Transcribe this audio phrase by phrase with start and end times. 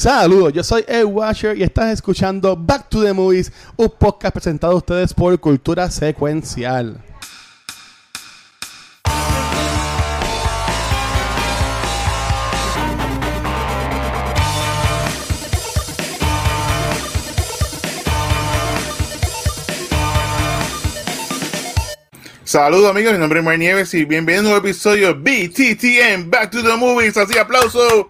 [0.00, 4.72] Saludos, yo soy Ed Washer y estás escuchando Back to the Movies, un podcast presentado
[4.72, 7.04] a ustedes por Cultura Secuencial.
[22.42, 26.52] Saludos amigos, mi nombre es Mar Nieves y bienvenidos a un nuevo episodio BTTM, Back
[26.52, 28.08] to the Movies, así aplauso.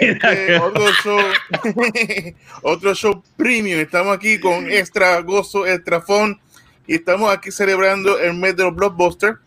[0.00, 1.18] Este, otro show,
[2.62, 6.40] otro show premium, estamos aquí con extra gozo, extra fun
[6.86, 9.38] y estamos aquí celebrando el mes de los blockbusters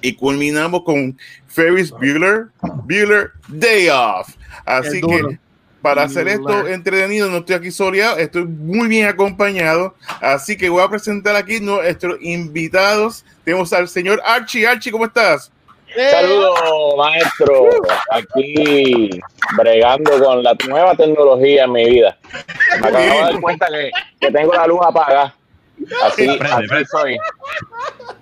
[0.00, 2.48] y culminamos con Ferris Bueller,
[2.84, 4.34] Bueller Day Off.
[4.64, 5.38] Así que
[5.80, 9.96] para hacer esto entretenido, no estoy aquí soleado, estoy muy bien acompañado.
[10.20, 13.24] Así que voy a presentar aquí nuestros invitados.
[13.44, 14.66] Tenemos al señor Archie.
[14.66, 15.50] Archie, ¿cómo estás?
[16.10, 16.58] Saludos,
[16.96, 17.68] maestro.
[18.10, 19.10] Aquí
[19.56, 22.16] bregando con la nueva tecnología en mi vida.
[22.80, 25.34] Me acabo de dar cuenta que, que tengo la luz apagada.
[26.04, 26.86] Así, Prende, así prende.
[26.86, 27.18] soy.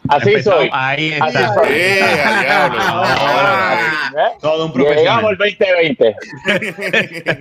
[0.08, 0.70] Así soy.
[0.72, 1.54] Ahí Así está.
[1.54, 1.68] soy.
[1.70, 2.80] Eh, al diablo.
[4.18, 4.32] ¿Eh?
[4.40, 6.16] Todo un Llegamos el 2020.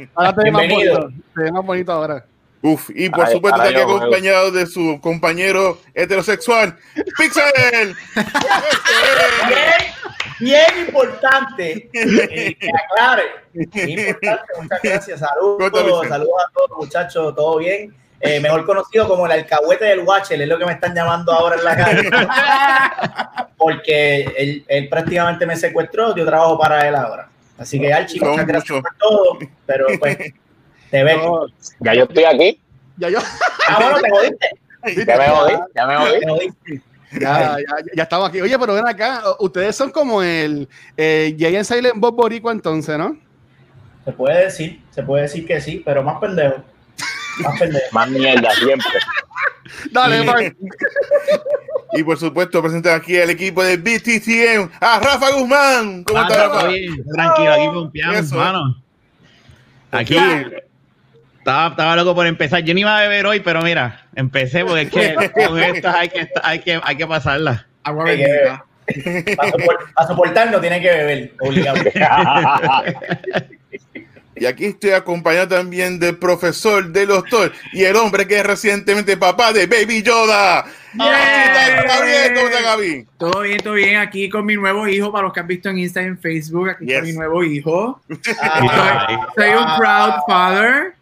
[0.16, 2.26] Ahora te ve más bonito, te ve más bonito ahora.
[2.62, 6.78] Uf, y por supuesto ahora está aquí yo, acompañado de su compañero heterosexual,
[7.18, 7.96] Pixel.
[10.40, 13.24] Bien, importante eh, que aclare.
[13.54, 15.20] Bien importante, muchas gracias.
[15.20, 17.94] Saludos, saludos a todos, muchachos, todo bien.
[18.22, 21.56] Eh, mejor conocido como el alcahuete del Watcher, es lo que me están llamando ahora
[21.56, 22.10] en la calle.
[23.58, 27.30] Porque él, él prácticamente me secuestró, yo trabajo para él ahora.
[27.58, 30.18] Así que, Archie, muchas gracias por todo, pero pues,
[30.92, 31.18] te ves.
[31.18, 31.46] No,
[31.80, 32.62] Ya yo estoy aquí.
[32.98, 33.20] ya yo,
[33.68, 34.50] Ah, bueno, te jodiste.
[35.06, 35.54] Ya me jodí.
[35.76, 36.82] Ya me jodí.
[37.12, 38.40] Ya, ya, ya estamos aquí.
[38.42, 42.98] Oye, pero ven acá, ustedes son como el eh, Jay and Silent Bob Boricua entonces,
[42.98, 43.18] ¿no?
[44.06, 46.64] Se puede decir, se puede decir que sí, pero más pendejo.
[47.40, 47.86] Más pendejo.
[47.92, 48.92] Más mierda siempre.
[49.92, 50.56] Dale, Mark.
[51.94, 56.04] Y por supuesto presentar aquí al equipo de BTTM, a Rafa Guzmán.
[56.04, 56.68] ¿Cómo Ah, estás, Rafa?
[56.68, 58.84] bien, Tranquilo, aquí confiamos, hermano.
[59.92, 60.46] Aquí Ya.
[61.50, 62.62] Estaba, estaba loco por empezar.
[62.64, 66.10] Yo ni iba a beber hoy, pero mira, empecé porque es que con estas hay
[66.10, 67.66] que, hay que, hay que pasarlas.
[67.84, 68.66] Agua Hay que bendita.
[68.88, 69.36] beber.
[69.38, 71.80] Para, sopor- para soportar no tiene que beber, obligado.
[74.36, 79.18] Y aquí estoy acompañado también del profesor, del doctor y el hombre que es recientemente
[79.18, 80.64] papá de Baby Yoda.
[80.94, 81.84] Yeah.
[81.86, 83.08] Gabriel, ¿cómo está Gaby?
[83.18, 83.98] Todo bien, todo bien.
[83.98, 86.86] Aquí con mi nuevo hijo, para los que han visto en Instagram, en Facebook, aquí
[86.86, 87.00] Yes.
[87.00, 88.02] con mi nuevo hijo.
[88.42, 89.28] Ah.
[89.36, 90.94] Soy un proud father.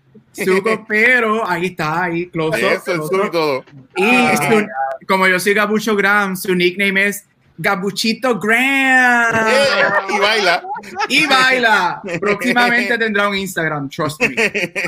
[0.46, 3.32] Suco, pero ahí está, ahí, close up, Eso, close up.
[3.32, 3.66] todo.
[3.96, 4.36] Y Ah.
[4.38, 7.26] su- como yo soy Gabucho Graham, su nickname es
[7.60, 9.48] Gabuchito Graham.
[9.48, 10.64] Eh, y baila.
[11.10, 12.02] Y baila.
[12.20, 14.36] Próximamente tendrá un Instagram, trust me.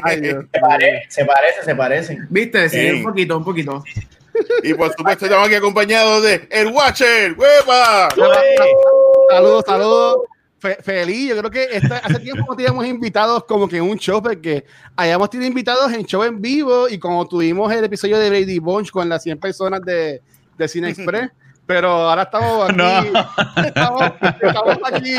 [0.03, 0.45] Ay, Dios.
[0.53, 2.27] se, pare- se parece, se parecen.
[2.29, 2.69] ¿Viste?
[2.69, 3.83] Sí, un poquito, un poquito.
[4.63, 7.33] Y por supuesto estamos aquí acompañados de El Watcher.
[7.33, 8.07] ¡Hueva!
[9.29, 10.17] Saludos, saludos.
[10.59, 13.97] Fe- feliz, yo creo que esta- hace tiempo no teníamos invitados como que en un
[13.97, 14.65] show, porque
[14.95, 18.91] hayamos tenido invitados en show en vivo y como tuvimos el episodio de Brady Bunch
[18.91, 20.21] con las 100 personas de,
[20.57, 21.31] de Cine Express,
[21.65, 22.77] pero ahora estamos aquí.
[22.77, 23.63] No.
[23.63, 24.03] Estamos,
[24.41, 25.15] estamos aquí.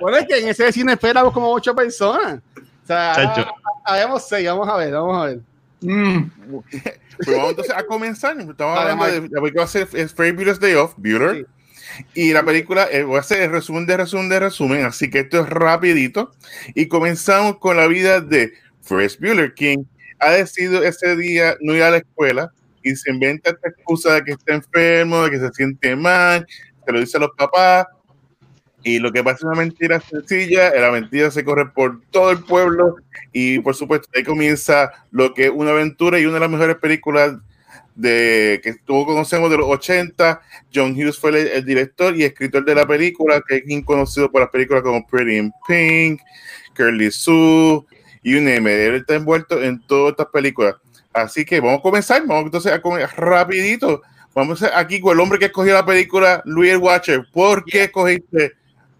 [0.00, 2.40] Bueno, es que en ese Cine Express éramos como 8 personas.
[2.82, 3.46] O sea,
[3.84, 5.40] habíamos 6, vamos a ver, vamos a ver.
[5.82, 6.30] Mm.
[6.50, 8.36] Pues vamos entonces a comenzar.
[8.40, 9.86] Estamos Dale, hablando de la película va a ser
[10.34, 11.36] Bueller's Day Off, Bueller.
[11.36, 11.46] Sí.
[12.14, 15.20] Y la película eh, voy a hacer el resumen de resumen de resumen, así que
[15.20, 16.32] esto es rapidito.
[16.74, 19.88] Y comenzamos con la vida de Ferris Bueller, quien
[20.18, 24.24] ha decidido ese día no ir a la escuela y se inventa esta excusa de
[24.24, 26.46] que está enfermo, de que se siente mal,
[26.84, 27.86] se lo dice a los papás.
[28.84, 32.42] Y lo que pasa es una mentira sencilla, la mentira se corre por todo el
[32.42, 32.96] pueblo
[33.32, 36.76] y por supuesto ahí comienza lo que es una aventura y una de las mejores
[36.76, 37.36] películas
[37.94, 40.40] de que todos conocemos de los 80.
[40.74, 44.30] John Hughes fue el, el director y escritor de la película, que es bien conocido
[44.30, 46.20] por las películas como Pretty in Pink,
[46.74, 47.84] Curly Sue,
[48.22, 48.78] you name it.
[48.80, 50.74] Él está envuelto en todas estas películas.
[51.12, 54.02] Así que vamos a comenzar, vamos entonces a comer rapidito.
[54.34, 57.26] Vamos a- aquí con el hombre que escogió la película, Louis Watcher.
[57.30, 58.52] ¿Por qué escogiste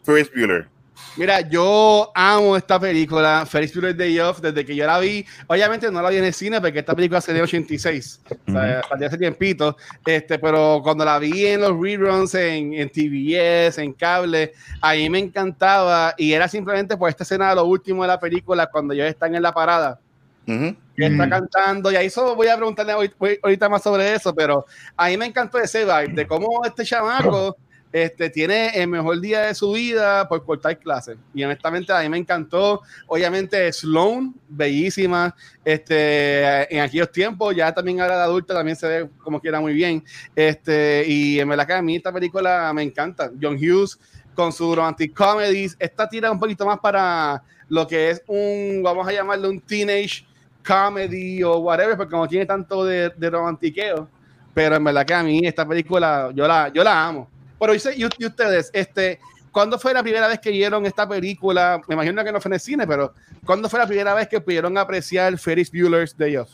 [0.04, 0.68] Ferris Bueller?
[1.16, 5.24] Mira, yo amo esta película, Ferris Bueller's Day Off, desde que yo la vi.
[5.46, 8.82] Obviamente no la vi en el cine porque esta película se de 86, o sea,
[8.88, 9.76] salió hace tiempito.
[10.06, 15.18] Este, pero cuando la vi en los reruns, en, en TBS, en cable, ahí me
[15.18, 19.06] encantaba y era simplemente por esta escena de lo último de la película, cuando ellos
[19.08, 19.98] están en la parada.
[20.46, 20.74] Ujú.
[20.96, 21.30] que está Mm.
[21.30, 24.66] cantando, y ahí eso voy a preguntarle hoy- hoy- ahorita más sobre eso, pero
[24.96, 27.56] a mí me encantó ese vibe de cómo este chamaco
[27.92, 31.18] este, tiene el mejor día de su vida por cortar clases.
[31.34, 32.82] Y honestamente a mí me encantó.
[33.06, 35.34] Obviamente Sloan, bellísima,
[35.64, 39.74] este, en aquellos tiempos, ya también ahora de adulta también se ve como quiera muy
[39.74, 40.02] bien.
[40.34, 43.30] Este, y en verdad que a mí esta película me encanta.
[43.40, 43.98] John Hughes
[44.34, 49.06] con su romantic comedies, esta tira un poquito más para lo que es un, vamos
[49.06, 50.26] a llamarlo un teenage
[50.66, 54.08] comedy o whatever, porque no tiene tanto de, de romantiqueo.
[54.54, 57.28] Pero en verdad que a mí esta película, yo la, yo la amo.
[57.62, 59.20] Pero dice, y, y ustedes, este,
[59.52, 61.80] ¿cuándo fue la primera vez que vieron esta película?
[61.86, 63.14] Me imagino que no fue en el cine, pero
[63.46, 66.50] ¿cuándo fue la primera vez que pudieron apreciar Ferris Bueller's Day Off?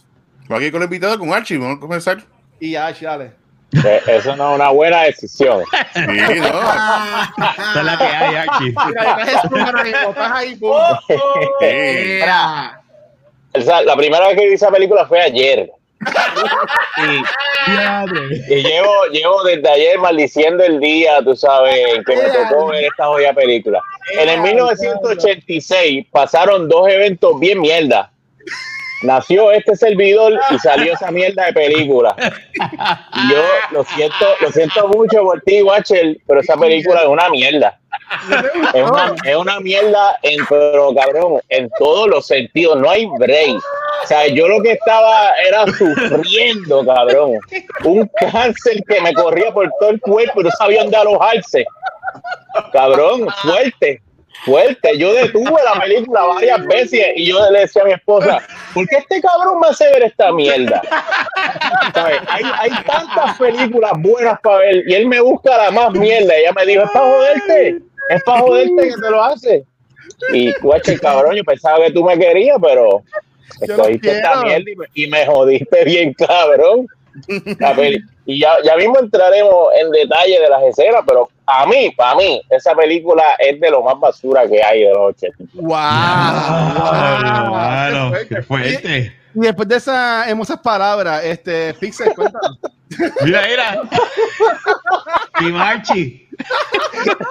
[0.50, 2.22] Aquí con el invitado, con Archie, vamos a comenzar.
[2.60, 3.32] Y Ash, dale.
[3.72, 5.64] Eh, Eso no es una buena decisión.
[5.94, 6.14] Sí, no.
[7.56, 8.74] Esa es la que hay aquí.
[8.86, 9.16] Mira,
[10.34, 10.58] ahí,
[13.86, 15.70] la primera vez que vi esa película fue ayer.
[18.48, 22.84] Y llevo, llevo desde ayer maldiciendo el día, tú sabes, en que me tocó ver
[22.84, 23.82] esta joya película.
[24.18, 28.10] En el 1986 pasaron dos eventos bien mierda.
[29.02, 32.14] Nació este servidor y salió esa mierda de película.
[33.30, 37.78] Yo lo siento, lo siento mucho por ti, Watcher, pero esa película es una mierda.
[38.74, 43.56] Es una, es una mierda, en, pero cabrón, en todos los sentidos, no hay break.
[44.02, 47.38] O sea, yo lo que estaba era sufriendo, cabrón.
[47.84, 51.66] Un cáncer que me corría por todo el cuerpo y no sabía dónde alojarse.
[52.72, 54.00] Cabrón, fuerte,
[54.44, 54.96] fuerte.
[54.98, 58.40] Yo detuve la película varias veces y yo le decía a mi esposa,
[58.74, 60.82] ¿por qué este cabrón me hace ver esta mierda?
[61.94, 62.20] ¿Sabes?
[62.28, 66.34] Hay, hay tantas películas buenas para ver y él me busca la más mierda.
[66.36, 67.78] Ella me dijo, es para joderte,
[68.10, 69.64] es para joderte que te lo hace.
[70.32, 73.02] Y guache, cabrón, yo pensaba que tú me querías, pero
[73.60, 76.86] escogiste esta mierda y me, y me jodiste bien, cabrón.
[78.26, 82.42] Y ya, ya mismo entraremos en detalle de las escenas, pero a mí, para mí,
[82.50, 85.44] esa película es de lo más basura que hay de los 80.
[85.54, 85.72] ¡Wow!
[88.28, 89.14] Qué fuerte.
[89.34, 92.58] Y después de esas hermosas palabras, este, Pixel, cuéntanos.
[93.22, 93.82] Mira, mira.
[95.40, 96.28] Y Marchi.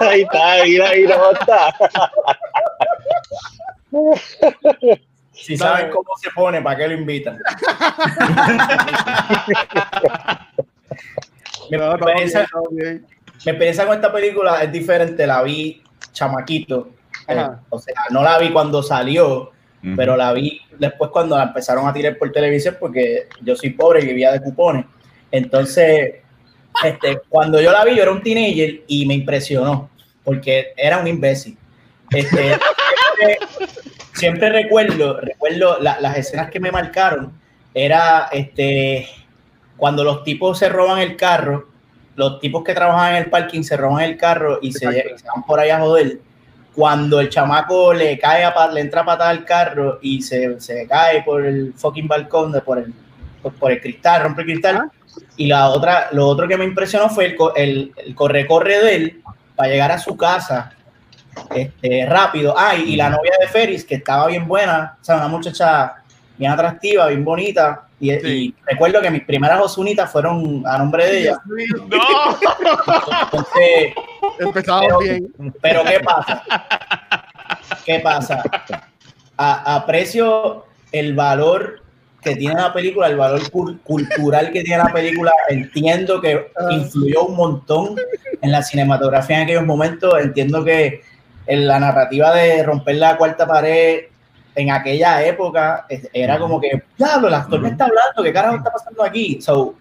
[0.00, 1.74] Ahí está, mira, mira, ¿cómo está?
[5.32, 7.38] Si saben cómo se pone, ¿para qué lo invitan?
[11.70, 13.06] No, todo bien.
[13.44, 15.26] Mi experiencia con esta película es diferente.
[15.26, 15.82] La vi
[16.12, 16.90] chamaquito.
[17.28, 17.34] Eh,
[17.70, 19.52] o sea, no la vi cuando salió,
[19.96, 24.02] pero la vi después cuando la empezaron a tirar por televisión porque yo soy pobre
[24.02, 24.84] y vivía de cupones.
[25.30, 26.14] Entonces,
[26.82, 29.90] este, cuando yo la vi, yo era un teenager y me impresionó
[30.24, 31.56] porque era un imbécil.
[32.10, 32.56] Este,
[33.18, 33.38] siempre,
[34.14, 37.32] siempre recuerdo, recuerdo la- las escenas que me marcaron.
[37.74, 39.06] Era este,
[39.76, 41.67] cuando los tipos se roban el carro,
[42.18, 45.60] los tipos que trabajan en el parking se roban el carro y se, van por
[45.60, 46.18] ahí a joder
[46.74, 50.86] cuando el chamaco le cae a le entra a patada al carro y se, se
[50.88, 52.92] cae por el fucking balcón, de, por, el,
[53.40, 54.90] por, por el cristal, rompe el cristal.
[55.36, 59.22] Y la otra, lo otro que me impresionó fue el, el, el corre-corre de él
[59.54, 60.72] para llegar a su casa
[61.54, 62.54] este, rápido.
[62.56, 65.94] Ah, y, y la novia de Ferris, que estaba bien buena, o sea, una muchacha
[66.36, 67.87] bien atractiva, bien bonita.
[68.00, 68.26] Y, Sí.
[68.26, 71.38] y recuerdo que mis primeras osunitas fueron a nombre de ella.
[71.46, 71.98] No.
[73.22, 73.94] Entonces,
[74.40, 75.32] Empezamos Pero- bien.
[75.60, 76.42] Pero ¿qué pasa?
[77.84, 78.42] ¿Qué pasa?
[79.36, 81.82] A- aprecio el valor
[82.22, 85.32] que tiene la película, el valor cul- cultural que tiene la película.
[85.48, 87.96] Entiendo que influyó un montón
[88.42, 90.14] en la cinematografía en aquellos momentos.
[90.20, 91.02] Entiendo que
[91.46, 94.02] en la narrativa de romper la cuarta pared
[94.54, 98.70] en aquella época era como que, diablo, el actor me está hablando, ¿qué carajo está
[98.72, 99.40] pasando aquí?
[99.40, 99.74] So,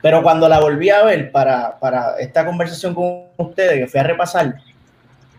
[0.00, 4.04] pero cuando la volví a ver para, para esta conversación con ustedes, que fui a
[4.04, 4.54] repasar,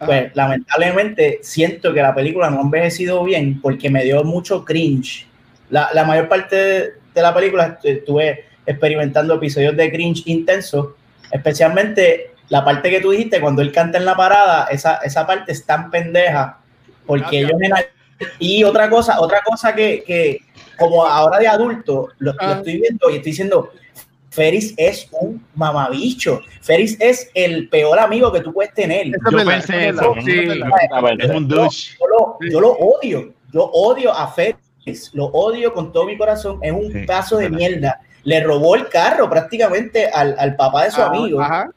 [0.05, 5.27] pues lamentablemente siento que la película no ha envejecido bien porque me dio mucho cringe.
[5.70, 10.89] La, la mayor parte de, de la película est- estuve experimentando episodios de cringe intensos,
[11.31, 15.51] especialmente la parte que tú dijiste cuando él canta en la parada, esa, esa parte
[15.51, 16.58] es tan pendeja
[17.05, 17.50] porque Gracias.
[17.50, 17.86] ellos en la-
[18.39, 20.39] y otra cosa, otra cosa que, que
[20.77, 22.53] como ahora de adulto lo, lo Ah.
[22.57, 23.69] estoy viendo y estoy diciendo
[24.29, 26.39] Ferris es un mamabicho.
[26.61, 29.07] Ferris es el peor amigo que tú puedes tener.
[29.07, 30.39] Es Yo pensé eso sí.
[31.19, 31.97] es un douche.
[32.09, 33.33] Lo, yo lo odio.
[33.51, 35.11] Yo odio a Ferris.
[35.13, 36.59] Lo odio con todo mi corazón.
[36.61, 37.99] Es un Sí, paso de mierda.
[38.23, 41.41] Le robó el carro prácticamente al, al papá de su Ah, amigo.
[41.41, 41.69] Ajá.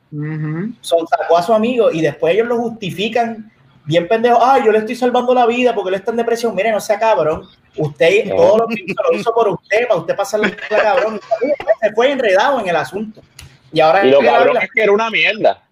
[0.81, 3.51] Son, sacó a su amigo y después ellos lo justifican
[3.85, 4.39] bien pendejo.
[4.45, 6.55] Ay, yo le estoy salvando la vida porque él está en depresión.
[6.55, 7.49] Mire, no sea cabrón.
[7.77, 8.37] Usted, No.
[8.37, 11.21] todo lo que hizo, lo hizo por usted, para usted pasarle la cabrón.
[11.81, 13.21] Se fue enredado en el asunto.
[13.73, 15.63] Y ahora Y lo cabrón es que era una mierda.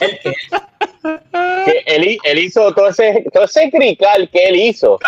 [0.00, 0.32] ¿El qué?
[1.64, 4.98] Que él, hi- él hizo todo ese, todo ese crical que él hizo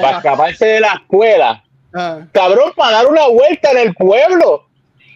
[0.00, 1.64] para escaparse de la escuela.
[1.94, 4.66] Ah, Cabrón, para dar una vuelta en el pueblo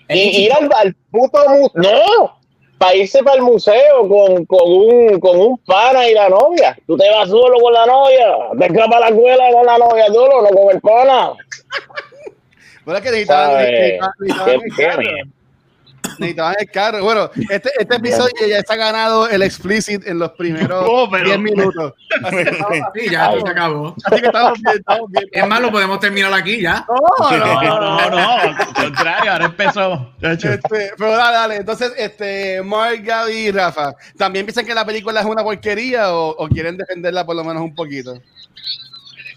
[0.09, 1.71] El y ir al, al puto museo.
[1.75, 2.41] No,
[2.85, 6.76] para irse para el museo con, con, un, con un pana y la novia.
[6.87, 8.26] Tú te vas solo con la novia,
[8.59, 11.33] te escapas a la escuela con la novia solo, no con el pana.
[12.85, 14.12] bueno, es que necesitaban- necesitaban
[14.45, 15.03] Qué el carro.
[15.03, 15.31] pena.
[16.18, 17.02] Necesitaban el carro.
[17.04, 21.38] Bueno, este, este episodio ya está ganado el explicit en los primeros Oh, pero- 10
[21.38, 21.92] minutos.
[22.25, 23.94] Así ya se acabó.
[24.04, 25.25] así que estamos bien, estamos bien.
[25.33, 26.85] Es más, lo podemos terminar aquí ya.
[26.88, 30.12] No, no, No, no, no, al contrario, ahora empezó.
[30.21, 30.59] Este,
[30.97, 31.56] pero dale, dale.
[31.56, 36.30] Entonces, este, Mark, Gaby y Rafa, ¿también piensan que la película es una porquería o,
[36.30, 38.14] o quieren defenderla por lo menos un poquito?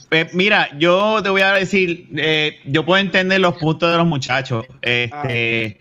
[0.09, 4.05] Eh, mira, yo te voy a decir, eh, yo puedo entender los puntos de los
[4.07, 4.65] muchachos.
[4.81, 5.79] Este,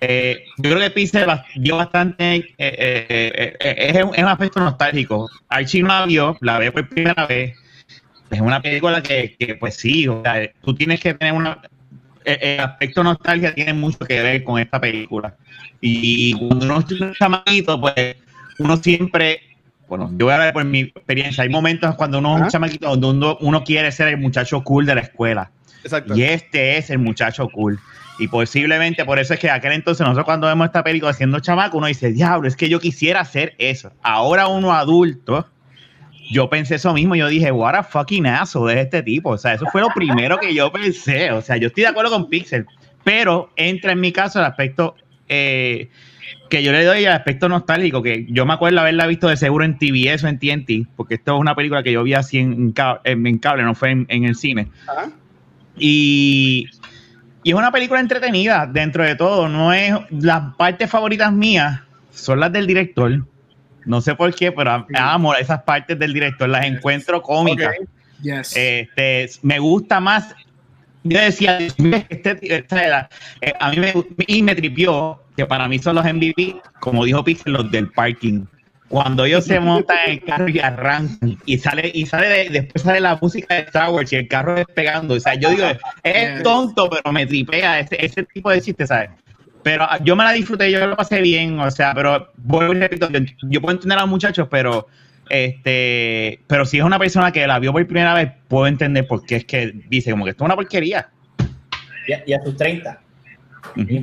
[0.00, 4.60] eh, yo creo que ba- dio bastante, eh, eh, eh, es, un, es un aspecto
[4.60, 5.28] nostálgico.
[5.48, 7.56] Archie no la vio, la ve por primera vez.
[8.30, 11.58] Es una película que, que, pues sí, o sea, tú tienes que tener una...
[12.24, 15.34] El, el aspecto nostalgia tiene mucho que ver con esta película.
[15.80, 18.16] Y cuando uno es un chamaquito, pues
[18.58, 19.40] uno siempre
[19.88, 21.44] bueno, yo voy a hablar por mi experiencia.
[21.44, 24.84] Hay momentos cuando uno es un chamaquito donde uno, uno quiere ser el muchacho cool
[24.84, 25.50] de la escuela.
[25.82, 26.14] Exacto.
[26.14, 27.80] Y este es el muchacho cool.
[28.18, 31.78] Y posiblemente por eso es que aquel entonces nosotros cuando vemos esta película siendo chamaco,
[31.78, 33.92] uno dice, diablo, es que yo quisiera hacer eso.
[34.02, 35.46] Ahora uno adulto,
[36.30, 39.30] yo pensé eso mismo, yo dije, what a fucking asshole es este tipo.
[39.30, 41.30] O sea, eso fue lo primero que yo pensé.
[41.32, 42.66] O sea, yo estoy de acuerdo con Pixel,
[43.04, 44.96] pero entra en mi caso el aspecto
[45.28, 45.88] eh,
[46.50, 49.64] que yo le doy el aspecto nostálgico, que yo me acuerdo haberla visto de seguro
[49.64, 52.72] en TBS o en TNT, porque esto es una película que yo vi así en,
[52.72, 54.68] ca- en- en cable, no fue en, en el cine.
[54.88, 55.10] Ajá.
[55.78, 56.66] Y,
[57.48, 59.48] y es una película entretenida dentro de todo.
[59.48, 63.24] No es las partes favoritas mías son las del director.
[63.86, 67.74] No sé por qué, pero amo esas partes del director, las encuentro cómicas.
[68.20, 68.54] Yes.
[68.54, 70.34] Este, me gusta más.
[71.04, 71.58] Yo decía,
[72.10, 73.94] este, eh, a mí me,
[74.26, 78.44] y me tripió que para mí son los MVP, como dijo Pixel, los del parking.
[78.88, 82.82] Cuando ellos se montan en el carro y arrancan y sale y sale de- después
[82.82, 85.14] sale la música de Star Wars y el carro despegando.
[85.14, 85.64] O sea, yo digo,
[86.02, 89.10] es tonto, pero me tripea ese, ese tipo de chiste, ¿sabes?
[89.62, 92.78] Pero ah, yo me la disfruté, yo lo pasé bien, o sea, pero vuelvo y
[92.78, 94.86] repito, yo, yo puedo entender a los muchachos, pero
[95.28, 99.26] este, pero si es una persona que la vio por primera vez, puedo entender por
[99.26, 101.10] qué es que dice como que esto es una porquería.
[102.06, 102.98] Y a, y a sus 30.
[103.76, 104.02] Ujú.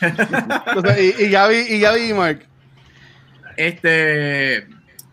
[0.00, 2.46] Entonces, y, y Gaby y Gaby y Mark.
[3.66, 4.66] Este.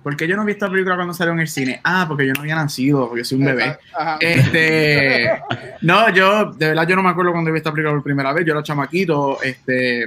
[0.03, 1.81] ¿Por qué yo no vi esta película cuando salió en el cine?
[1.83, 3.77] Ah, porque yo no había nacido, porque soy un bebé.
[3.93, 4.17] Ajá.
[4.21, 5.29] Este,
[5.81, 8.45] no, yo, de verdad, yo no me acuerdo cuando vi esta película por primera vez.
[8.45, 9.41] Yo era chamaquito.
[9.43, 10.05] Este,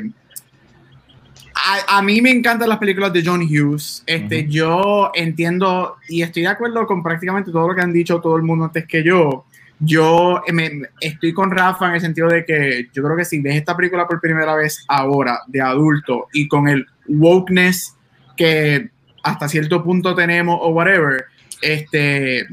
[1.55, 4.03] a, a mí me encantan las películas de John Hughes.
[4.07, 8.37] Este, yo entiendo y estoy de acuerdo con prácticamente todo lo que han dicho todo
[8.37, 9.45] el mundo antes que yo.
[9.81, 13.41] Yo me- me- estoy con Rafa en el sentido de que yo creo que si
[13.41, 17.97] ves esta película por primera vez ahora, de adulto, y con el wokeness
[18.41, 18.89] que
[19.23, 21.27] hasta cierto punto tenemos o whatever,
[21.61, 22.49] este,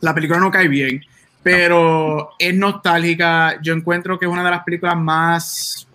[0.00, 1.04] la película no cae bien,
[1.42, 3.60] pero es nostálgica.
[3.60, 5.86] Yo encuentro que es una de las películas más,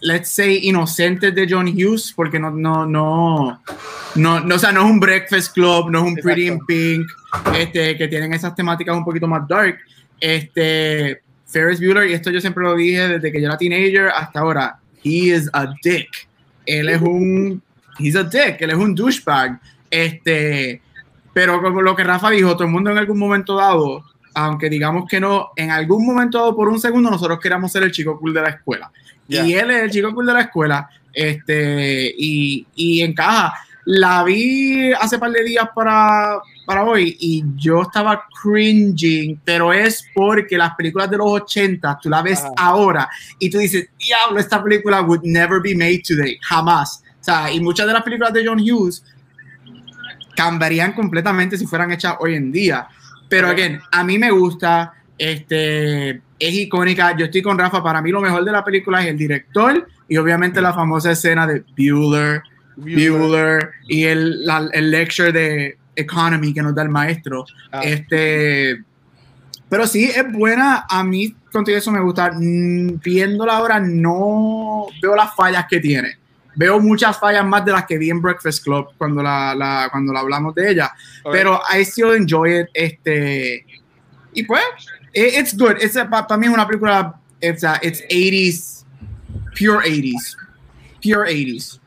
[0.00, 3.60] let's say, inocentes de John Hughes, porque no, no, no,
[4.14, 6.66] no, no, o sea, no es un Breakfast Club, no es un Pretty in Exacto.
[6.66, 7.10] Pink,
[7.58, 9.76] este, que tienen esas temáticas un poquito más dark.
[10.18, 14.40] Este, Ferris Bueller, y esto yo siempre lo dije desde que yo era teenager hasta
[14.40, 16.08] ahora, he is a dick.
[16.64, 17.62] Él es un,
[17.98, 19.60] he's a dick, él es un douchebag.
[19.90, 20.82] Este,
[21.32, 25.08] pero como lo que Rafa dijo, todo el mundo en algún momento dado, aunque digamos
[25.08, 28.34] que no, en algún momento dado, por un segundo, nosotros queramos ser el chico cool
[28.34, 28.90] de la escuela.
[29.26, 29.46] Ya.
[29.46, 33.54] Y él es el chico cool de la escuela, este, y, y encaja.
[33.84, 40.04] La vi hace par de días para, para hoy y yo estaba cringing, pero es
[40.14, 42.52] porque las películas de los 80 tú la ves Ajá.
[42.58, 47.02] ahora y tú dices, diablo, esta película would never be made today, jamás.
[47.20, 49.02] O sea, y muchas de las películas de John Hughes
[50.36, 52.86] cambiarían completamente si fueran hechas hoy en día.
[53.28, 57.16] Pero, again, a mí me gusta, este, es icónica.
[57.16, 57.82] Yo estoy con Rafa.
[57.82, 61.46] Para mí, lo mejor de la película es el director y obviamente la famosa escena
[61.46, 62.42] de Bueller,
[62.76, 67.44] Bueller y el, la- el lecture de Economy que nos da el maestro.
[67.72, 67.80] Ah.
[67.82, 68.82] Este,
[69.68, 70.86] pero sí, es buena.
[70.88, 72.30] A mí, contigo eso me gusta.
[72.32, 76.16] Mm, Viéndola ahora, no veo las fallas que tiene.
[76.58, 80.12] Veo muchas fallas más de las que vi en Breakfast Club cuando la, la- cuando
[80.12, 80.90] la hablamos de ella.
[81.22, 81.32] Ok.
[81.32, 82.66] Pero I still enjoy it.
[82.74, 83.64] Este,
[84.34, 84.62] y pues,
[85.12, 85.76] it- it's good.
[86.10, 88.84] Para mí es una película, it's, a- it's 80s,
[89.56, 90.36] pure 80s.
[91.00, 91.80] pure 80s.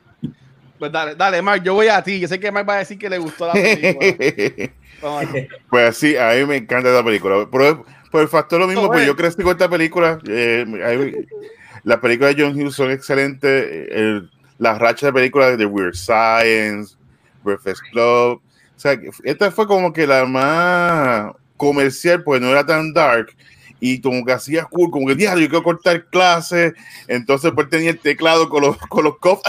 [0.80, 2.20] Pues dale, dale, Mark, yo voy a ti.
[2.22, 4.72] Yo sé que Mark va a decir que le gustó la película.
[5.04, 5.22] A.
[5.70, 7.46] Pues sí, a mí me encanta esta película.
[7.52, 9.08] Pero por el factor lo mismo, No, pues eh.
[9.08, 10.18] yo crecí con esta película.
[10.28, 13.50] eh, a las películas de John Hughes son excelentes.
[13.52, 16.96] eh, el- las rachas de películas de Weird Science,
[17.44, 18.40] Breakfast Club.
[18.44, 23.36] O sea, esta fue como que la más comercial, pues no era tan dark.
[23.84, 26.74] Y como que hacía cool, como que diario, yo quiero cortar clases.
[27.08, 29.42] Entonces, pues tenía el teclado con los, con los cups.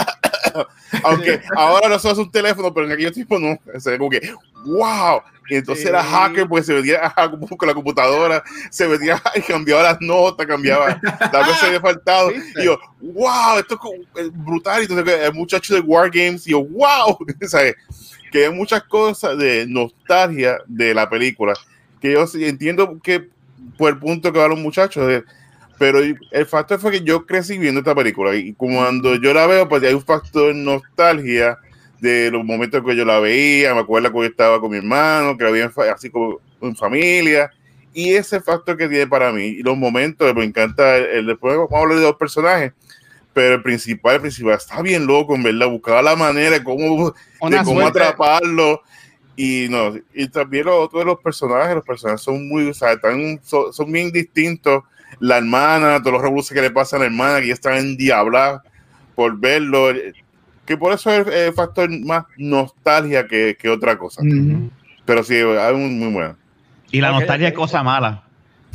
[1.03, 3.57] Aunque ahora no se hace un teléfono, pero en aquellos tiempos no.
[3.73, 4.33] O sea, como que,
[4.65, 5.21] wow.
[5.49, 5.89] Y entonces Sí.
[5.89, 7.13] era hacker, pues se metía
[7.57, 12.29] con la computadora, se metía y cambiaba las notas, cambiaba la cosa que había faltado.
[12.29, 12.61] ¿Viste?
[12.61, 13.79] Y yo, wow, esto
[14.15, 14.81] es es brutal.
[14.81, 17.75] Y entonces el muchacho de War Games, y yo, wow, ¿sabes?
[18.31, 21.53] Que hay muchas cosas de nostalgia de la película,
[22.01, 23.29] que yo entiendo que
[23.77, 25.23] por el punto que van los muchachos,
[25.79, 29.67] pero el factor fue que yo crecí viendo esta película y cuando yo la veo,
[29.67, 31.57] pues hay un factor nostalgia
[31.99, 35.37] de los momentos que yo la veía, me acuerdo que yo estaba con mi hermano,
[35.37, 37.49] que la veía así como en familia,
[37.93, 41.55] y ese factor que tiene para mí, y los momentos, me encanta, el, el- después
[41.55, 42.73] vamos a hablar de dos personajes,
[43.33, 47.13] pero el principal, el principal está bien loco, en verdad, buscaba la manera de cómo,
[47.49, 48.81] de cómo atraparlo,
[49.35, 52.93] y no, y también los otros de los personajes, los personajes son muy, o sea,
[52.93, 54.83] están, son, son bien distintos,
[55.19, 58.61] la hermana, todos los revoluciones que le pasa a la hermana, que ya están endiabladas
[59.15, 59.91] por verlo,
[60.65, 64.21] que por eso es el factor más nostalgia que, que otra cosa.
[65.05, 66.37] Pero sí, es muy, muy bueno.
[66.91, 68.23] Y la nostalgia es cosa mala.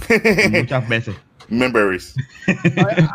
[0.50, 1.16] Muchas veces.
[1.48, 2.14] Memories.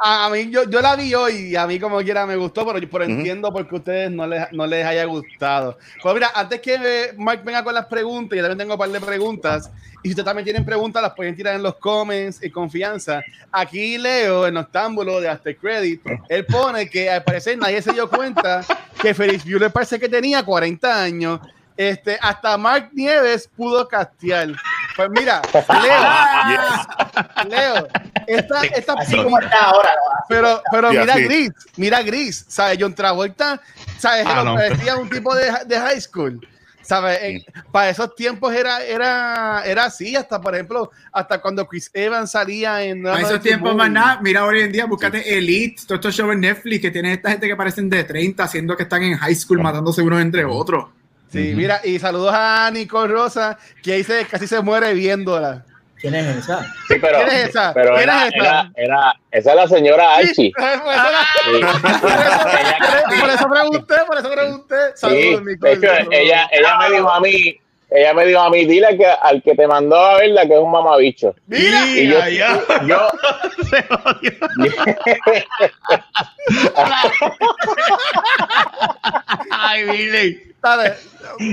[0.03, 2.65] A, a mí, yo, yo la vi hoy y a mí como quiera me gustó,
[2.65, 3.13] pero, pero Ujú.
[3.13, 5.77] entiendo por qué a ustedes no les, no les haya gustado.
[6.01, 8.89] Pues mira, antes que eh, Mark venga con las preguntas, yo también tengo un par
[8.89, 9.69] de preguntas.
[10.01, 13.21] Y si ustedes también tienen preguntas, las pueden tirar en los comments y confianza.
[13.51, 18.09] Aquí Leo, en Octámbulo de After Credit, él pone que al parecer nadie se dio
[18.09, 18.65] cuenta
[19.01, 21.39] que Ferris Bueller parece que tenía 40 años.
[21.77, 24.49] Este, hasta Mark Nieves pudo castear.
[24.95, 25.41] Pues mira,
[25.81, 27.87] Leo, Leo,
[28.27, 29.89] esta, esta Así como está ahora.
[30.29, 31.15] pero, pero mira.
[31.17, 32.77] Gris, mira Gris, ¿sabes?
[32.79, 33.59] John Travolta,
[33.97, 34.25] ¿sabes?
[34.27, 34.55] Ah, no.
[34.55, 36.47] parecía un tipo de, de high school,
[36.83, 37.43] ¿sabes?
[37.71, 42.83] Para esos tiempos era, era, era así, hasta por ejemplo, hasta cuando Chris Evans salía
[42.83, 43.07] en...
[43.07, 46.41] A esos tiempos más nada, mira hoy en día, búscate Elite, todos estos shows en
[46.41, 49.59] Netflix que tienen esta gente que parecen de 30, haciendo que están en high school
[49.59, 50.85] matándose unos entre otros.
[51.33, 51.57] Sí, Ujú.
[51.57, 55.65] mira, y saludos a Nicole Rosa, que ahí se, casi se muere viéndola.
[55.99, 56.61] ¿Quién es esa?
[56.87, 57.73] Sí, pero, ¿Quién es esa?
[57.73, 58.43] pero ¿Quién era, es esa?
[58.45, 60.51] era, era- esa es la señora Archie.
[60.57, 61.99] Por eso, era- Sí.
[62.03, 64.75] por eso- por eso pregunté, por eso pregunté.
[64.95, 65.73] Sí, Saludos, de Nicole.
[65.73, 66.07] hecho, saludos.
[66.11, 67.59] ella, ella me dijo a mí,
[67.95, 70.59] ella me dijo a mí, dile que al que te mandó a verla que es
[70.59, 71.35] un mamabicho.
[71.47, 72.59] Mira, Y yo, Ya, ya.
[72.87, 73.07] yo,
[73.69, 74.31] Se jodió.
[79.49, 80.53] Ay, Billy.
[80.61, 80.93] dale,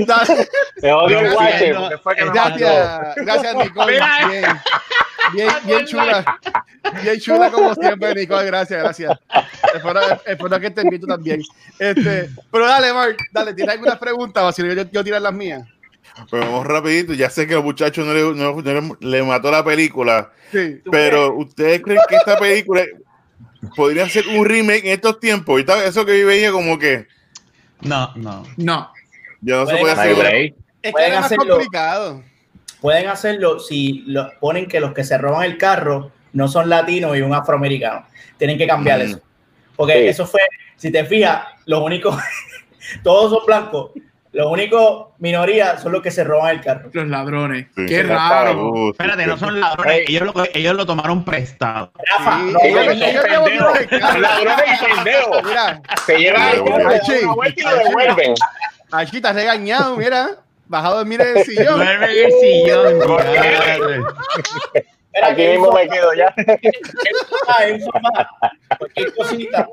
[0.06, 0.48] dale.
[0.82, 2.24] me odio el Gracias, guache.
[2.32, 3.92] Gracias, gracias Nicole.
[3.92, 4.28] Mira.
[4.30, 4.44] Bien,
[5.32, 6.38] bien, bien chula.
[7.02, 8.46] Bien chula como siempre, Nicole.
[8.46, 9.18] Gracias, gracias.
[9.74, 11.42] Espero, espero que estés bien tú también.
[11.78, 15.32] Este, pero dale, Mark, dale, ¿tienes algunas preguntas o si no, yo, yo tirar las
[15.32, 15.62] mías?
[16.30, 19.50] Pero vamos rapidito, ya sé que los muchachos no le, no- no le- le mató
[19.50, 20.80] la película, Sí.
[20.90, 22.82] pero ¿ustedes creen que esta película
[23.76, 25.60] podría ser un remake en estos tiempos?
[25.60, 27.06] Y eso que yo veía como que
[27.82, 28.42] No, no.
[28.56, 28.92] No,
[29.40, 30.36] ya no se Pueden puede hacer.
[30.44, 30.52] Es
[30.82, 31.54] que Pueden es más hacerlo.
[31.54, 32.22] complicado.
[32.80, 37.16] Pueden hacerlo si lo, ponen que los que se roban el carro no son latinos
[37.16, 38.06] y un afroamericano.
[38.38, 39.02] Tienen que cambiar Mm.
[39.02, 39.20] eso.
[39.76, 40.06] Porque Sí.
[40.08, 40.40] eso fue,
[40.76, 42.16] si te fijas, los únicos,
[43.02, 43.90] todos son blancos.
[44.32, 46.88] Los únicos minorías son los que se roban el carro.
[46.92, 47.66] los ladrones.
[47.76, 48.90] Sí, Qué raro.
[48.92, 50.04] Espérate, no son ladrones.
[50.08, 51.90] Ellos lo, ellos lo tomaron prestado.
[52.18, 53.24] Rafa, Sí, no, ellos- no, ellos-
[53.88, 54.10] Pendejos.
[54.12, 55.42] Son ladrones y pendejos.
[55.44, 58.34] Mira, Se llevan el carro, Archie, una vuelta y lo devuelven.
[58.92, 60.28] aquí estás regañado, mira.
[60.66, 61.78] Bajado en el sillón.
[61.80, 63.02] Duerme en el sillón.
[65.24, 66.32] Aquí mismo me quedo ya.
[68.78, 69.68] Cualquier cosita.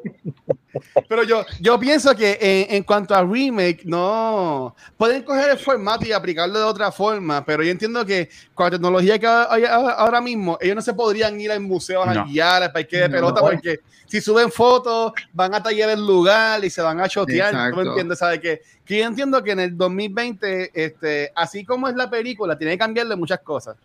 [1.07, 4.75] Pero yo, yo pienso que en, en cuanto a remake, no.
[4.97, 8.71] Pueden coger el formato y aplicarlo de otra forma, pero yo entiendo que con la
[8.71, 12.13] tecnología que hay ahora mismo, ellos no se podrían ir al museo a No.
[12.13, 13.15] janguear, al parque de No.
[13.15, 17.71] pelota, porque si suben fotos, van a tallar el lugar y se van a chotear.
[17.71, 18.19] ¿Tú me entiendes?
[18.19, 18.39] ¿Sabes?
[18.39, 22.73] Que, que yo entiendo que en el 2020, este, así como es la película, tiene
[22.73, 23.75] que cambiarle muchas cosas.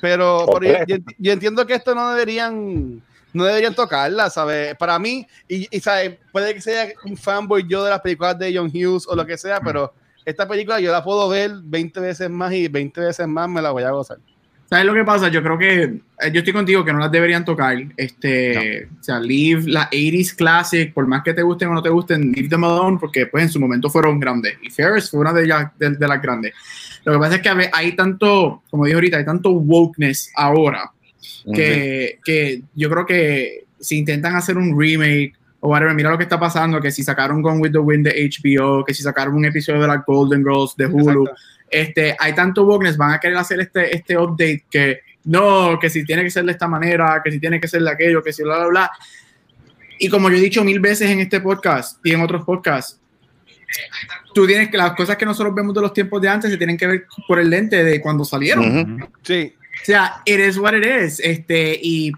[0.00, 3.02] Pero, pero yo, yo entiendo que esto no deberían
[3.34, 4.74] no deberían tocarla, ¿sabes?
[4.76, 6.16] Para mí, y, y, ¿sabes?
[6.32, 9.36] Puede que sea un fanboy yo de las películas de John Hughes o lo que
[9.36, 9.92] sea, pero
[10.24, 13.72] esta película yo la puedo ver 20 veces más y 20 veces más me la
[13.72, 14.18] voy a gozar.
[14.70, 15.28] ¿Sabes lo que pasa?
[15.28, 17.76] Yo creo que eh, yo estoy contigo que no las deberían tocar.
[17.96, 21.90] Este, o sea, leave la 80s classic, por más que te gusten o no te
[21.90, 24.54] gusten, leave them alone, porque pues en su momento fueron grandes.
[24.62, 26.54] Y Ferris fue una de, ellas, de, de las grandes.
[27.04, 30.90] Lo que pasa es que hay tanto, como dije ahorita, hay tanto wokeness ahora
[31.52, 36.24] que, que yo creo que si intentan hacer un remake o whatever, mira lo que
[36.24, 39.44] está pasando, que si sacaron Gone with the Wind de HBO, que si sacaron un
[39.44, 41.42] episodio de las Golden Girls de Hulu, Exacto.
[41.70, 46.04] este, hay tanto wokeness, van a querer hacer este, este update que no, que si
[46.04, 48.42] tiene que ser de esta manera, que si tiene que ser de aquello, que si
[48.42, 48.90] bla, bla, bla.
[49.98, 53.00] Y como yo he dicho mil veces en este podcast y en otros podcasts,
[54.34, 56.76] tú tienes que las cosas que nosotros vemos de los tiempos de antes se tienen
[56.76, 58.98] que ver por el lente de cuando salieron.
[58.98, 59.08] Ujú.
[59.22, 59.54] Sí.
[59.82, 61.20] O sea, it is what it is.
[61.20, 62.16] Este, y, o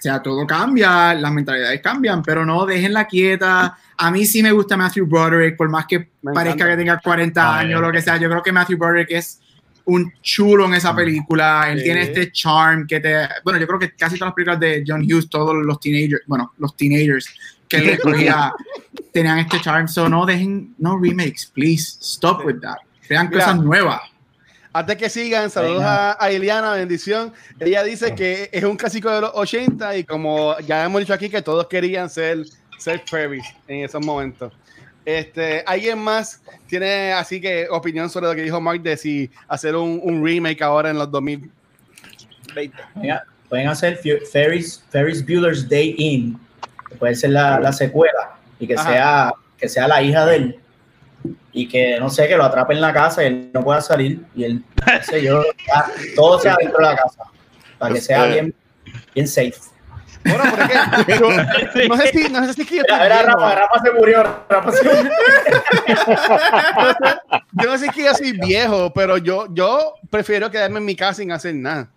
[0.00, 3.76] sea, todo cambia, las mentalidades cambian, pero no, déjenla quieta.
[3.96, 6.70] A mí sí me gusta Matthew Broderick, por más que Me parezca encanta.
[6.72, 8.16] que tenga 40 Ah, años, lo que sea.
[8.16, 9.40] Yo creo que Matthew Broderick es
[9.86, 11.66] un chulo en esa película.
[11.70, 11.84] Él Sí.
[11.84, 13.26] tiene este charm que te.
[13.42, 16.52] Bueno, yo creo que casi todas las películas de John Hughes, todos los teenagers, bueno,
[16.58, 17.34] los teenagers
[17.68, 18.52] que le cogía,
[19.12, 19.88] tenían este charm.
[19.88, 21.98] So, no dejen, no remakes, please.
[22.00, 22.76] Stop with that.
[23.10, 23.28] Mira.
[23.30, 24.00] cosas nuevas.
[24.72, 27.32] Antes que sigan, saludos a, a Iliana, bendición.
[27.58, 31.30] Ella dice que es un clásico de los 80 y como ya hemos dicho aquí
[31.30, 32.44] que todos querían ser,
[32.78, 34.52] ser Ferris en esos momentos.
[35.04, 39.74] Este, ¿Alguien más tiene así que opinión sobre lo que dijo Mark de si hacer
[39.74, 42.76] un, un remake ahora en los 2020?
[42.94, 43.98] Mira, pueden hacer
[44.30, 46.38] Ferris, Ferris Bueller's Day In,
[46.90, 48.92] que puede ser la, la secuela, y que Ajá.
[48.92, 50.58] sea, que sea la hija de él,
[51.62, 54.20] y que no sé, que lo atrape en la casa y él no pueda salir,
[54.34, 57.24] y él, no sé yo, ya, todo sea dentro de la casa,
[57.78, 58.54] para que sea bien,
[59.14, 59.54] bien safe.
[60.24, 60.74] Bueno, ¿por qué?
[61.18, 63.38] Yo- no sé si, no sé si es que yo estoy Era, era viejo.
[63.40, 65.10] Rafa, Rafa se murió, Rafa se murió.
[67.52, 70.84] Yo no sé si es que yo soy viejo, pero yo, yo prefiero quedarme en
[70.84, 71.88] mi casa sin hacer nada.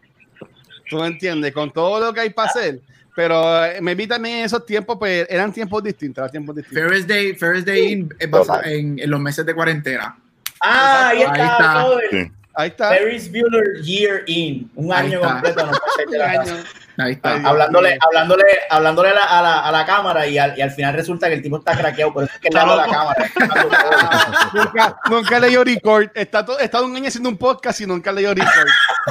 [0.89, 1.53] ¿Tú me entiendes?
[1.53, 2.79] Con todo lo que hay para hacer.
[3.15, 6.83] Pero eh, me vi también en esos tiempos, pues eran tiempos distintos, eran tiempos distintos.
[6.83, 10.17] Ferris Day, Ferris Day In es basado en, en los meses de cuarentena.
[10.61, 12.31] Ah, ahí Ahí está, está.
[12.53, 12.89] Ahí está.
[12.89, 15.31] Ferris Bueller Year In, un Ahí año está.
[15.33, 16.63] completo no puede salir de la casa.
[16.97, 17.33] Ahí está.
[17.35, 20.71] Ay, hablándole, hablándole, hablándole a la, a la, a la cámara y al, y al
[20.71, 22.93] final resulta que el tipo está craqueado, por eso es que le habla a la
[22.93, 23.31] cámara.
[24.53, 26.09] nunca, nunca leyó record.
[26.13, 28.67] Está, todo, está un año haciendo un podcast y nunca leyó record.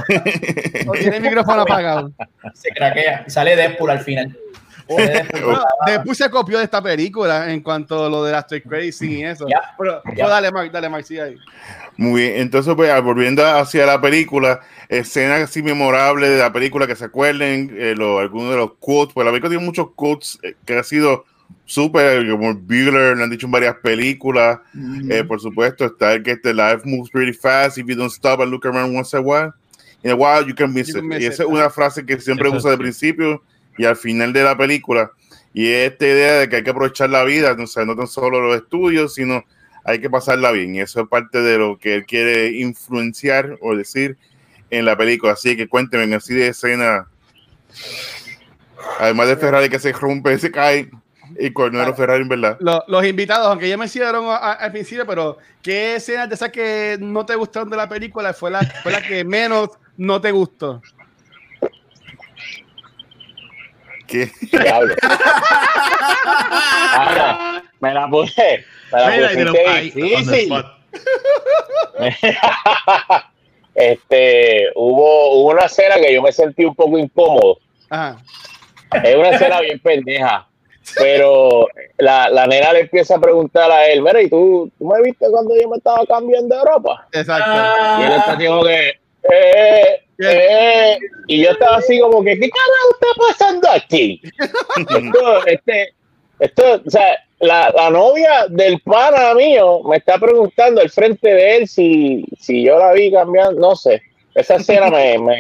[0.87, 2.13] No tiene el micrófono apagado.
[2.55, 4.37] Se craquea sale Deadpool al final.
[4.87, 5.21] Bueno,
[5.87, 9.47] después se copió de esta película en cuanto a lo de After Crazy y eso.
[9.49, 10.13] Ya, Pero, ya.
[10.17, 11.37] pero dale, Mark, dale, Mark, sigue ahí.
[12.01, 16.87] Muy bien, entonces pues ah, volviendo hacia la película, escenas así memorables de la película
[16.87, 20.39] que se acuerden, eh, lo- algunos de los quotes, pues la película tiene muchos quotes
[20.43, 21.27] eh, que ha sido
[21.67, 24.61] súper, como Bueller, lo han dicho en varias películas,
[25.11, 28.41] eh, por supuesto está el que este life moves pretty fast, if you don't stop
[28.41, 29.53] and look around once a while,
[30.03, 31.01] in a while you can miss You it.
[31.01, 31.55] can miss y it, esa es ajá.
[31.59, 33.43] una frase que siempre usa de principio
[33.77, 35.11] y al final de la película,
[35.53, 38.07] y es esta idea de que hay que aprovechar la vida, o sea, no tan
[38.07, 39.45] solo los estudios, sino
[39.85, 40.75] hay que pasarla bien.
[40.75, 44.17] Y eso es parte de lo que él quiere influenciar o decir
[44.71, 45.33] en la película.
[45.33, 47.07] Así que cuéntenme así de escena.
[48.99, 50.91] Además de Ferrari que se rompe, se cae.
[51.39, 52.57] Y Cornero Ferrari, en verdad.
[52.61, 56.97] Lo- los invitados, aunque ya me hicieron al principio, pero ¿qué escenas de esas que
[57.01, 60.83] no te gustaron de la película fue la, fue la que menos no te gustó?
[64.11, 64.31] ¿Qué?
[64.51, 64.95] Diablo.
[66.95, 68.65] Ahora, me la puse.
[68.93, 69.33] Me la Mira,
[69.83, 70.67] y spot.
[73.75, 77.59] este, hubo, hubo una escena que yo me sentí un poco incómodo.
[77.89, 78.19] Ajá.
[79.05, 80.49] Es una escena bien pendeja.
[80.97, 81.67] Pero
[81.99, 85.27] la, la nena le empieza a preguntar a él, mira, ¿y tú, tú me viste
[85.31, 87.07] cuando yo me estaba cambiando de ropa?
[87.13, 88.01] Exacto.
[88.01, 89.00] Y él está como que,
[89.31, 94.21] eh, eh, y yo estaba así como que, ¿qué carajo está pasando aquí?
[94.79, 95.95] esto, este,
[96.39, 101.57] esto, o sea, la, la novia del pana mío me está preguntando al frente de
[101.59, 104.03] él si, si yo la vi cambiando, no sé.
[104.35, 105.37] Esa escena me, me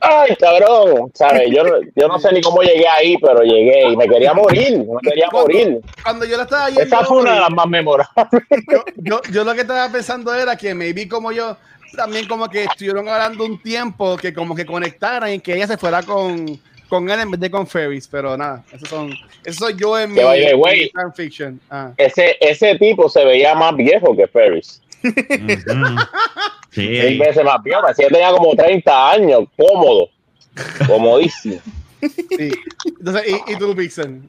[0.00, 1.50] ay cabrón, ¿sabes?
[1.50, 4.78] Yo, no- yo no sé ni cómo llegué ahí, pero llegué y me quería morir,
[4.86, 5.80] me quería morir.
[6.02, 8.42] Cuando yo la estaba viendo, Esa fue una de las más memorables.
[8.70, 11.56] yo, yo, yo lo que estaba pensando era que maybe como yo
[11.96, 15.76] también como que estuvieron hablando un tiempo que como que conectaran y que ella se
[15.76, 19.12] fuera con, con él en vez de con Ferris, pero nada, eso son
[19.44, 21.60] eso soy yo en mi, vaya, en fanfiction.
[21.70, 21.92] Ah.
[21.96, 24.82] Ese, ese tipo se veía más viejo que Ferris.
[26.70, 27.80] Sí, Mil veces más viejo.
[27.80, 30.10] Parecía tenía como 30 años, cómodo,
[30.86, 31.60] comodísimo.
[32.00, 32.52] Sí.
[32.98, 34.20] Entonces, ¿y, y tú, Pixel?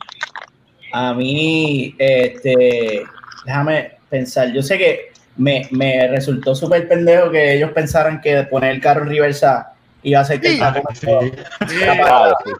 [0.91, 3.03] A mí, este,
[3.45, 5.08] déjame pensar, yo sé que
[5.39, 9.73] me, me resultó súper pendejo que ellos pensaran que poner el carro en reversa
[10.03, 10.59] iba a ser que el Sí.
[10.59, 12.51] tapón Sí.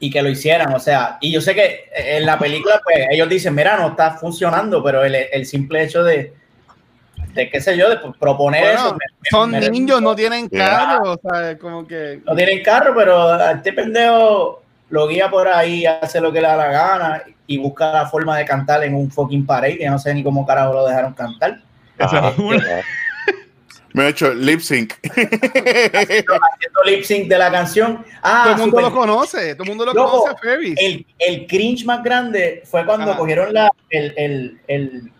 [0.00, 3.28] y que lo hicieran, o sea, y yo sé que en la película, pues ellos
[3.28, 6.32] dicen, mira, no está funcionando, pero el, el simple hecho de,
[7.34, 8.92] de qué sé yo, de proponer Bueno, eso.
[8.94, 10.66] me- Son me- niños, no tienen Yeah.
[10.68, 12.20] carro, o sea, como que...
[12.24, 16.56] No tienen carro, pero este pendejo lo guía por ahí, hace lo que le da
[16.56, 20.14] la gana y busca la forma de cantar en un fucking parade, que no sé
[20.14, 21.58] ni cómo carajo lo dejaron cantar.
[21.98, 22.34] Ajá.
[23.94, 24.92] Me he hecho lip sync.
[25.02, 28.04] Haciendo lip sync de la canción.
[28.22, 30.74] Ah, todo el mundo super- lo conoce, todo el mundo lo Loco, conoce a Ferris.
[30.80, 33.18] el, el cringe más grande fue cuando Ajá.
[33.18, 35.12] cogieron la, el, el, el,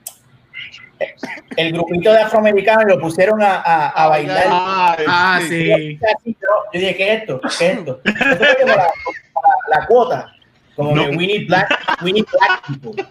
[1.57, 4.45] el grupito de afroamericanos y lo pusieron a, a, a bailar.
[4.51, 5.99] Ah, Yo, sí.
[5.99, 7.41] yo dije, ¿qué es esto?
[7.41, 8.01] ¿Qué es esto?
[8.05, 8.91] Esto la, la-
[9.81, 10.33] la cuota.
[10.79, 11.11] Como No.
[11.11, 11.69] que we need black,
[12.05, 13.05] we need black people.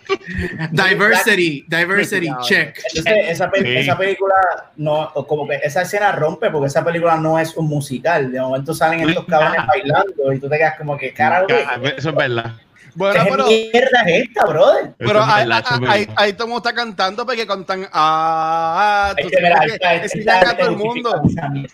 [0.71, 2.79] Diversity, diversity, check.
[2.95, 3.75] Entonces, esa, pe- Sí.
[3.79, 4.35] esa película,
[4.77, 8.31] no, como que esa escena rompe porque esa película no es un musical.
[8.31, 11.65] De momento salen estos cabrones bailando y tú te quedas como que, carajo, ¿qué,
[11.97, 12.53] Eso es verdad.
[12.97, 14.93] Bueno, ¿qué pero, mierda es esta, brother?
[14.97, 15.47] pero ahí,
[15.87, 17.87] ahí, ahí todo el mundo está cantando porque cantan.
[17.93, 21.21] Ah, tú sabes que todo el mundo.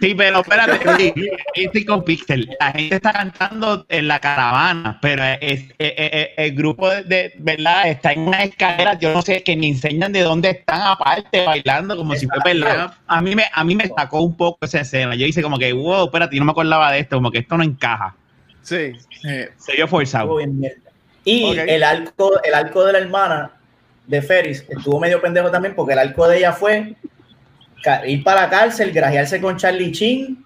[0.02, 1.14] Sí, pero espérate, sí,
[1.56, 2.50] estoy con Pixel.
[2.60, 7.04] La gente está cantando en la caravana, pero es, es- es- es- el grupo de,
[7.04, 10.82] de- verdad está en una escalera, yo no sé, que me enseñan de dónde están
[10.82, 12.94] aparte bailando, como si fuera verdad.
[13.08, 15.16] A mí me, a mí me sacó un poco esa escena.
[15.16, 17.56] Yo hice como que, wow, espérate, yo no me acordaba de esto, como que esto
[17.58, 18.14] no encaja.
[18.62, 18.94] Sí.
[19.28, 20.38] Eh, Se vio forzado.
[20.38, 20.78] Bien mierda.
[21.26, 23.52] Y el arco, el arco de la hermana
[24.08, 26.96] de Ferris estuvo medio pendejo también porque el arco de ella fue
[28.06, 30.44] ir para la cárcel, grajearse con Charlie Chin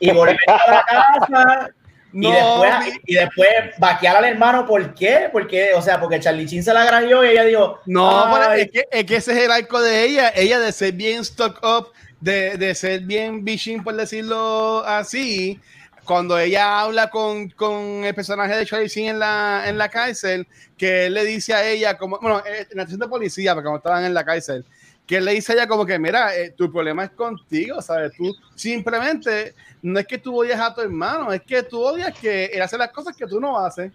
[0.00, 1.70] y volver a la casa
[2.12, 2.74] y, después,
[3.06, 4.66] y después vaquear al hermano.
[4.66, 5.28] ¿Por qué?
[5.32, 8.62] Porque, o sea, porque Charlie Chin se la grajeó y ella dijo, No, pero "Ay,
[8.62, 11.58] es que, es que ese es el arco de ella, ella de ser bien stock
[11.62, 15.60] up, de, de ser bien bitching, por decirlo así.
[16.04, 20.46] Cuando ella habla con, con el personaje de Charlie Sheen en la, en la cárcel,
[20.76, 23.66] que él le dice a ella, como, bueno, eh, en la estación de policía, porque
[23.66, 24.64] cuando estaban en la cárcel,
[25.06, 28.12] que él le dice a ella como que, mira, eh, tu problema es contigo, ¿sabes?
[28.16, 32.46] Tú simplemente, no es que tú odias a tu hermano, es que tú odias que
[32.46, 33.92] él hace las cosas que tú no haces.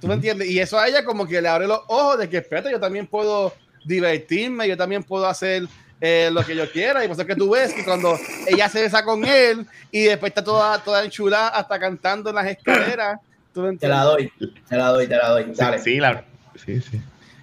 [0.00, 0.48] ¿Tú me entiendes?
[0.48, 3.06] Y eso a ella como que le abre los ojos de que, espérate, yo también
[3.06, 3.52] puedo
[3.84, 5.64] divertirme, yo también puedo hacer
[6.00, 7.04] eh, lo que yo quiera.
[7.04, 10.04] Y por eso es que tú ves que cuando ella se besa con él y
[10.04, 13.20] después está toda, toda enchulada hasta cantando en las escaleras.
[13.52, 14.32] ¿Tú me te la doy,
[14.68, 15.52] te la doy, te la doy.
[15.56, 15.78] Dale.
[15.78, 16.24] Sí, la,
[16.64, 17.00] sí, sí.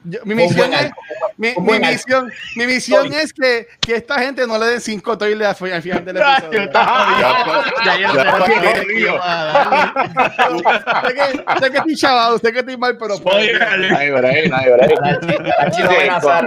[0.07, 0.91] Yo- mi misión es,
[1.37, 5.47] mi, mi misión, mi misión es que, que esta gente no le den cinco toiles
[5.47, 6.69] al fi- al final del episodio.
[11.59, 13.15] Sé que, estoy chavado, sé que estoy mal, pero...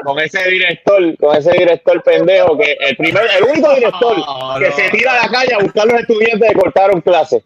[0.04, 4.16] Con, ese director, con ese director pendejo que el primer, el único director
[4.58, 7.42] que se tira a la calle a buscar los estudiantes que cortaron clase.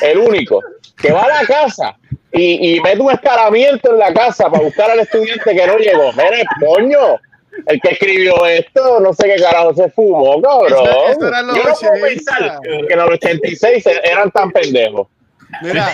[0.00, 0.60] El único
[0.96, 1.96] que va a la casa
[2.32, 6.12] y, y mete un escaramiento en la casa para buscar al estudiante que no llegó.
[6.12, 7.16] Mire, coño,
[7.66, 10.86] el que escribió esto, no sé qué carajo se fumó, cabrón.
[10.86, 11.92] Eso- eso Yo no puedo 80.
[12.02, 15.08] pensar que en los 86 eran tan pendejos.
[15.62, 15.88] Mira,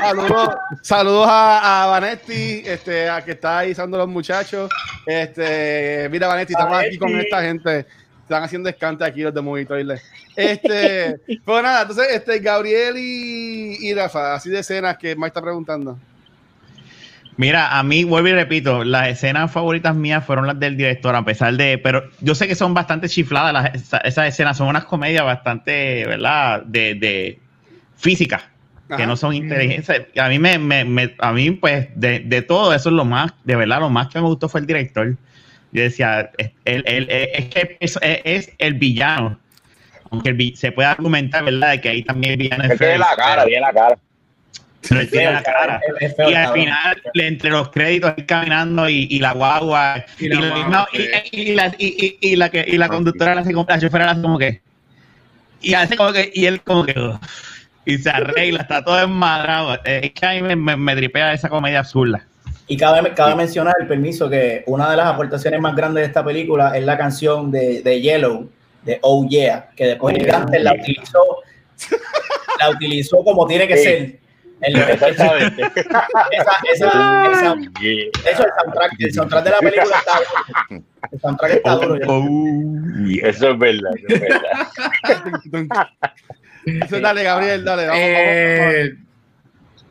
[0.00, 0.48] saludos,
[0.82, 4.68] saludos a, a Vanetti, este, a que está ahí usando los muchachos.
[5.06, 7.86] Este, mira, Vanetti, estamos aquí con esta gente.
[8.32, 10.00] Están haciendo escante aquí los de Movie Toilet.
[10.34, 15.42] Este, pues nada, entonces, este, Gabriel y, y Rafa, así de escenas que Mike está
[15.42, 15.98] preguntando.
[17.36, 21.24] Mira, a mí, vuelvo y repito, las escenas favoritas mías fueron las del director, a
[21.24, 24.84] pesar de, pero yo sé que son bastante chifladas las, esa- esas escenas, son unas
[24.84, 26.62] comedias bastante, ¿verdad?
[26.62, 27.38] De, de
[27.96, 28.50] física,
[28.96, 30.02] que no son inteligencias.
[30.18, 33.32] A mí me, me- me- a mí, pues, de, de todo eso es lo más,
[33.44, 35.16] de verdad, lo más que me gustó fue el director.
[35.72, 39.38] Yo decía, es, él- él- él- es que es, es el villano.
[40.10, 41.70] Aunque el vi- se puede argumentar, ¿verdad?
[41.70, 43.98] De que ahí también el villano es tiene la cara, tiene la cara.
[44.86, 45.80] pero él tiene la cara.
[46.16, 50.28] Feo, Y al final, entre los créditos, él caminando y, y la guagua, y, Y
[50.28, 53.80] la la, guagua, y- la, y, y- y la, que, y la conductora como, la
[53.80, 54.60] chofera le hace como que,
[55.62, 56.94] y hace como que, y él como que,
[57.86, 59.80] y se arregla, está todo enmadrado.
[59.84, 62.26] Es que a mí me, me, me tripea esa comedia absurda.
[62.72, 66.24] Y cabe, cabe mencionar, el permiso, que una de las aportaciones más grandes de esta
[66.24, 68.48] película es la canción de, de Yellow,
[68.82, 71.18] de Oh Yeah, que después el Gante la utilizó,
[72.58, 73.82] la utilizó como tiene que Sí.
[73.84, 74.18] ser.
[74.62, 75.62] El- Exactamente.
[75.74, 77.54] esa, esa, esa,
[78.30, 80.84] eso, el soundtrack, el soundtrack de la película está duro.
[81.12, 81.98] El soundtrack está duro.
[82.06, 83.28] Oh, yeah.
[83.28, 84.20] Eso es verdad, eso es
[85.50, 85.86] verdad.
[86.64, 87.86] Entonces, dale, Gabriel, dale.
[87.86, 88.94] Vamos, Eh,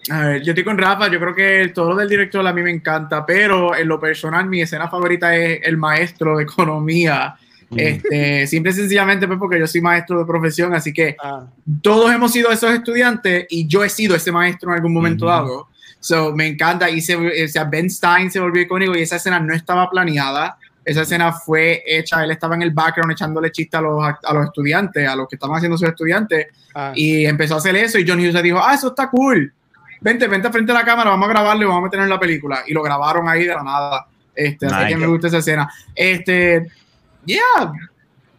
[0.10, 2.62] a ver, yo estoy con Rafa, yo creo que todo lo del director a mí
[2.62, 7.36] me encanta, pero en lo personal mi escena favorita es el maestro de economía
[7.76, 11.46] Este, simple y sencillamente pues, porque yo soy maestro de profesión, así que Ah,
[11.82, 15.34] todos hemos sido esos estudiantes y yo he sido ese maestro en algún momento Ujú.
[15.34, 15.68] dado.
[16.00, 16.90] So, me encanta.
[16.90, 20.58] Y se, o sea, Ben Stein se volvió icónico y esa escena no estaba planeada.
[20.84, 24.46] Esa escena fue hecha, él estaba en el background echándole chistes a los, a los
[24.46, 26.92] estudiantes, a los que estaban haciendo sus estudiantes, ah.
[26.96, 29.54] y empezó a hacer eso y John Hughes dijo, ah, eso está cool.
[30.02, 32.20] Vente, vente frente a la cámara, vamos a grabarlo y vamos a meterlo en la
[32.20, 32.64] película.
[32.66, 34.08] Y lo grabaron ahí de la nada.
[34.36, 35.72] Este, Así que me gusta esa escena.
[35.94, 36.68] Este,
[37.26, 37.72] yeah.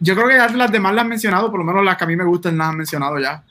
[0.00, 2.06] Yo creo que ya las demás las han mencionado, por lo menos las que a
[2.08, 3.44] mí me gustan las han mencionado ya.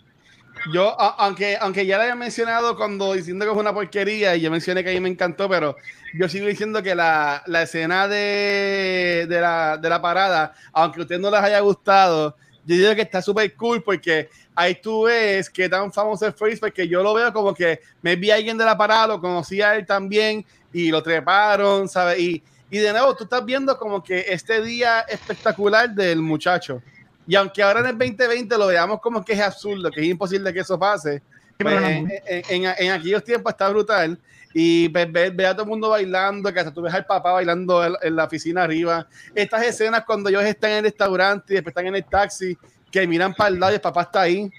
[0.73, 4.51] Yo, aunque, aunque ya la había mencionado cuando diciendo que es una porquería y yo
[4.51, 5.75] mencioné que a mí me encantó, pero
[6.13, 11.03] yo sigo diciendo que la, la escena de, de, la, de la parada, aunque a
[11.03, 15.49] ustedes no les haya gustado, yo digo que está súper cool porque ahí tú ves
[15.49, 18.57] que tan famoso es Freeze porque yo lo veo como que me vi a alguien
[18.57, 22.19] de la parada, lo conocía a él también y lo treparon, ¿sabes?
[22.19, 26.81] Y, y de nuevo, tú estás viendo como que este día espectacular del muchacho.
[27.27, 30.51] Y aunque ahora en el 2020 lo veamos como que es absurdo, que es imposible
[30.53, 31.21] que eso pase,
[31.57, 32.11] pues, en,
[32.49, 34.17] en- en- en aquellos tiempos está brutal.
[34.53, 37.31] Y ver, ver- ver a todo el mundo bailando, que hasta tú ves al papá
[37.33, 39.07] bailando en la oficina arriba.
[39.33, 42.57] Estas escenas cuando ellos están en el restaurante y después están en el taxi,
[42.91, 44.51] que miran para el lado y el papá está ahí,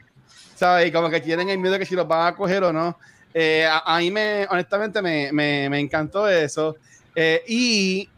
[0.56, 0.88] ¿sabes?
[0.88, 2.98] Y como que tienen el miedo de que si los van a coger o no.
[3.34, 6.76] Eh, a, a mí me, honestamente, me, me, me encantó eso.
[7.14, 8.08] Eh, y,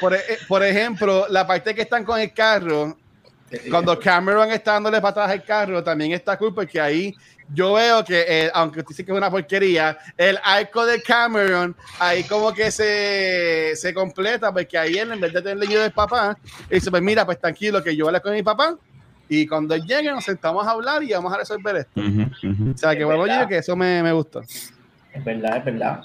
[0.00, 2.96] por, e- por ejemplo, la parte que están con el carro,
[3.70, 7.14] cuando Cameron está dándole patadas al carro, también está cool porque ahí
[7.52, 11.76] yo veo que, eh, aunque usted dice que es una porquería, el arco de Cameron
[11.98, 15.92] ahí como que se, se completa porque ahí él, en vez de tener miedo del
[15.92, 16.36] papá,
[16.70, 18.76] dice, pues mira, pues tranquilo que yo hablé con mi papá
[19.28, 22.00] y cuando él llegue nos sentamos a hablar y vamos a resolver esto.
[22.00, 24.40] O sea, que Es bueno, yo que eso me, me gustó.
[24.40, 26.00] Es verdad, es verdad.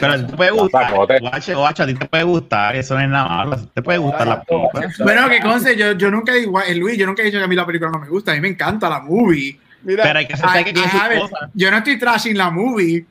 [0.00, 1.20] Pero a ti te puede gustar, Pacote.
[1.20, 4.26] guache, guache, a ti te puede gustar, eso no es nada malo, te puede gustar
[4.26, 4.88] la película.
[5.04, 7.46] Bueno, que conste, yo, yo nunca he igual, Luis, yo nunca he dicho que a
[7.46, 9.60] mí la película no me gusta, a mí me encanta la movie.
[9.82, 11.50] Mira, Pero hay que aceptar que tiene sus cosas.
[11.54, 13.06] Yo no estoy trashing la movie.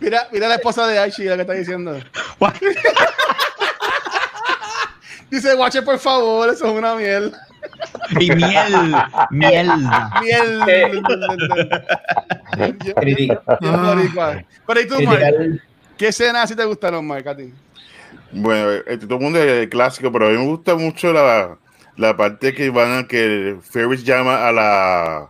[0.00, 1.94] mira, mira la esposa de Archie lo que está diciendo.
[5.30, 7.32] Dice, guache, por favor, eso es una miel.
[8.20, 8.94] Y miel,
[9.30, 9.70] miel.
[10.20, 10.60] Miel.
[14.66, 15.18] Pero ¿y tú, Mark?
[15.20, 15.60] criticar-
[15.96, 17.52] ¿Qué escenas sí te gustaron, Mark, a ti?
[18.32, 21.56] Bueno, este, todo el mundo es el clásico, pero a mí me gusta mucho la,
[21.96, 25.28] la parte que van a que Ferris llama a la.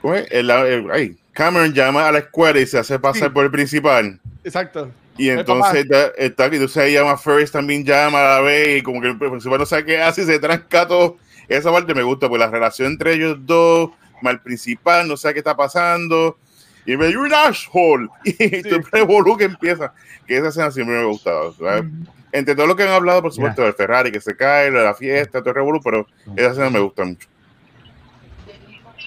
[0.00, 0.26] ¿Cómo es?
[0.30, 3.34] El- el- ay, Cameron llama a la escuela y se hace pasar Sí.
[3.34, 4.18] por el principal.
[4.44, 4.90] Exacto.
[5.18, 8.82] Y entonces está, está aquí, entonces ahí llama Ferris también llama a la vez y
[8.82, 11.18] como que el principal no sabe qué hace y se tranca todo.
[11.50, 13.90] Esa parte me gusta, pues la relación entre ellos dos,
[14.22, 16.38] el principal, no sabe qué está pasando.
[16.86, 18.08] Y me you're an asshole.
[18.24, 19.92] Y todo el revolú que empieza.
[20.28, 21.52] Que esa escena siempre me ha gustado.
[21.54, 21.84] ¿sabes?
[22.30, 24.84] Entre todo lo que han hablado, por supuesto, del Ferrari que se cae, lo de
[24.84, 27.28] la fiesta, todo el revolú, pero esa escena me gusta mucho.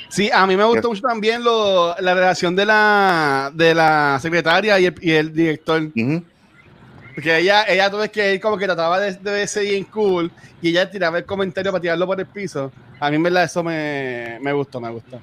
[0.09, 4.79] Sí, a mí me gustó mucho también lo, la relación de la, de la secretaria
[4.79, 5.81] y el, y el director.
[5.95, 6.23] Ujú.
[7.13, 10.31] Porque ella, ella tú ves que él como que trataba de, de ser bien cool
[10.61, 12.71] y ella tiraba el comentario para tirarlo por el piso.
[12.99, 15.19] A mí en verdad eso me, me gustó, me gustó.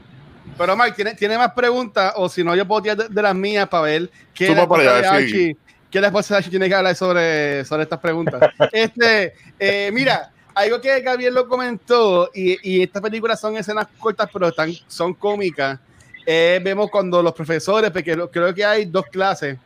[0.57, 2.13] Pero Mike, ¿tiene, ¿tiene más preguntas?
[2.17, 4.63] O si no, yo puedo tirar de, de las mías para ver qué Suma la
[4.63, 5.57] esposa sí.
[5.91, 8.41] De Archie tiene que hablar sobre, sobre estas preguntas.
[8.73, 14.29] este, eh, mira, algo que Gabriel lo comentó, y, y estas películas son escenas cortas,
[14.33, 15.79] pero están, son cómicas.
[16.27, 19.59] eh, vemos cuando los profesores, porque creo que hay dos clases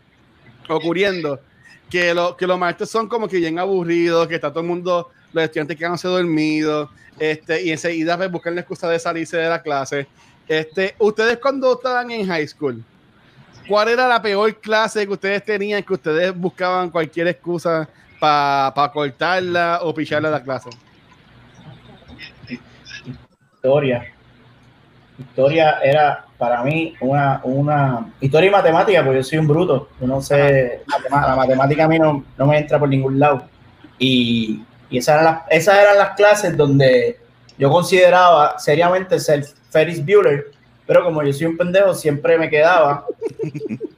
[0.69, 1.41] ocurriendo,
[1.91, 5.11] que, lo, que los maestros son como que bien aburridos, que está todo el mundo,
[5.33, 9.63] los estudiantes quedándose dormidos, este, y enseguida pues, buscan la excusa de salirse de la
[9.63, 10.07] clase.
[10.49, 12.83] Este, ustedes cuando estaban en high school,
[13.69, 17.89] ¿cuál era la peor clase que ustedes tenían que ustedes buscaban cualquier excusa
[18.21, 20.71] para cortarla o picharla de la clase?
[23.55, 24.13] Historia.
[25.19, 29.89] Historia era para mí una, una historia y matemática, porque yo soy un bruto.
[30.01, 33.45] Yo no sé, la matemática a mí no, no me entra por ningún lado.
[33.99, 37.19] Y, y esas, eran las, esas eran las clases donde
[37.57, 40.47] yo consideraba seriamente ser Ferris Bueller,
[40.87, 43.07] pero como yo soy un pendejo, siempre me quedaba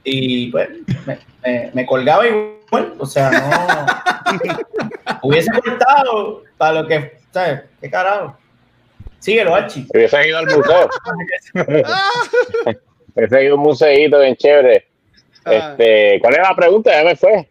[0.03, 0.69] y pues
[1.05, 2.93] me, me- me colgaba igual.
[2.99, 4.47] O sea, no
[5.23, 7.61] hubiese cortado para lo que, ¿sabes?
[7.81, 8.37] ¿Qué carajo?
[9.19, 9.85] Síguelo, Archie.
[9.93, 10.89] Hubiesen ido al museo.
[13.15, 14.87] Hubiesen ido a un museíto bien chévere.
[15.45, 15.53] Ah.
[15.53, 16.91] Este, ¿Cuál era la pregunta?
[16.91, 17.49] Ya me fue.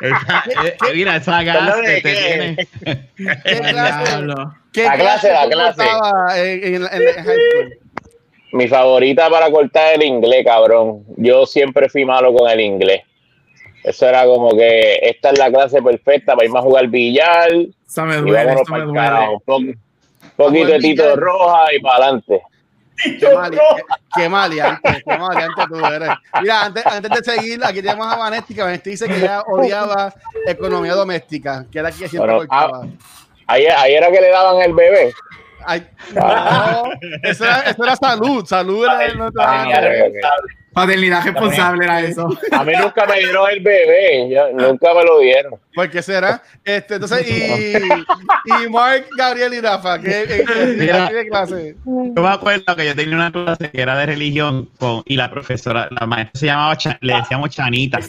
[0.00, 2.14] Esa- eh, mira, esa gas que ¿de te qué?
[2.16, 2.68] tiene.
[3.44, 4.24] ¿Qué clase,
[4.72, 5.82] qué La clase, la clase.
[6.36, 7.78] En, en, en- en high school?
[8.52, 11.04] Mi favorita para cortar el inglés, cabrón.
[11.16, 13.02] Yo siempre fui malo con el inglés.
[13.88, 17.50] Eso era como que esta es la clase perfecta para irme a jugar billar.
[17.86, 19.08] Eso me Y duele, vámonos eso para me el duele.
[19.08, 19.32] carajo.
[19.32, 19.78] Un po-
[20.36, 21.18] poquito de Tito billar.
[21.18, 22.42] Roja y para adelante.
[23.20, 23.58] Qué mal, qué,
[24.14, 26.10] qué maleante, qué maleante tú eres.
[26.40, 30.12] Mira, antes, antes de seguir, aquí tenemos a Vanetti, que Vanetti dice que ella odiaba
[30.44, 32.86] economía doméstica, que era que siempre Bueno, cortaba.
[33.46, 35.14] Ahí, ahí era que le daban el bebé.
[35.64, 36.90] Ay, no,
[37.22, 40.57] eso era, eso era salud, salud era el Ah, ok.
[40.86, 42.28] Paternidad responsable era eso.
[42.52, 45.54] A mí nunca me dieron el bebé, yo- nunca me lo dieron.
[45.74, 46.42] ¿Por qué será?
[46.64, 51.08] Este, entonces, y, y Mark, Gabriel y Rafa, ¿qué, qué- qué- Mira.
[51.08, 51.76] qué clase?
[51.84, 55.30] Yo me acuerdo que yo tenía una clase que era de religión con, y la
[55.30, 58.00] profesora, la maestra se llamaba, le decíamos Chanita.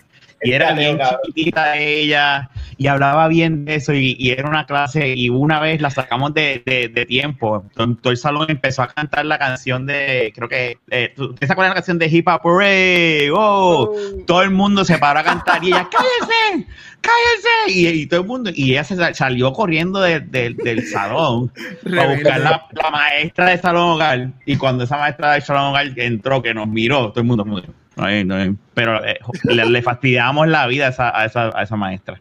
[0.41, 5.13] Y era bien chiquitita ella y hablaba bien de eso y, y era una clase
[5.13, 7.65] y una vez la sacamos de, de, de tiempo.
[7.75, 11.53] Todo, el salón empezó a cantar la canción de, creo que, eh, ¿tú- ¿ustedes se
[11.53, 13.29] acuerdan de la canción de Hip Hop Hooray?
[13.33, 13.93] ¡Oh!
[14.25, 16.67] todo el mundo se paró a cantar y ella, ¡cállense!
[17.01, 17.77] ¡cállense!
[17.77, 21.51] Y, y todo el mundo, y ella se sal- salió corriendo de- de- del salón
[21.83, 24.29] para buscar la, la maestra de salón hogar.
[24.45, 27.61] Y cuando esa maestra de salón hogar entró, que nos miró, todo el mundo, como,
[27.99, 28.55] "No hay, no hay".
[28.73, 32.19] pero eh, le, le fastidiamos la vida a esa, a esa, a esa maestra.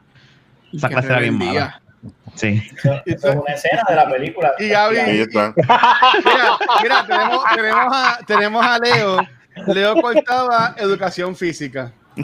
[0.72, 1.80] Esa clase era bien mala.
[2.34, 2.62] Sí.
[2.76, 4.52] Eso, eso es una escena de la película.
[4.58, 5.52] Y Gaby- Ahí está.
[5.56, 9.16] Mira, mira tenemos, tenemos, a, tenemos a Leo.
[9.66, 11.90] Leo cortaba educación física.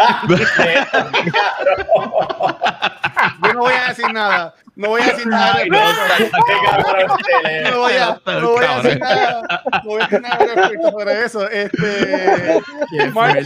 [3.43, 4.55] Yo no voy a decir nada.
[4.77, 5.55] No voy a decir nada.
[5.57, 5.79] Ay, no,
[6.19, 7.71] este.
[7.71, 9.43] No voy a, no voy a decir nada.
[9.73, 11.49] No voy a decir nada respecto sobre eso.
[11.49, 12.61] Este,
[13.13, 13.39] Mark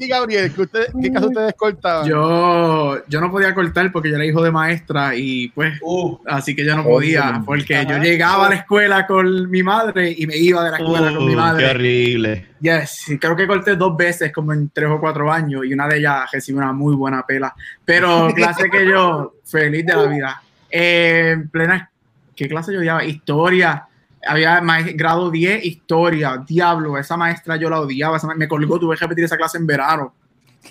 [0.00, 2.08] y, Gabriel, ¿qué, usted, ¿qué caso ustedes cortaban?
[2.08, 6.54] Yo, yo no podía cortar porque yo era hijo de maestra y pues Uh, así
[6.56, 10.36] que yo no podía porque yo llegaba a la escuela con mi madre y me
[10.36, 11.70] iba de la escuela con mi Uh, qué madre.
[11.70, 12.46] horrible.
[12.60, 15.98] Yes, creo que corté dos veces como en tres o cuatro años y una de
[15.98, 17.54] ellas recibí una muy buena pela.
[17.84, 20.42] Pero clase que yo, feliz de la vida.
[20.72, 21.90] Eh, en plena,
[22.34, 23.04] ¿qué clase yo odiaba?
[23.04, 23.86] Historia.
[24.26, 24.60] Había
[24.94, 26.42] grado 10, historia.
[26.46, 28.16] Diablo, esa maestra yo la odiaba.
[28.16, 30.14] esa ma- me colgó, tuve que repetir esa clase en verano.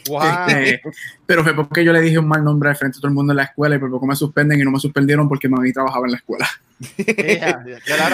[0.08, 0.22] Wow.
[0.48, 0.82] Este,
[1.26, 3.34] pero fue porque yo le dije un mal nombre al frente a todo el mundo
[3.34, 6.06] en la escuela y por poco me suspenden y no me suspendieron porque mami trabajaba
[6.06, 6.48] en la escuela.
[6.96, 7.04] ¿Qué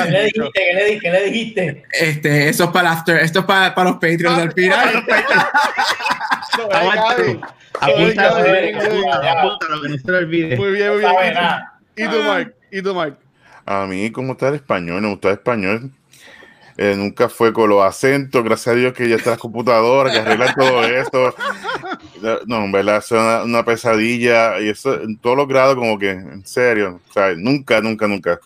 [0.10, 0.52] le dijiste?
[0.54, 1.84] ¿Qué le, di- qué le dijiste?
[1.94, 5.06] Este, eso es para el after, esto es para, para los Patreons al final.
[6.72, 7.40] Ay, Gaby.
[7.80, 9.28] Apunta, Gaby, Gaby, Gaby.
[9.28, 10.58] apúntalo, que no se lo olvide.
[10.58, 11.12] Muy bien, muy bien.
[11.98, 12.56] ¿Y tú, Mark?
[12.72, 13.18] ¿Y tú, Mark?
[13.66, 15.91] A mí, como está el español, me gusta el español.
[16.78, 20.20] Eh, nunca fue con los acentos, gracias a Dios que ya está la computadora, que
[20.20, 21.34] arreglan todo esto.
[22.45, 26.12] No, en verdad, es una, una pesadilla y eso en todos los grados, como que,
[26.12, 28.39] en serio, o sea, nunca, nunca, nunca.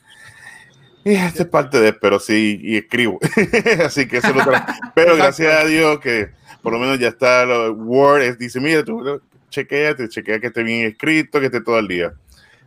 [1.04, 3.20] Y esta es parte de, pero sí, y escribo.
[3.86, 4.58] Así que eso es lo que-
[4.96, 6.30] Pero gracias a Dios que
[6.62, 10.64] por lo menos ya está lo, Word, es- dice, mira, tú chequeate, chequea que esté
[10.64, 12.14] bien escrito, que esté todo el día.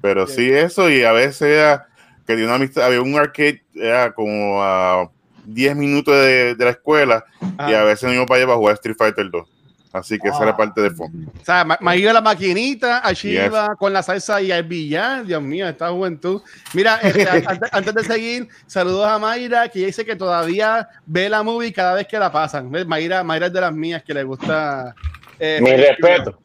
[0.04, 1.86] Pero sí, eso, y a veces era
[2.26, 5.08] que de una amistad, había un arcade, era como a
[5.46, 7.24] 10 minutos de, de la escuela,
[7.66, 7.84] y a Ah.
[7.84, 9.48] veces nos íbamos para allá para jugar Street Fighter 2.
[9.94, 10.56] Así que esa era Ah.
[10.58, 11.30] parte de fondo.
[11.40, 13.46] O sea, ma- me iba a la maquinita, allí Yes.
[13.46, 15.24] iba con la salsa y al billar.
[15.24, 16.42] Dios mío, esta juventud.
[16.74, 20.86] Mira, este, a- antes, antes de seguir, saludos a Mayra, que ella dice que todavía
[21.06, 22.70] ve la movie cada vez que la pasan.
[22.70, 22.86] ¿Ves?
[22.86, 24.94] Mayra, Mayra es de las mías que le gusta.
[25.38, 26.38] eh, Mi respeto.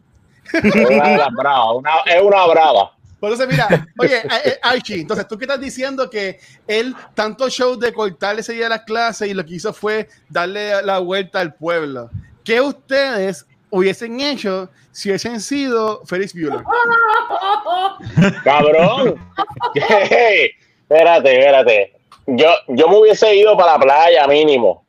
[0.53, 2.91] Es una bravas, una- es una brava.
[3.19, 3.67] Por eso, mira,
[3.99, 8.41] oye, eh, eh, Archie, entonces tú que estás diciendo que él, tanto show de cortarle
[8.41, 12.09] ese día las clases y lo que hizo fue darle la vuelta al pueblo.
[12.43, 16.63] ¿Qué ustedes hubiesen hecho si hubiesen sido Ferris Bueller?
[18.43, 19.15] Cabrón.
[19.73, 20.51] ¿Qué?
[20.81, 21.93] espérate, espérate.
[22.27, 24.85] Yo, yo me hubiese ido para la playa mínimo.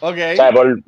[0.00, 0.16] Ok.
[0.32, 0.78] O sea, por,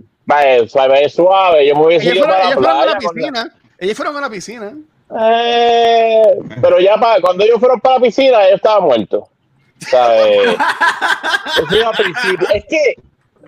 [0.68, 1.66] suave, suave.
[1.66, 2.86] Yo me hubiese Ellos ido fueron, para la ellos fueron a playa.
[2.86, 3.56] la con la- piscina.
[3.78, 4.72] Ellos fueron a la piscina.
[5.18, 6.22] Eh,
[6.60, 8.48] pero ya pa- cuando ellos fueron para la piscina,
[11.76, 12.48] iba al principio.
[12.52, 12.94] Es que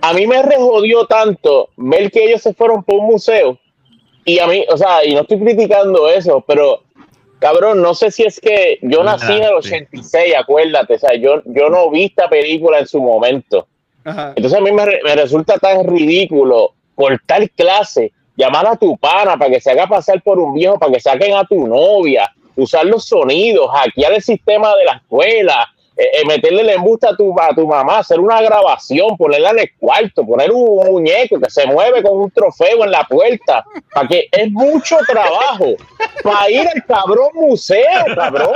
[0.00, 3.58] a mí me rejodió tanto ver que ellos se fueron por un museo.
[4.24, 6.82] Y a mí, o sea, y no estoy criticando eso, pero
[7.38, 10.94] cabrón, no sé si es que yo nací en el 86, acuérdate.
[10.94, 13.66] O sea, yo, yo no vi esta película en su momento.
[14.04, 14.32] Ajá.
[14.36, 19.50] Entonces a mí me, me resulta tan ridículo cortar clase, llamar a tu pana para
[19.50, 23.04] que se haga pasar por un viejo, para que saquen a tu novia, usar los
[23.04, 27.52] sonidos, hackear el sistema de la escuela, eh, eh, meterle el embuste a tu, a
[27.52, 32.00] tu mamá, hacer una grabación, ponerla en el cuarto, poner un muñeco que se mueve
[32.04, 35.74] con un trofeo en la puerta, para que es mucho trabajo
[36.22, 37.82] para ir al cabrón museo,
[38.14, 38.54] cabrón.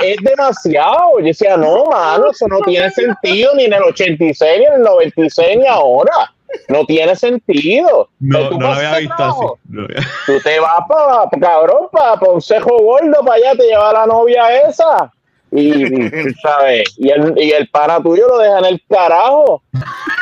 [0.00, 1.18] Es demasiado.
[1.18, 4.82] Yo decía, no, mano, eso no tiene sentido ni en el 86, ni en el
[4.82, 6.32] 96, ni ahora.
[6.68, 8.08] No tiene sentido.
[8.20, 9.46] No, no lo había visto así.
[9.68, 14.06] No había- Tú te vas para, cabrón, para Consejo Gordo, para allá, te lleva la
[14.06, 15.12] novia esa.
[15.52, 15.72] Y,
[16.42, 16.94] ¿sabes?
[16.98, 19.62] Y el, y el pana tuyo lo deja en el carajo.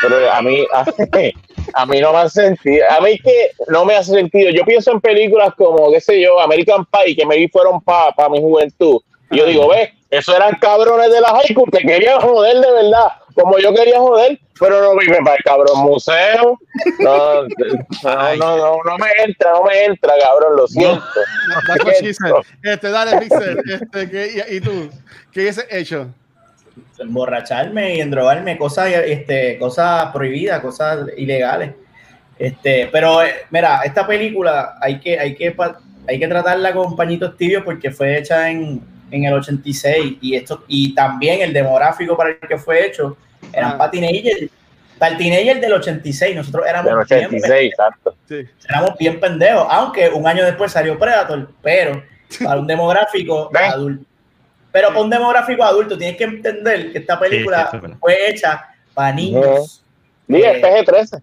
[0.03, 0.85] Pero a mí, a,
[1.83, 2.85] a mí no me hace sentido.
[2.91, 4.51] A mí que no me hace sentido.
[4.51, 8.29] Yo pienso en películas como, qué sé yo, American Pie, que me vi fueron para
[8.31, 9.01] mi juventud.
[9.31, 12.70] Y yo digo, ves, esos eran cabrones de la high school que querían joder de
[12.70, 16.59] verdad, como yo quería joder, pero no viven para el cabrón museo.
[17.01, 21.03] No, no, no, no, no me entra, no me entra, cabrón, lo siento.
[22.62, 23.59] Este, dale, Pixel.
[23.70, 24.91] Este, ¿qué- y, y tú?
[25.32, 26.09] ¿Qué hubiese hecho?
[26.99, 31.72] emborracharme y endrogarme, cosas, este, cosas prohibidas, cosas ilegales.
[32.39, 35.55] Este, pero eh, mira, esta película hay que, hay que,
[36.09, 38.80] hay que tratarla con pañitos tibios porque fue hecha en,
[39.15, 43.17] en el 86 y esto, y también el demográfico para el que fue hecho
[43.53, 43.79] eran Ah.
[43.79, 44.51] para teenagers,
[44.99, 48.17] para el teenager del 86, nosotros éramos Del bien 86, exacto.
[48.29, 48.37] Sí.
[48.69, 52.03] éramos bien pendejos, aunque un año después salió Predator, pero
[52.43, 54.05] para un demográfico adulto.
[54.73, 58.65] Pero para un demográfico adulto tienes que entender que esta película sí, es fue hecha
[58.93, 59.85] para niños.
[60.27, 61.03] Diga, Eh, PG-13.
[61.03, 61.21] O sea,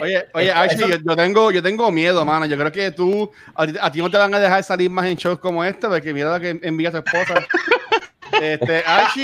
[0.00, 2.46] Oye, oye, Archie, eso- yo, yo tengo, yo tengo miedo, mano.
[2.46, 5.06] Yo creo que tú, a, ti- a ti no te van a dejar salir más
[5.06, 7.34] en shows como este, porque mira lo que envía tu esposa.
[8.40, 9.22] Este, Archie,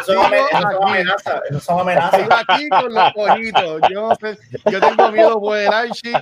[0.00, 0.34] eso son
[0.82, 2.20] amenazas, eso son amenazas.
[2.20, 3.80] sigo aquí con los ojitos.
[3.90, 4.38] Yo, no sé,
[4.70, 6.12] yo tengo miedo por el Archie.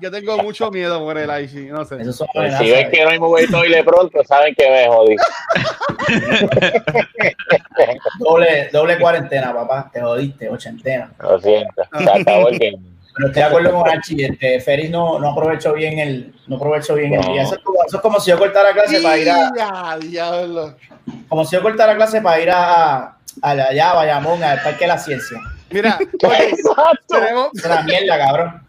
[0.00, 1.70] Yo tengo mucho miedo por el Archie.
[1.70, 2.00] No sé.
[2.02, 2.66] Eso son Pues amenazas.
[2.66, 5.16] si ven que no hay Movie Toilet pronto, saben que me jodí.
[8.18, 9.90] doble, doble cuarentena, papá.
[9.92, 11.10] Te jodiste, ochentena.
[11.20, 11.82] Lo siento.
[11.98, 12.78] Se acabó el game.
[13.14, 14.24] Pero estoy de acuerdo con Archie.
[14.26, 17.42] Este, Ferris no, no aprovechó bien el, no aprovechó bien el día.
[17.42, 20.76] Eso es, como, eso es como si yo cortara clase para ir a, diablo.
[21.28, 24.84] como si yo cortara clase para ir a, a la allá, a Bayamón, al Parque
[24.84, 25.38] de la Ciencia.
[25.70, 27.18] Mira, oye, Exacto.
[27.18, 28.62] tenemos, Es una mierda, cabrón.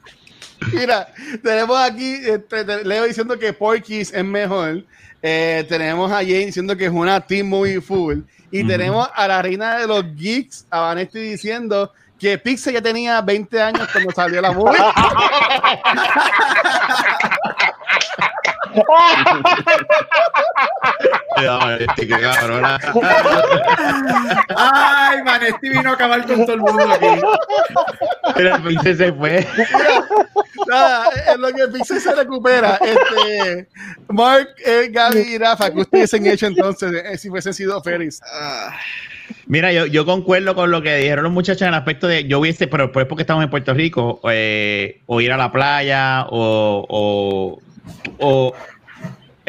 [0.73, 1.07] Mira,
[1.43, 4.83] tenemos aquí, este, te- Leo diciendo que Porky's es mejor.
[5.21, 8.19] Eh, tenemos a Jane diciendo que es una team movie full.
[8.51, 11.91] Y tenemos a la reina de los geeks, a Vanesti, diciendo
[12.24, 14.80] que Pixar ya tenía 20 años cuando salió la movie.
[21.80, 22.15] Este, qué.
[24.55, 27.07] Ay, Vanesti vino a acabar con todo el mundo aquí.
[28.36, 29.45] Pero el pinche se fue.
[30.65, 32.80] Nada, es lo que Pixar se recupera.
[32.82, 33.67] Este,
[34.07, 38.21] Mark, eh, Gaby y Rafa, que ustedes han hecho entonces eh, si hubiesen sido Ferris.
[39.47, 42.39] Mira, yo, yo concuerdo con lo que dijeron los muchachos en el aspecto de yo
[42.39, 46.86] hubiese, pero pues porque estamos en Puerto Rico, eh, o ir a la playa, o,
[46.89, 47.61] o,
[48.19, 48.53] o-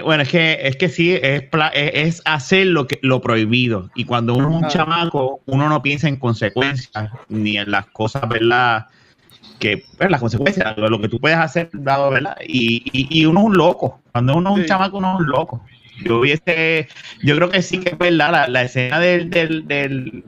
[0.03, 3.91] bueno, es que es que sí, es, es, es hacer lo que lo prohibido.
[3.95, 8.29] Y cuando uno es un chamaco, uno no piensa en consecuencias, ni en las cosas,
[8.29, 8.87] ¿verdad?
[9.61, 12.37] Que, pues, las consecuencias, lo, lo que tú puedes hacer, dado, ¿verdad?
[12.45, 14.01] Y, y, y uno es un loco.
[14.11, 14.69] Cuando uno es un Sí.
[14.69, 15.65] chamaco, uno es un loco.
[16.05, 16.89] Yo hubiese,
[17.23, 20.25] yo creo que sí que es verdad, la, la escena del, del, del-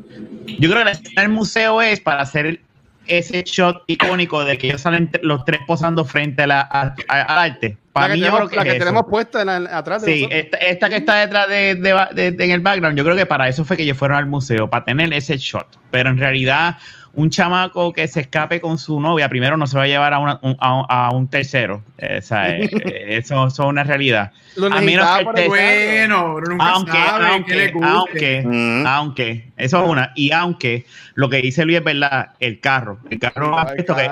[0.58, 2.60] yo creo que la escena del museo es para hacer
[3.06, 7.22] ese shot icónico de que ellos salen los tres posando frente a la, a- a-
[7.22, 7.76] al arte.
[7.92, 9.78] Para la que mí yo tenemos, creo que, la es que tenemos puesta en la-
[9.78, 12.98] atrás de Sí, esta, esta que está detrás de, de- de- de- en el background,
[12.98, 15.66] yo creo que para eso fue que ellos fueron al museo, para tener ese shot.
[15.90, 16.78] Pero en realidad,
[17.16, 20.18] un chamaco que se escape con su novia, primero no se va a llevar a,
[20.18, 21.82] una- un, a, a un tercero.
[21.98, 24.32] Eh, o sea, eh, eh, eso, eso es una realidad.
[24.56, 26.98] Lo a menos que el te- Bueno, pero nunca Aunque, le
[27.28, 27.88] aunque, guste.
[27.88, 28.86] aunque, Mm.
[28.86, 30.12] aunque, eso es una.
[30.14, 34.10] Y aunque lo que dice Luis es verdad, el carro, el carro, Ay, esto que.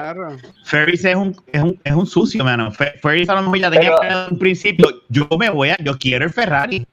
[0.65, 2.73] Ferris es un, es un, es un sucio, mano.
[2.73, 4.89] Fe- Ferris a lo mejor ya tenía Pero- planeado en un principio.
[5.09, 6.87] Yo me voy a, yo quiero el Ferrari.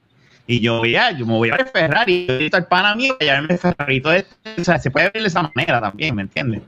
[0.47, 2.25] Y yo voy a, yo me voy a el Ferrari.
[2.25, 4.01] Yo necesito el pana mío y llevarme Ferrari.
[4.01, 6.61] Todo esto, o sea, se puede ver de esa manera también, ¿me entiendes?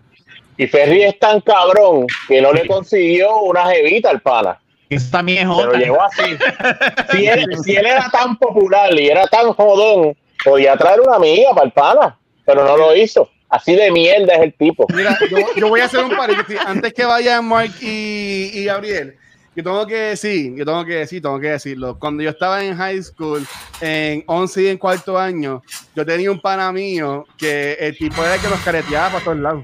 [0.58, 4.60] Y Ferry es tan cabrón que no le consiguió una jevita al pana.
[4.90, 5.80] Eso también es otra.
[5.80, 6.22] llevó así.
[7.12, 11.50] Si él, si él era tan popular y era tan jodón, podía traer una amiga
[11.54, 13.30] para el pana, pero no lo hizo.
[13.50, 14.88] Así de mierda es el tipo.
[14.96, 16.60] Mira, yo, yo voy a hacer un paréntesis.
[16.66, 19.16] Antes que vayan Mark y, y Gabriel,
[19.56, 21.98] yo tengo que decir, yo tengo que decir, tengo que decirlo.
[22.00, 23.46] Cuando yo estaba en high school,
[23.82, 25.62] en 11 y en cuarto año,
[25.96, 29.38] yo tenía un pana mío que el tipo era el que nos careteaba para todos
[29.38, 29.64] lados.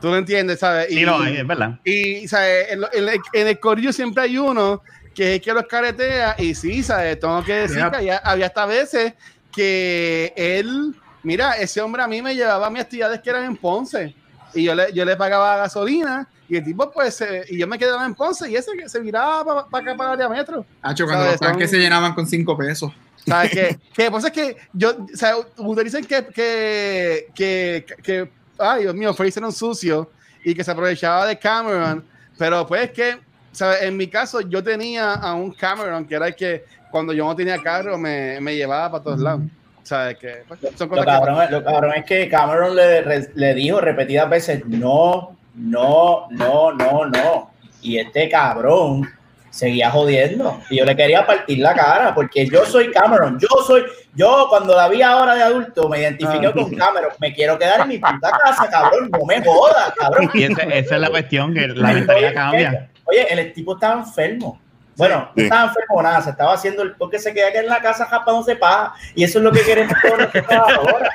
[0.00, 0.88] ¿Tú lo entiendes, sabes?
[0.88, 1.78] Sí, no, es verdad.
[1.84, 2.66] Y, ¿sabes?
[2.72, 4.82] En, en el- en el corillo siempre hay uno
[5.14, 6.34] que es que los caretea.
[6.38, 7.18] Y sí, ¿sabes?
[7.20, 7.90] Tengo que decir Yep.
[7.90, 9.14] que había, había hasta veces
[9.50, 13.56] que él, mira, ese hombre a mí me llevaba a mis actividades que eran en
[13.56, 14.14] Ponce.
[14.52, 16.28] Y yo le, yo le pagaba gasolina.
[16.54, 18.48] Y el tipo, pues, se- y yo me quedaba en Ponce.
[18.50, 20.64] Y ese que se viraba para acá, para área metro.
[20.82, 22.92] Hacho, cuando los tanques se llenaban con cinco pesos.
[23.26, 23.78] ¿Sabes qué?
[23.94, 25.34] que pasa es que yo, o sea,
[25.82, 30.10] dicen que, que, que, que ay, Dios mío, Face era un sucio.
[30.44, 32.04] y que se aprovechaba de Cameron,
[32.38, 33.18] pero pues que,
[33.50, 33.82] ¿sabes?
[33.82, 37.34] En mi caso, yo tenía a un Cameron que era el que cuando yo no
[37.34, 39.40] tenía carro me, me llevaba para todos lados.
[39.82, 40.16] ¿Sabes?
[40.18, 41.44] Que, pues, son Lo cosas cabrón, que...
[41.46, 46.72] es- lo cabrón es que Cameron le, re- le dijo repetidas veces no, no, no,
[46.72, 47.50] no, no.
[47.82, 49.08] Y este cabrón
[49.50, 50.60] seguía jodiendo.
[50.68, 53.38] Y yo le quería partir la cara porque yo soy Cameron.
[53.38, 53.84] Yo soy,
[54.14, 56.52] yo cuando la vi ahora de adulto me identifiqué Ah.
[56.52, 57.10] con Cameron.
[57.20, 59.10] Me quiero quedar en mi puta casa, cabrón.
[59.12, 60.30] No me jodas, cabrón.
[60.34, 62.90] Y esa, esa es la cuestión, que la mentalidad cambia.
[63.04, 64.60] Oye, el tipo estaba enfermo.
[64.96, 68.06] Bueno, no estaba enfermo nada, se estaba haciendo el porque se queda en la casa
[68.06, 68.94] japándose paja.
[69.14, 71.10] Y eso es lo que queremos todos nosotros ahora.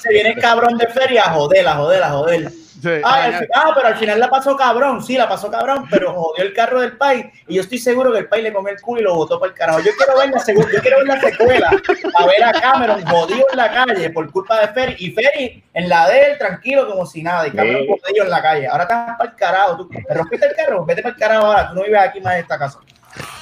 [0.00, 2.52] Se viene el cabrón de feria a joder, a joder, a joder.
[2.80, 2.90] Sí.
[3.04, 6.12] Ah, al fi- ah, pero al final la pasó cabrón, sí, la pasó cabrón, pero
[6.12, 7.26] jodió el carro del país.
[7.48, 9.50] Y yo estoy seguro que el país le comió el culo y lo botó para
[9.52, 9.80] el carajo.
[9.80, 11.70] Yo quiero ver la segunda, yo quiero ver la secuela,
[12.14, 14.96] a ver a Cameron jodido en la calle por culpa de Ferry.
[14.98, 17.46] Y Ferry en la de él, tranquilo como si nada.
[17.48, 17.88] Y Cameron Sí.
[18.02, 18.66] jodido en la calle.
[18.68, 19.76] Ahora estás para el carajo.
[19.78, 20.84] Tú, ¿Me rompiste el carro?
[20.84, 21.68] Vete para el carajo ahora.
[21.70, 22.78] Tú no vives aquí más en esta casa.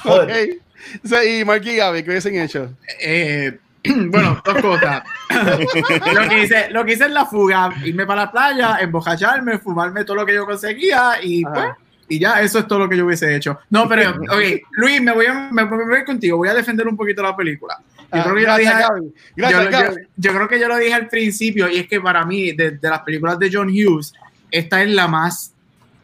[0.03, 0.31] Joder.
[0.31, 0.61] Ok.
[1.03, 2.69] Sí, y Marky y Gaby, ¿qué hubiesen hecho?
[3.01, 3.57] Eh,
[4.09, 5.03] bueno, dos cosas.
[6.13, 10.03] lo, que hice, lo que hice en la fuga, irme para la playa, embocacharme, fumarme
[10.03, 11.53] todo lo que yo conseguía y Ajá.
[11.53, 11.67] pues,
[12.09, 13.59] y ya, eso es todo lo que yo hubiese hecho.
[13.69, 16.95] No, pero, ok, Luis, me voy a, me, me voy contigo, voy a defender un
[16.95, 17.77] poquito la película.
[18.13, 19.13] Yo creo que yo lo dije- Gaby.
[19.35, 19.95] Gracias, yo, Gaby.
[19.95, 22.71] yo- yo creo que yo lo dije al principio y es que para mí, de,
[22.71, 24.13] de las películas de John Hughes,
[24.49, 25.53] esta es la más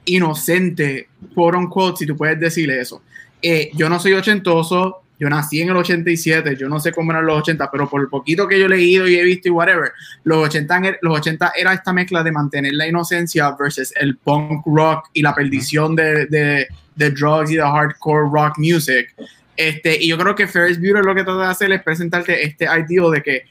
[0.05, 3.01] inocente, quote unquote, si tú puedes decirle eso.
[3.41, 7.25] Eh, yo no soy ochentoso, yo nací en el 87, yo no sé cómo eran
[7.25, 9.93] los 80, pero por el poquito que yo he leído y he visto y whatever,
[10.25, 14.63] los 80, er- los 80 era esta mezcla de mantener la inocencia versus el punk
[14.65, 19.15] rock y la perdición de, de, de drugs y de hardcore rock music.
[19.55, 22.65] Este, y yo creo que Ferris Bueller lo que trata de hacer es presentarte este
[22.65, 23.43] idea de que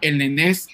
[0.00, 0.68] el nene es,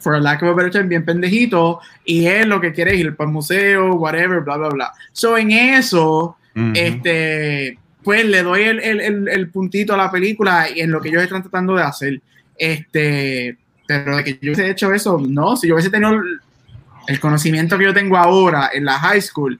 [0.00, 3.00] for a lack of a better term, bien pendejito y él lo que quiere es
[3.00, 4.92] ir para el museo, whatever, bla, bla, bla.
[5.12, 6.72] So, en eso, Ujú.
[6.74, 11.00] este, pues le doy el, el, el, el puntito a la película y en lo
[11.00, 12.20] que ellos están tratando de hacer.
[12.56, 16.40] Este, pero de que yo hubiese hecho eso, no, si yo hubiese tenido el,
[17.08, 19.58] el conocimiento que yo tengo ahora en la high school,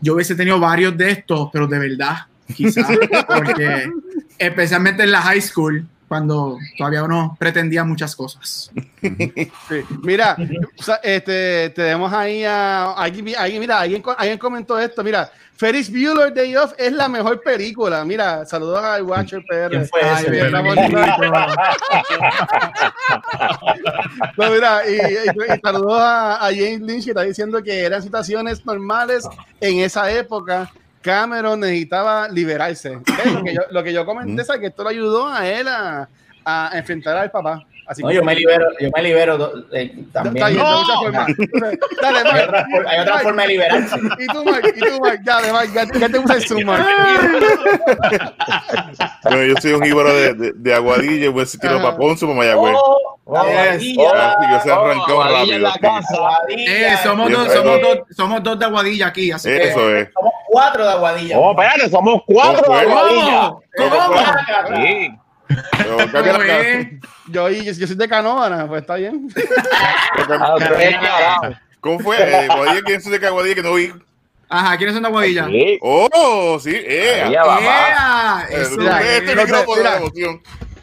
[0.00, 2.18] yo hubiese tenido varios de estos, pero de verdad,
[2.54, 2.86] quizás,
[3.26, 3.88] porque
[4.38, 8.70] especialmente en la high school, cuando todavía uno pretendía muchas cosas.
[9.00, 9.80] Sí.
[10.02, 10.36] Mira,
[10.78, 15.88] o sea, este, tenemos ahí a alguien, alguien- mira, alguien, alguien comentó esto, mira, Ferris
[15.90, 18.04] Bueller Day Off es la mejor película.
[18.04, 19.68] Mira, saludos al Watcher PR.
[19.70, 20.50] ¿Quién fue Ay, bien.
[24.36, 28.02] No, mira, y, y- y saludos a, a James Lynch que está diciendo que eran
[28.02, 29.24] situaciones normales
[29.60, 30.70] en esa época.
[31.04, 32.98] Cameron necesitaba liberarse.
[33.32, 36.08] Lo que yo, lo que yo comenté es que esto lo ayudó a él a,
[36.44, 37.62] a enfrentar al papá.
[37.86, 40.42] Así No, que- yo me libero, yo me libero eh, también.
[40.42, 40.58] Dale,
[42.88, 43.96] Hay otra, hay forma de liberarse.
[44.18, 46.64] Y tú, Mark, y tú, Mark, ya, de Mark, ya, ya te gusta el Zoom,
[46.64, 46.86] Mark.
[49.24, 52.24] Bueno, yo soy un íbaro de, de, de Aguadilla, voy a decir tiro para Ponce,
[52.24, 52.74] para Mayagüez.
[52.76, 53.94] Oh, Yes.
[53.94, 55.14] Se rápido.
[56.48, 59.68] Eh, somos, Yo dos, traigo- somos, dos, somos dos de Aguadilla aquí, así que...
[59.70, 60.08] Eso es.
[60.12, 61.36] Somos cuatro de Aguadilla.
[61.38, 62.80] Oh, espérate, somos cuatro de.
[62.80, 63.52] Aguadilla.
[63.76, 64.76] ¿Cómo?
[64.76, 65.10] Sí.
[67.28, 69.28] Yo, y- yo soy de Canóvana, pues está bien.
[70.40, 71.50] Ah.
[71.80, 72.16] ¿Cómo fue?
[72.18, 73.92] Eh, Aguadilla, ¿quién es de Aguadilla que no vi?
[74.48, 75.46] Ajá, ¿quiénes son de Aguadilla?
[75.46, 75.78] Sí.
[75.82, 77.24] Oh, sí, eh.
[78.50, 80.40] Eh, Este micrófono de la emoción.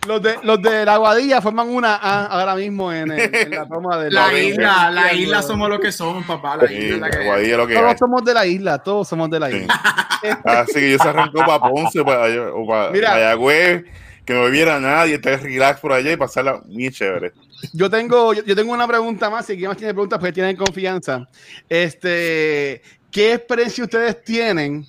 [0.08, 3.68] Los de, los de la Guadilla forman una A ahora mismo en, el- en la
[3.68, 6.58] toma de La No, isla, la isla somos lo que somos, papá.
[6.58, 7.98] La Sí, isla es la que lo que Todos hay.
[8.00, 9.58] somos de la isla, todos somos de la Sí.
[9.58, 9.74] isla.
[10.44, 13.12] Así que yo se arrancó para Ponce para, allá- o para Mira.
[13.12, 13.84] Mayagüez,
[14.26, 17.34] que no bebiera nadie, estar relax por allá y pasarla muy chévere.
[17.72, 20.56] Yo tengo, yo, yo tengo una pregunta más, si alguien más tiene preguntas, pues tienen
[20.56, 21.28] confianza.
[21.70, 22.82] Este,
[23.12, 24.84] ¿qué experiencia ustedes tienen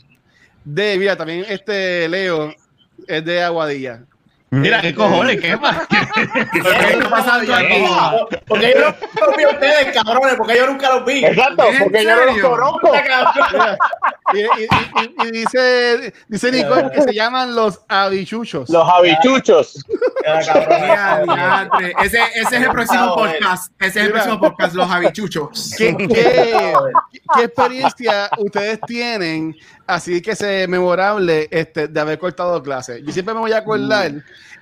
[0.65, 2.55] de, mira, también este Leo
[3.07, 4.05] es de Aguadilla.
[4.53, 5.41] Mira, ¿qué cojones?
[5.41, 5.87] ¿Qué pasa?
[5.89, 6.59] ¿Qué
[6.93, 7.85] está pasando aquí?
[8.47, 11.25] Porque yo no los vi a ustedes, cabrones, porque yo nunca los vi.
[11.25, 12.93] Exacto, ¿En porque yo no los conozco.
[14.35, 18.69] Y, y- y- y dice, dice Nicole que se llaman los habichuchos.
[18.69, 19.83] Los habichuchos.
[22.03, 23.73] Ese, ese es el próximo podcast.
[23.81, 25.75] Ese es el próximo podcast, los habichuchos.
[25.79, 26.73] ¿Qué, qué,
[27.37, 33.03] qué experiencia ustedes tienen así que sea memorable este, de haber cortado clases?
[33.05, 34.13] Yo siempre me voy a acordar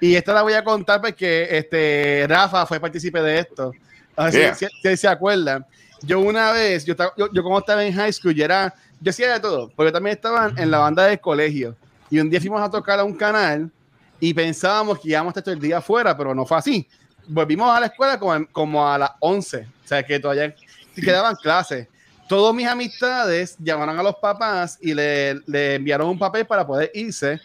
[0.00, 3.72] y esta la voy a contar porque este, Rafa fue partícipe de esto.
[4.16, 4.54] A ver si- Yeah.
[4.54, 5.64] si, si se acuerdan.
[6.02, 9.32] Yo una vez, yo, yo, yo como estaba en high school, yo era, yo hacía
[9.34, 11.76] de todo, porque también estaban en la banda del colegio.
[12.08, 13.70] Y un día fuimos a tocar a un canal
[14.18, 16.88] y pensábamos que íbamos a estar todo el día afuera, pero no fue así.
[17.26, 20.54] Volvimos a la escuela como, como a las 11, o sea que todavía
[20.94, 21.86] quedaban clases.
[22.28, 26.90] todas mis amistades llamaron a los papás y le, le enviaron un papel para poder
[26.94, 27.40] irse,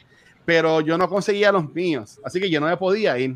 [0.46, 3.36] pero yo no conseguía los míos, así que yo no me podía ir.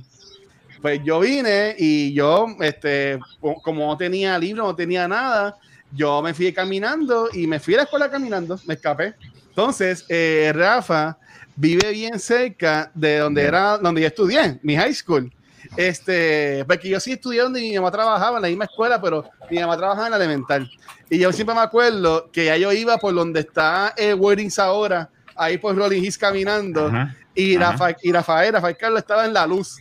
[0.81, 5.57] Pues yo vine y yo, este, co- como no tenía libro, no tenía nada,
[5.91, 9.15] yo me fui caminando y me fui a la escuela caminando, me escapé.
[9.49, 11.17] Entonces, eh, Rafa
[11.55, 15.29] vive bien cerca de donde era, donde yo estudié, mi high school.
[15.75, 19.59] Este, porque yo sí estudié donde mi mamá trabajaba en la misma escuela, pero mi
[19.59, 20.71] mamá trabajaba en la elemental.
[21.09, 25.09] Y yo siempre me acuerdo que ya yo iba por donde está Weddings ahora,
[25.39, 27.15] ahí por Rolling Hills caminando, Ajá.
[27.33, 27.71] y, Ajá.
[27.71, 29.77] Rafa, y Rafael, Rafael Carlos estaba en la luz.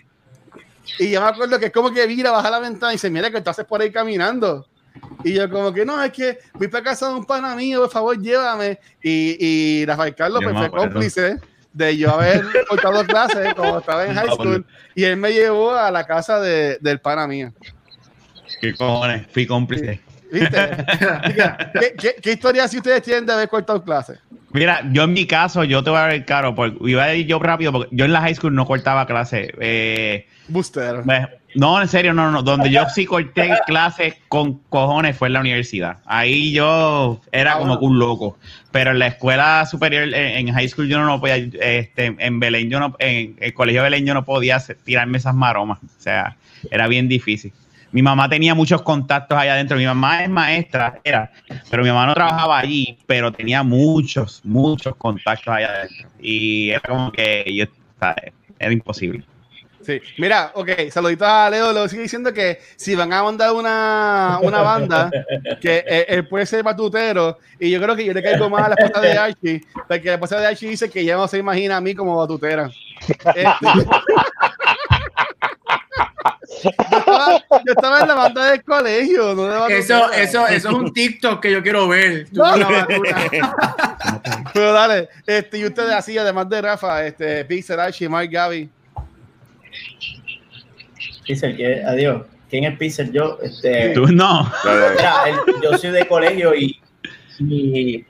[0.99, 3.31] Y yo me acuerdo que es como que mira, baja la ventana y dice, mira
[3.31, 4.67] que tú haces por ahí caminando.
[5.23, 7.91] Y yo como que no, es que voy para casa de un pana mío, por
[7.91, 8.79] favor, llévame.
[9.03, 9.37] Y,
[9.83, 11.37] y Rafael Carlos Yo pues, me fue cómplice
[11.73, 14.67] de yo haber cortado clases cuando estaba en high school.
[14.95, 17.53] Y él me llevó a la casa de, del pana mío.
[18.61, 19.27] ¿Qué cojones?
[19.33, 20.01] Fui cómplice.
[20.33, 20.57] ¿Viste?
[21.81, 24.19] ¿Qué, qué, qué historia si ustedes tienen de haber cortado clases?
[24.51, 27.27] Mira, yo en mi caso, yo te voy a ver caro, porque iba a ir
[27.27, 29.53] yo rápido, porque yo en la high school no cortaba clase.
[29.61, 31.05] Eh, Booster.
[31.05, 32.43] me- no, en serio, no, no.
[32.43, 35.99] Donde yo sí corté clases con cojones fue en la universidad.
[36.07, 38.39] Ahí yo era Ah, como que un loco.
[38.71, 42.71] Pero en la escuela superior, en, en high school, yo no podía, este, en Belén,
[42.71, 45.79] yo no, en el colegio de Belén, yo no podía tirarme esas maromas.
[45.83, 46.37] O sea,
[46.71, 47.53] era bien difícil.
[47.91, 49.77] Mi mamá tenía muchos contactos allá adentro.
[49.77, 51.31] Mi mamá es maestra, era,
[51.71, 56.09] pero mi mamá no trabajaba allí, pero tenía muchos, muchos contactos allá adentro.
[56.21, 57.65] Y era como que yo,
[58.59, 59.25] era imposible.
[59.81, 60.01] Sí.
[60.19, 61.73] Mira, ok, saluditos a Leo.
[61.73, 65.11] Leo sigue diciendo que si van a mandar una, una banda,
[65.61, 67.39] que eh, él puede ser batutero.
[67.59, 70.15] Y yo creo que yo le caigo más a la esposa de Archie, porque la
[70.15, 72.71] esposa de Archie dice que ya no se imagina a mí como batutera.
[73.09, 73.47] Este,
[77.65, 79.67] yo, estaba, en la banda del colegio, no.
[79.69, 82.27] Eso, eso, eso es un TikTok que yo quiero ver.
[84.55, 88.69] Pero dale, este, y ustedes así, además de Rafa, este, Pixel, Archie, Mark, Gaby.
[91.27, 91.83] Pixel, ¿qué?
[91.85, 92.23] adiós.
[92.49, 93.13] ¿Quién es Pixel?
[93.13, 94.51] Yo, este, Tú no.
[94.65, 96.81] Mira, el- yo soy de colegio y,
[97.39, 98.05] y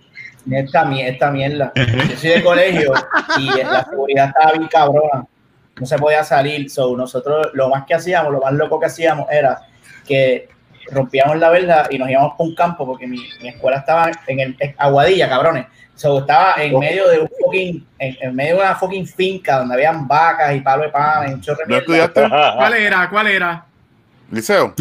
[0.51, 1.73] esta, esta mierda.
[1.75, 2.93] Yo soy de colegio
[3.39, 5.27] y la seguridad estaba bien cabrona.
[5.81, 6.71] No se podía salir.
[6.71, 9.61] So, nosotros lo más que hacíamos, lo más loco que hacíamos era
[10.07, 10.49] que
[10.91, 14.41] rompíamos la verja y nos íbamos por un campo porque mi, mi escuela estaba en
[14.41, 15.67] el en Aguadilla, cabrones.
[15.95, 19.75] So, estaba en medio de un fucking, en, en medio de una fucking finca donde
[19.75, 21.59] habían vacas y palo de pan y un chorro.
[21.85, 23.11] ¿Cuál era?
[23.11, 23.65] ¿Cuál era?
[24.31, 24.75] Liceo.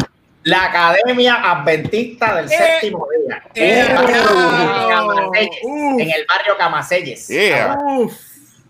[0.44, 3.42] La Academia Adventista del Eh, Séptimo Día.
[3.54, 5.30] Eh, En el barrio.
[5.64, 7.28] Uf, En el barrio Camaselles.
[7.28, 7.76] Yeah.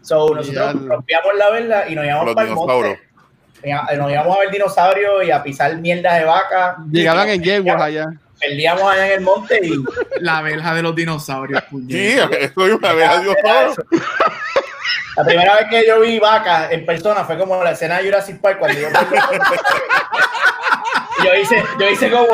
[0.08, 2.98] So, nosotros rompíamos la verla y nos íbamos Los para el dinosaurios.
[2.98, 3.68] monte.
[3.68, 6.76] Ya, Nos íbamos a ver dinosaurios y a pisar mierdas de vaca.
[6.90, 8.06] Llegaban Y en yeguas allá.
[8.40, 9.72] Perdíamos allá en el monte y
[10.20, 11.62] La verja de los dinosaurios.
[11.90, 12.16] Sí,
[12.54, 13.74] soy una vez a dinosaurio.
[15.16, 18.40] la primera vez que yo vi vacas en persona fue como la escena de Jurassic
[18.40, 18.88] Park cuando yo
[21.24, 22.28] yo hice, yo hice como,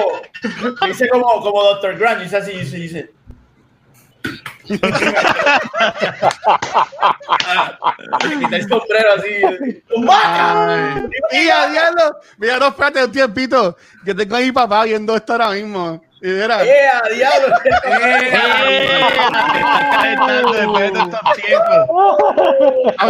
[0.82, 1.96] yo hice como, como Dr.
[1.98, 3.10] Grant, yo hice así, yo hice,
[4.64, 4.86] quité
[8.56, 10.96] el sombrero así, ¡un vaca!
[10.96, 11.02] Ay,
[11.32, 13.76] Y a diablo, mira, no, espérate un tiempito.
[14.04, 16.02] Yo tengo a mi papá viendo esto ahora mismo.
[16.24, 17.54] Y mira, ¡Eh, a diablo!
[22.98, 23.06] A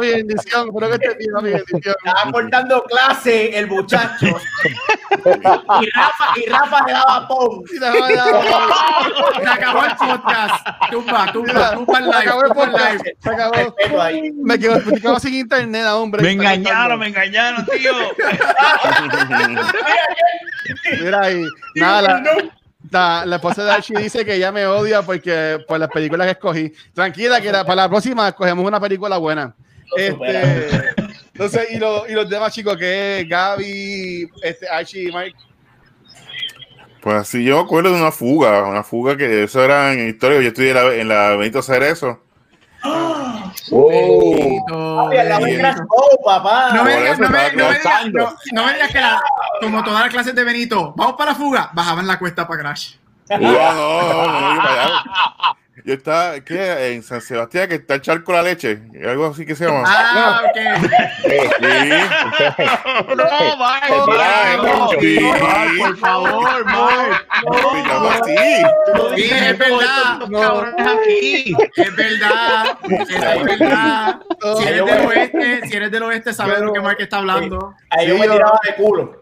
[0.00, 1.94] mi, bendición, espero que estés bien, a mi bendición.
[2.04, 4.26] Estaba cortando clase el muchacho.
[4.26, 7.28] Y Rafa, y Rafa le daba
[7.80, 8.26] verdad,
[9.42, 10.66] Se acabó el podcast.
[10.90, 12.18] Tumba, tumba, tumba el se live.
[12.18, 13.74] acabó el podcast, se acabó.
[14.42, 16.22] Me quedo, me quedo sin internet, hombre.
[16.22, 17.92] Me engañaron, me engañaron, tío.
[21.00, 21.42] Mira ahí,
[21.74, 22.22] nada,
[22.90, 26.72] la, esposa de Archie dice que ella me odia porque por las películas que escogí.
[26.94, 29.54] Tranquila, que la- para la próxima escogemos una película buena.
[29.96, 30.94] Este,
[31.32, 35.36] entonces, y, lo- y los demás chicos, que es Gaby, este, Archie y Mike.
[37.00, 40.40] Pues sí, yo me acuerdo de una fuga, una fuga que eso era en historia.
[40.42, 42.22] Yo estudié en la, en la Benito Cerezo.
[42.82, 45.08] De bendito.
[45.10, 46.72] Crash Bow, papá.
[46.74, 48.18] No me digas, eso no me, estaba no me digas, gozando.
[48.18, 49.22] no, no me digas que la,
[49.60, 52.94] como todas las clases de Benito, vamos para la fuga, bajaban la cuesta para Crash.
[53.30, 56.92] No, no, no, no, yo estaba, ¿qué?
[56.92, 59.82] En San Sebastián, que está el charco de la leche, algo así que se llama.
[59.86, 60.58] Ah, ok.
[61.22, 61.36] Sí.
[63.08, 64.06] No, no, gancho.
[64.06, 64.60] Mark,
[65.78, 66.48] por favor.
[67.72, 68.36] Se llama así.
[69.16, 70.18] Sí, es verdad.
[70.30, 71.54] Cabrones aquí.
[71.76, 74.20] Es verdad, es verdad.
[74.58, 77.74] Si eres del oeste, si eres del oeste, sabes de lo que Mark está hablando.
[77.90, 79.19] Ahí yo Sí, me tiraba de culo.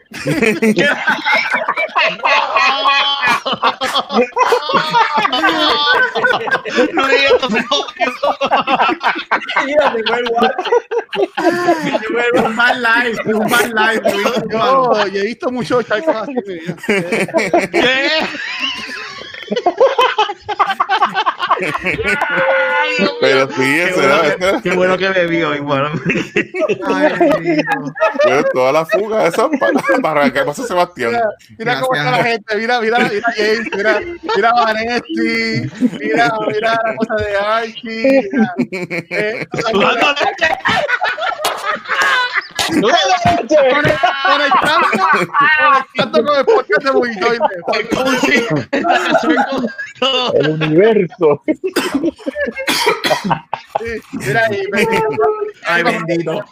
[9.64, 10.70] Mira, fue el guante.
[12.42, 13.72] Un life, un bad-
[14.50, 15.84] Yo, yo he visto muchos
[16.16, 16.34] así.
[21.58, 22.16] ¿Qué?
[23.20, 25.90] Pero sí, Qué ese bueno, era, que, qué bueno que bebió y bueno.
[26.86, 27.94] Ay, bendito.
[28.22, 29.72] fue toda la fuga esa para,
[30.02, 31.10] para arrancar para San Sebastián.
[31.10, 34.00] Mira, mira cómo está la gente, mira, mira, mira James, mira,
[34.36, 35.70] mira Vanetti,
[36.00, 38.54] mira, mira la cosa de Archie, mira,
[39.10, 39.46] eh.
[45.94, 47.38] Conectando, con el podcast de Buitoide.
[50.34, 51.42] El universo.
[54.12, 55.08] Mira ahí, bendito.
[55.66, 56.44] Ay, bendito.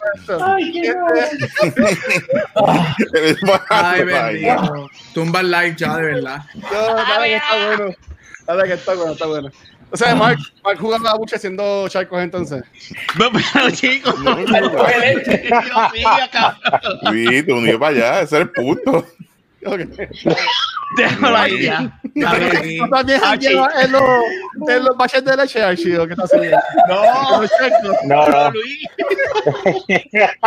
[3.13, 4.55] Eres barato, Ay, vaya.
[4.55, 4.89] bendito.
[5.13, 6.41] Tumba el live ya, de verdad.
[6.55, 7.95] No, dale que está bueno.
[8.45, 9.51] Dale que está bueno, está bueno.
[9.89, 12.63] O sea, Mark, Mark jugaba mucho haciendo charcos entonces.
[13.17, 14.19] No, pero chicos.
[14.19, 14.45] Mío,
[16.31, 17.13] cabrón.
[17.13, 19.05] Sí, te unió para allá, ese era el punto.
[19.65, 19.79] Ok.
[20.97, 21.99] Déjalo ahí ya.
[22.15, 22.77] Está bien.
[22.85, 23.21] ¿Tú también
[23.81, 24.01] en los,
[24.69, 26.57] en los baches de leche, Archie, o qué estás haciendo?
[26.87, 27.01] No.
[28.05, 28.51] No, no.
[28.51, 28.87] Luis.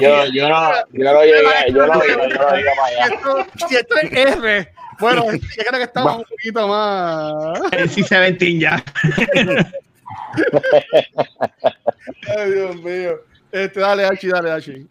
[0.00, 3.06] Yo, yo no, yo no llegué, yo no, yo, yo no llegué para Si allá.
[3.14, 4.68] esto, si esto es R,
[5.00, 7.60] bueno, yo creo que estamos un poquito más.
[7.72, 8.82] El C-17 ya.
[12.36, 13.12] Ay, Dios mío.
[13.50, 14.86] Este, dale, Archie, dale, Archie.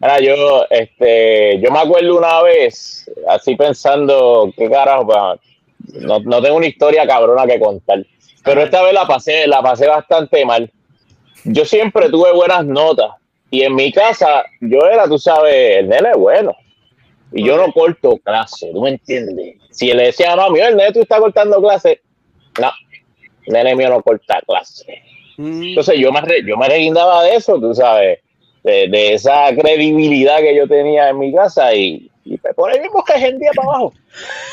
[0.00, 5.36] Mira, yo, este, yo me acuerdo una vez, así pensando, qué carajo, pa-
[6.00, 8.04] no, no tengo una historia cabrona que contar,
[8.42, 10.70] pero esta vez la pasé, la pasé bastante mal.
[11.44, 13.10] Yo siempre tuve buenas notas
[13.50, 16.54] y en mi casa yo era, tú sabes, el nene bueno
[17.34, 19.56] y yo no corto clase, ¿tú me entiendes?
[19.70, 22.00] Si le decía a mami, "Oye, el nene tú estás cortando clase,
[22.60, 22.70] no,
[23.46, 25.02] el nene mío no corta clase.
[25.36, 28.20] Mm, Entonces yo me, re- yo me reguindaba de eso, tú sabes,
[28.62, 33.02] de, de esa credibilidad que yo tenía en mi casa y, y por ahí mismo
[33.04, 33.92] que día para abajo.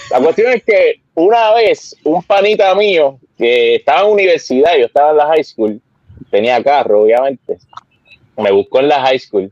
[0.10, 5.12] La cuestión es que una vez un panita mío que estaba en universidad, yo estaba
[5.12, 5.80] en la high school,
[6.32, 7.58] tenía carro obviamente,
[8.38, 9.52] me buscó en la high school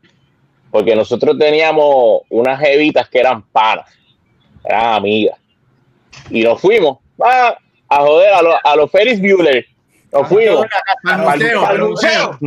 [0.72, 3.86] porque nosotros teníamos unas jevitas que eran panas,
[4.64, 5.38] eran amigas.
[6.30, 7.58] Y nos fuimos ah,
[7.88, 9.66] a joder a los a los Ferris Bueller.
[10.12, 10.66] Nos fuimos.
[11.06, 12.40] Al Para museo, el al museo.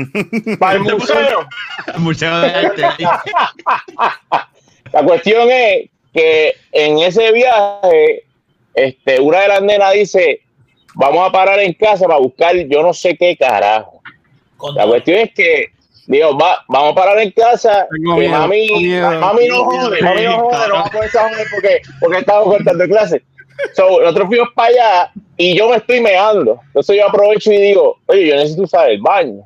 [0.59, 1.49] Para el museo.
[1.95, 2.83] El Museo de Arte.
[4.93, 8.25] La cuestión es que en ese viaje,
[8.75, 10.43] este, una de las nenas dice,
[10.95, 14.03] vamos a parar en casa para buscar yo no sé qué carajo.
[14.75, 15.73] La cuestión es que,
[16.07, 19.11] digo, va, vamos a parar en casa, Tengo miedo, mami, miedo.
[19.21, 22.85] mami no jode, mami no jode, no va a poder joder porque, porque estamos cortando
[22.87, 23.23] clase.
[23.75, 26.59] So, nosotros fuimos para allá y yo me estoy meando.
[26.69, 29.43] Entonces yo aprovecho y digo, oye, yo necesito usar el baño.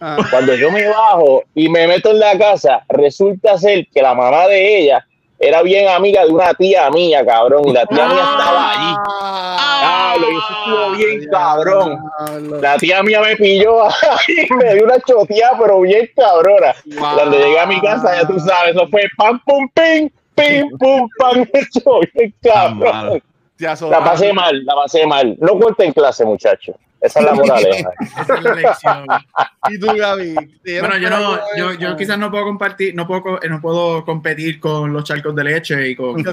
[0.00, 4.14] ah, Cuando yo me bajo y me meto en la casa, resulta ser que la
[4.14, 5.06] mamá de ella
[5.42, 8.94] era bien amiga de una tía mía, cabrón, y la tía mía estaba allí.
[9.06, 11.98] Ah, eso estuvo bien cabrón.
[12.60, 16.74] La tía mía me pilló ahí, me dio una choteada, pero bien cabrona.
[16.84, 17.14] Wow.
[17.14, 21.08] Cuando llegué a mi casa, ya tú sabes, eso fue pam, pum, pim, pim, pum,
[21.18, 23.22] pam, eso bien cabrón.
[23.58, 25.36] La pasé mal, la pasé mal.
[25.38, 26.76] No corten clase, muchachos.
[27.00, 27.90] Esa es la moraleja.
[28.20, 29.06] Esa es la lección.
[29.68, 30.34] ¿Y tú, Gaby?
[30.62, 34.04] ¿Te Bueno, yo no, yo, yo quizás no puedo compartir, no puedo, eh, no puedo
[34.04, 36.22] competir con los charcos de leche y con.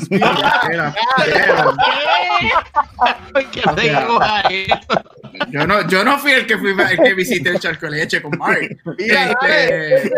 [5.49, 8.22] Yo no, yo no fui el que fui el que visité el charco de leche
[8.22, 8.78] con Mark.
[8.97, 10.11] Este,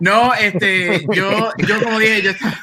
[0.00, 2.58] no, este, yo, yo como dije, yo estaba.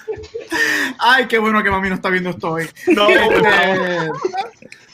[0.99, 2.67] Ay, qué bueno que mami no está viendo esto hoy.
[2.87, 4.11] No, Este,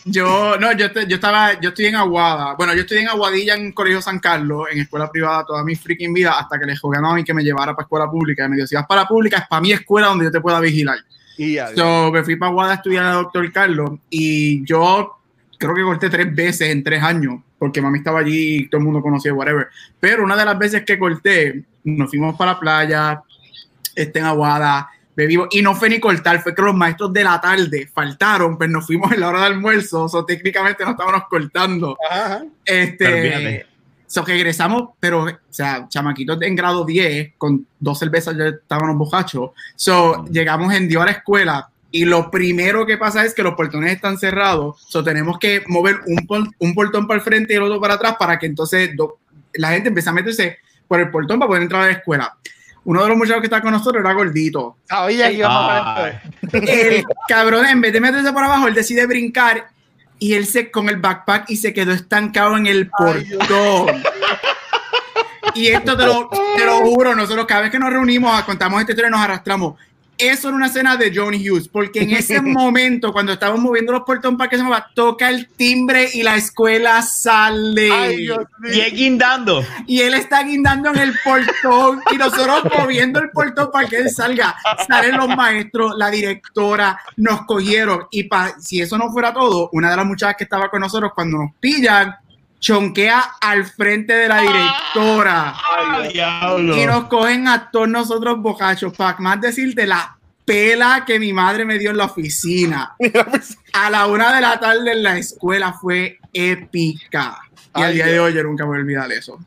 [0.06, 2.53] yo, no, yo, te- yo estaba, yo estoy en Aguada.
[2.56, 6.14] Bueno, yo estoy en Aguadilla en Colegio San Carlos, en escuela privada toda mi freaking
[6.14, 8.45] vida, hasta que le jugué a mami que me llevara para escuela pública.
[8.45, 10.60] Y me dijo, si vas para pública, es para mi escuela donde yo te pueda
[10.60, 10.97] vigilar.
[11.38, 15.18] Y ya, So, me fui para Aguada a estudiar a Doctor Carlos y yo
[15.58, 18.86] creo que corté tres veces en tres años porque mami estaba allí y todo el
[18.86, 19.68] mundo conocía, whatever.
[19.99, 23.22] Pero una de las veces que corté, nos fuimos para la playa,
[23.95, 27.39] este, en Aguada, bebimos y no fue ni cortar, fue que los maestros de la
[27.39, 31.24] tarde faltaron, pero nos fuimos en la hora de almuerzo, o so, técnicamente no estábamos
[31.30, 31.97] cortando.
[32.09, 32.43] Ajá.
[32.66, 32.86] Pero
[33.16, 33.66] Este,
[34.07, 39.51] so regresamos, pero, o sea, chamaquitos en grado 10, con dos cervezas ya estábamos bojachos.
[39.76, 43.55] So, llegamos en Dios a la escuela y lo primero que pasa es que los
[43.55, 44.82] portones están cerrados.
[44.88, 47.93] So, tenemos que mover un, pol- un portón para el frente y el otro para
[47.95, 49.18] atrás para que entonces do-
[49.53, 50.57] la gente empiece a meterse
[50.88, 52.36] por el portón para poder entrar a la escuela.
[52.86, 54.77] Uno de los muchachos que está con nosotros era gordito.
[54.86, 56.13] Sabía que íbamos a Ay.
[56.51, 59.67] poner El cabrón, en vez de meterse por abajo, él decide brincar
[60.19, 64.03] y él se con el backpack y se quedó estancado en el Ay, portón.
[65.55, 68.91] Y esto te lo, te lo juro, nosotros cada vez que nos reunimos, contamos esta
[68.91, 69.75] historia, nos arrastramos.
[70.18, 74.03] Eso era una escena de John Hughes, porque en ese momento, cuando estábamos moviendo los
[74.03, 77.91] portones para que se mueva, toca el timbre y la escuela sale.
[77.91, 78.74] Ay, Dios mío.
[78.74, 79.63] Y es guindando.
[79.86, 84.09] y él está guindando en el portón y nosotros moviendo el portón para que él
[84.09, 84.55] salga.
[84.88, 89.89] Salen los maestros, la directora, nos cogieron y pa- si eso no fuera todo, una
[89.91, 92.16] de las muchachas que estaba con nosotros cuando nos pillan,
[92.60, 96.78] chonquea al frente de la directora ¡Ay, diablo!
[96.78, 98.93] y nos cogen a todos nosotros bocachos.
[98.95, 102.95] Para más decirte la pela que mi madre me dio en la oficina.
[103.74, 107.39] A la una de la tarde en la escuela fue épica.
[107.76, 109.38] Y al día de hoy yo nunca voy a olvidar eso.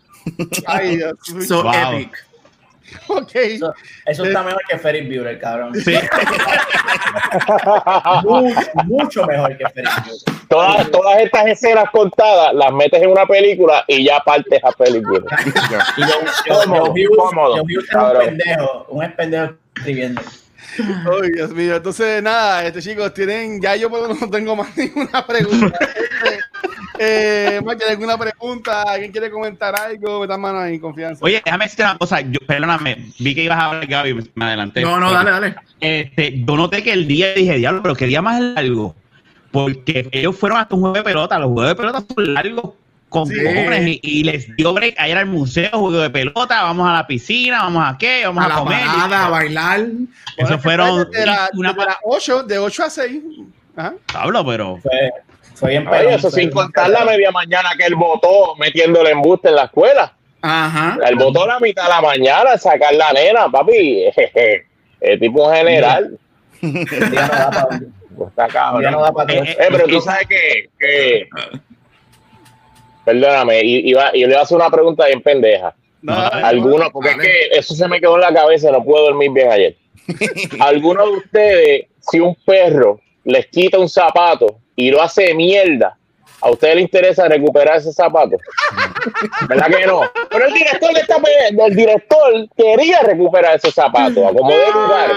[0.66, 1.46] Ay, Dios mío.
[1.46, 1.72] So Wow.
[1.72, 2.27] epic.
[3.08, 3.34] Ok.
[3.34, 3.74] Eso,
[4.06, 5.74] eso está mejor que Ferris Bueller, cabrón.
[5.74, 5.94] Sí.
[8.24, 10.20] Mucho, mucho mejor que Ferris Bueller.
[10.48, 15.20] Todas, todas estas escenas contadas las metes en una película y ya partes a película.
[15.96, 16.08] Y yo,
[16.46, 18.26] yo, Cómodo, yo, Hughes- cómodo, yo Hughes era un cabrón.
[18.26, 20.22] pendejo, un pendejo escribiendo.
[21.22, 21.76] Ay, Dios mío.
[21.76, 25.78] Entonces, nada, este chicos, tienen, ya yo no tengo más ninguna pregunta.
[25.80, 26.38] Este,
[27.00, 28.82] eh, Mike, ¿hay alguna pregunta?
[28.82, 30.20] ¿Alguien quiere comentar algo?
[30.20, 31.24] Metan mano ahí, confianza.
[31.24, 32.20] Oye, déjame decirte una cosa.
[32.20, 34.80] Yo, perdóname, vi que ibas a hablar, Gaby, me- me adelanté.
[34.82, 35.54] No, no, dale, dale.
[35.80, 38.96] Este, yo noté que el día dije, diablo, pero qué día más largo.
[39.52, 41.38] Porque ellos fueron hasta un juego de pelota.
[41.38, 42.74] Los juegos de pelota son largos
[43.08, 43.34] con Sí.
[44.02, 47.06] y, y les dio break a ir al museo, juego de pelota, vamos a la
[47.06, 48.80] piscina, vamos a qué, vamos A a, la comer.
[48.86, 49.80] parada, a bailar.
[50.36, 53.22] Eso fueron De, la, una de las 8, de 8 a 6.
[53.76, 53.94] Ajá.
[54.12, 55.10] Pablo, pero Fue,
[55.54, 59.48] fue bien Ay, pelón, eso sin contar la media mañana que él votó metiéndole embuste
[59.48, 60.12] en la escuela.
[60.42, 60.98] Ajá.
[61.06, 64.04] Él votó a la mitad de la mañana a sacar la nena, papi.
[65.00, 66.18] El tipo general.
[66.60, 66.72] El
[68.16, 68.92] Pues está el cabrón.
[68.92, 69.60] no da Eh, eso.
[69.62, 71.28] Eh, pero tú sabes que, que-
[73.08, 75.74] perdóname, y- iba, yo le iba a hacer una pregunta bien pendeja.
[76.02, 78.84] No, No, dale, Algunos, porque es que eso se me quedó en la cabeza, no
[78.84, 79.76] puedo dormir bien ayer.
[80.60, 85.96] Algunos de ustedes, si un perro les quita un zapato y lo hace mierda,
[86.40, 88.36] ¿a ustedes les interesa recuperar ese zapato?
[89.48, 90.02] ¿Verdad que no?
[90.30, 91.16] Pero el director, de esta
[91.66, 95.10] el director quería recuperar ese zapato, a como de lugar.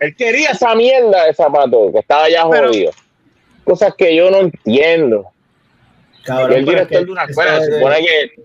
[0.00, 2.90] Él quería esa mierda de zapato que estaba ya Pero- jodido.
[3.64, 5.30] Cosas que yo no entiendo.
[6.24, 8.42] Cabrón, Y el es director que de una eso escuela es se supone que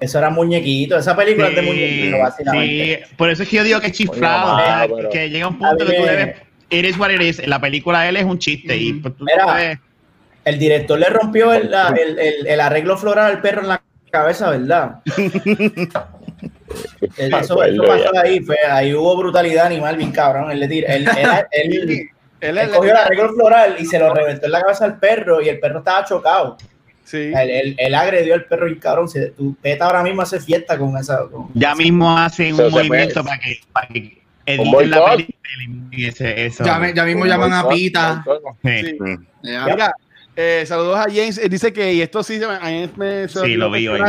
[0.00, 0.96] Eso era muñequito.
[0.96, 3.06] Esa película es de muñequito, básicamente.
[3.08, 5.48] sí, por eso es que yo digo que es chiflado, Oye, mamá, pero- que llega
[5.48, 6.36] un punto que tú debes,
[6.70, 9.24] it is what it is, la película de él es un chiste y pues, tú
[9.24, 9.80] Mira.
[10.44, 13.82] El director le rompió el, la- el, el- el arreglo floral al perro en la
[14.10, 15.00] cabeza, ¿verdad?
[17.16, 17.56] El- Eso,
[17.86, 20.50] pasó ahí, fue, ahí hubo brutalidad animal, bien cabrón.
[20.50, 22.08] Él le tiró, él, él- él- Él
[22.40, 25.40] él es cogió el arreglo floral y se lo reventó en la cabeza al perro
[25.42, 26.56] y el perro estaba chocado.
[27.08, 27.32] Sí.
[27.34, 29.08] Él, él- él agredió al perro y cabrón.
[29.08, 31.26] Se, tu peta ahora mismo hace fiesta con esa.
[31.28, 36.64] con- ya mismo hacen un movimiento para que, para que editen la película eso.
[36.64, 38.24] Ya, me- ya mismo llaman a Pita.
[38.62, 38.70] Sí.
[38.84, 39.16] Sí.
[39.42, 39.64] Ya.
[39.64, 39.94] Mira,
[40.36, 41.38] eh, saludos a James.
[41.38, 44.00] Él dice que, y esto sí, a mí me Sí, lo vi hoy.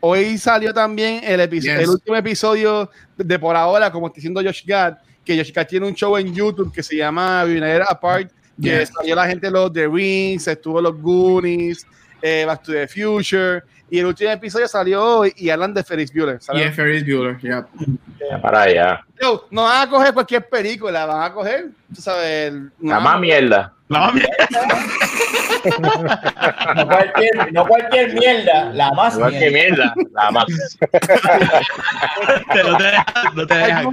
[0.00, 1.82] Hoy salió también el, episodio, Yes.
[1.84, 5.86] el último episodio de por ahora, como está diciendo Josh Gad, que Josh Gad tiene
[5.88, 8.30] un show en YouTube que se llama Billionaire Apart,
[8.62, 8.90] que Yes.
[8.96, 11.84] salió la gente de los The Rings, estuvo los Goonies,
[12.22, 16.12] eh, Back to the Future, y el último episodio salió hoy y hablan de Ferris
[16.12, 16.38] Bueller.
[16.52, 17.66] Y es Ferris Bueller, yeah.
[18.42, 19.04] Para allá.
[19.20, 23.72] Yo, no van a coger cualquier película, van a coger, tú sabes, La más mierda.
[23.88, 24.26] La mami-
[26.76, 29.50] No cualquier, no cualquier mierda, la más que mierda.
[29.50, 29.94] mierda.
[30.12, 30.44] La más.
[32.52, 33.86] te- no te dejas- no te dejas.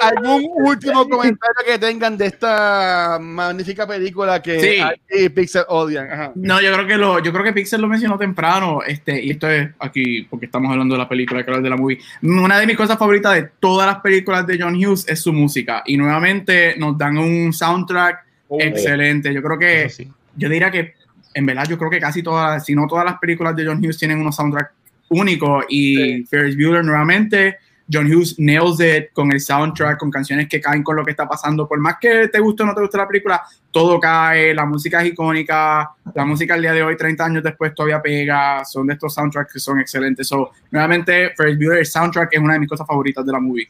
[0.00, 4.80] ¿Algún último comentario que tengan de esta magnífica película que Sí.
[4.80, 6.10] aquí Pixel odian?
[6.12, 6.32] Ajá.
[6.34, 9.48] No, yo creo que lo, yo creo que Pixel lo mencionó temprano, este, y esto
[9.48, 11.98] es aquí porque estamos hablando de la película, hablar de la movie.
[12.22, 15.82] Una de mis cosas favoritas de todas las películas de John Hughes es su música.
[15.86, 18.24] Y nuevamente nos dan un soundtrack
[18.58, 19.32] excelente.
[19.32, 20.10] Yo creo que, sí.
[20.36, 20.94] yo diría que,
[21.34, 23.98] en verdad, yo creo que casi todas, si no todas las películas de John Hughes
[23.98, 24.72] tienen unos soundtrack
[25.08, 25.64] únicos.
[25.68, 26.26] Y Sí.
[26.26, 27.58] Ferris Bueller nuevamente.
[27.92, 31.28] John Hughes nails it con el soundtrack, con canciones que caen con lo que está
[31.28, 31.66] pasando.
[31.66, 33.42] Por más que te guste o no te guste la película,
[33.72, 37.74] todo cae, la música es icónica, la música al día de hoy, 30 años después,
[37.74, 40.28] todavía pega, son de estos soundtracks que son excelentes.
[40.28, 43.68] So, nuevamente, Ferris Bueller, el soundtrack es una de mis cosas favoritas de la movie.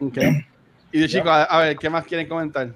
[0.00, 0.18] Ok.
[0.90, 2.72] Y de chicos, a, a ver, ¿qué más quieren comentar?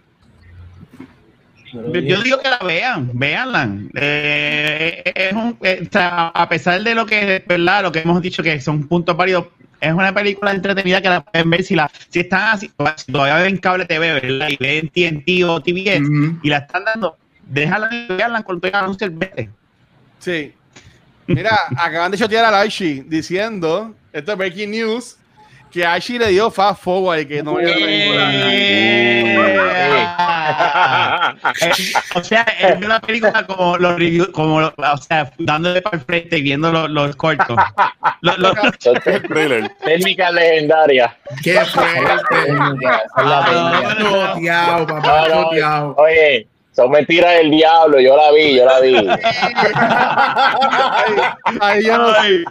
[1.75, 3.69] Yo, yo digo que la vean, véanla.
[3.95, 7.83] Eh, es un, eh, a pesar de lo que, ¿verdad?
[7.83, 9.47] Lo que hemos dicho que son puntos válidos,
[9.81, 13.37] es una película entretenida que la pueden ver si la si están así, si todavía
[13.43, 14.49] ven cable TV, ¿verdad?
[14.51, 16.39] Y ven TNT o TBS Ujú.
[16.43, 17.17] y la están dando,
[17.47, 19.51] déjala y veanla cuando tengan anuncio el vete.
[20.21, 20.53] Sí.
[21.27, 25.17] Mira, acaban de chotear al Archie diciendo, esto es breaking news,
[25.75, 27.75] que Archie le dio fast forward y que no iba a
[28.53, 29.35] Eh,
[32.15, 35.97] o sea, él vio la película como los reviews, como, lo- o sea, dándole para
[35.97, 37.57] el frente y viendo los, los cortos.
[38.21, 38.55] Los- los-.
[39.85, 41.17] Técnica legendaria.
[41.43, 42.37] Qué fuerte.
[43.99, 45.95] Choteado, papá, choteado.
[45.97, 48.01] Oye, son mentiras del diablo.
[48.01, 48.97] Yo la vi, yo la vi.
[50.95, 51.15] Ay,
[51.61, 52.45] ay, yo no Ay.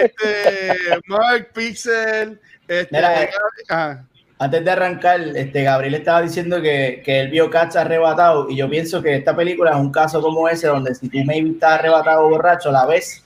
[0.00, 3.30] Este, Mark Pixel, este, Mira, eh.
[3.70, 4.02] ah,
[4.38, 8.70] Antes de arrancar, este, Gabriel estaba diciendo que, que él vio Cats arrebatado y yo
[8.70, 12.28] pienso que esta película es un caso como ese donde si tú maybe estás arrebatado
[12.28, 13.22] borracho, la ves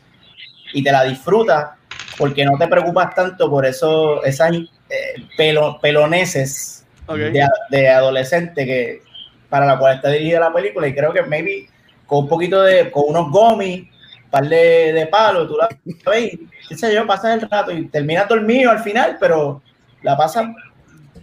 [0.72, 1.70] y te la disfrutas
[2.18, 6.84] porque no te preocupas tanto por eso, esas eh, pelo- peloneses
[7.30, 9.02] de, de adolescente que
[9.48, 11.68] para la cual está dirigida la película y creo que maybe
[12.06, 13.88] con un poquito de, con unos gomis,
[14.34, 15.68] par de, de palos, tú la
[16.10, 19.62] ves, qué sé yo, pasas el rato y terminas dormido al final, pero
[20.02, 20.46] la pasas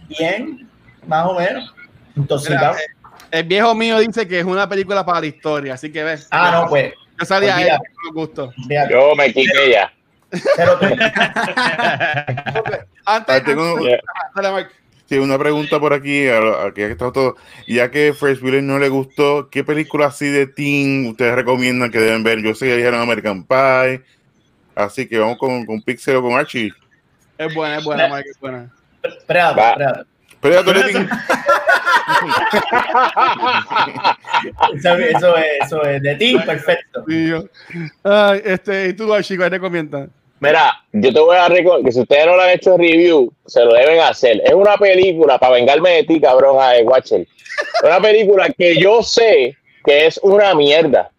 [0.08, 0.66] bien,
[1.06, 1.74] más o menos.
[2.16, 2.86] Entonces, Mira, eh,
[3.32, 6.26] el viejo mío dice que es una película para la historia, así que ves.
[6.30, 7.72] ah, no, pues, Yo salía Olvídate.
[7.86, 8.52] ahí con gusto.
[8.90, 9.92] Yo me quité ya.
[10.56, 10.98] cero tres.
[13.04, 13.56] Antes, antes-
[14.34, 14.70] dale, Mark.
[15.12, 17.36] Sí, una pregunta por aquí, a- aquí que está todo.
[17.66, 21.98] Ya que Fresh Wheeler no le gustó, ¿qué película así de teen ustedes recomiendan que
[21.98, 22.40] deben ver?
[22.42, 24.02] Yo sé que dijeron American Pie,
[24.74, 26.72] así que vamos con, con Pixel o con Archie.
[27.36, 28.70] Es buena, es buena, Mark, es buena.
[30.40, 31.06] Predator teen.
[34.74, 37.04] Eso, eso es, eso es de ti, perfecto.
[37.06, 37.44] Sí, yo.
[38.02, 40.08] Ay, este, ¿y tú, Archie, cuál recomiendas?
[40.42, 43.64] Mira, yo te voy a recordar que si ustedes no lo han hecho review, se
[43.64, 44.42] lo deben hacer.
[44.44, 47.24] Es una película, para vengarme de ti, cabrón, a Watcher.
[47.84, 51.12] Una película que yo sé que es una mierda,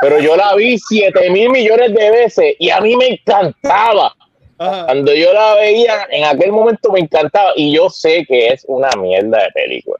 [0.00, 4.14] pero yo la vi 7 mil millones de veces y a mí me encantaba.
[4.58, 4.84] Ajá.
[4.84, 8.90] Cuando yo la veía, en aquel momento me encantaba y yo sé que es una
[8.96, 9.98] mierda de película.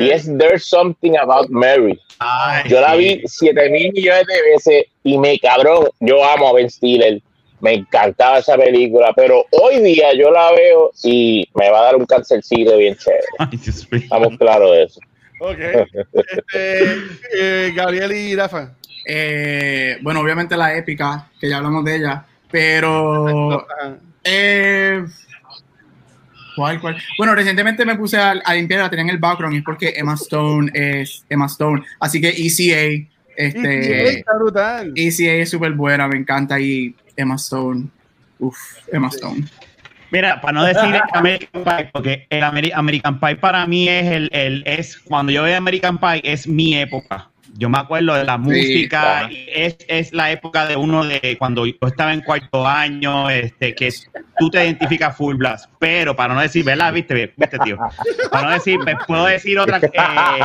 [0.00, 2.00] Y es There's Something About Mary.
[2.18, 6.52] Ay, Yo la vi 7 mil millones de veces y me cabrón, yo amo a
[6.54, 7.22] Ben Stiller.
[7.62, 11.96] Me encantaba esa película, pero hoy día yo la veo y me va a dar
[11.96, 13.22] un cancercito bien chévere.
[13.38, 13.60] Ay.
[14.02, 15.00] Estamos claros de eso.
[15.38, 15.58] Ok.
[16.12, 16.96] Este,
[17.38, 18.74] eh, Gabriel y Rafa.
[19.06, 23.64] Eh, bueno, obviamente la épica, que ya hablamos de ella, pero.
[24.24, 25.04] Eh,
[26.56, 26.96] ¿Cuál, cuál?
[27.16, 29.94] Bueno, recientemente me puse a, a limpiar, la tenía en el background y es porque
[29.96, 31.84] Emma Stone es Emma Stone.
[32.00, 34.92] Así que ECA, este, está brutal.
[34.96, 37.86] ECA es súper buena, me encanta y Emma Stone.
[38.38, 38.56] Uf,
[38.92, 39.44] Emma Stone.
[40.10, 44.28] Mira, para no decir American Pie, porque el Ameri- American Pie para mí es el,
[44.32, 47.28] el es cuando yo veo American Pie es mi época.
[47.54, 49.28] Yo me acuerdo de la música, claro.
[49.30, 53.74] y es, es la época de uno de cuando yo estaba en cuarto año, este,
[53.74, 53.90] que
[54.38, 55.66] tú te identificas full blast.
[55.78, 56.92] Pero para no decir, ¿verdad?
[56.94, 57.76] ¿Viste, viste tío?
[58.30, 60.40] Para no decir, puedo decir otra, eh,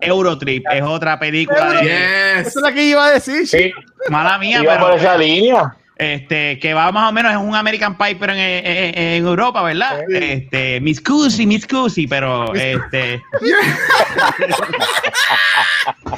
[0.00, 2.46] Eurotrip es otra película de, Yes.
[2.48, 3.46] Esa es la que iba a decir.
[3.46, 3.72] Sí,
[4.10, 5.74] mala mía, iba pero por esa línea.
[5.96, 9.62] Este, que va más o menos es un American Pie, pero en, en- en Europa,
[9.62, 10.00] ¿verdad?
[10.10, 13.22] Este, Miss Cusi, Miss Cusi, pero este,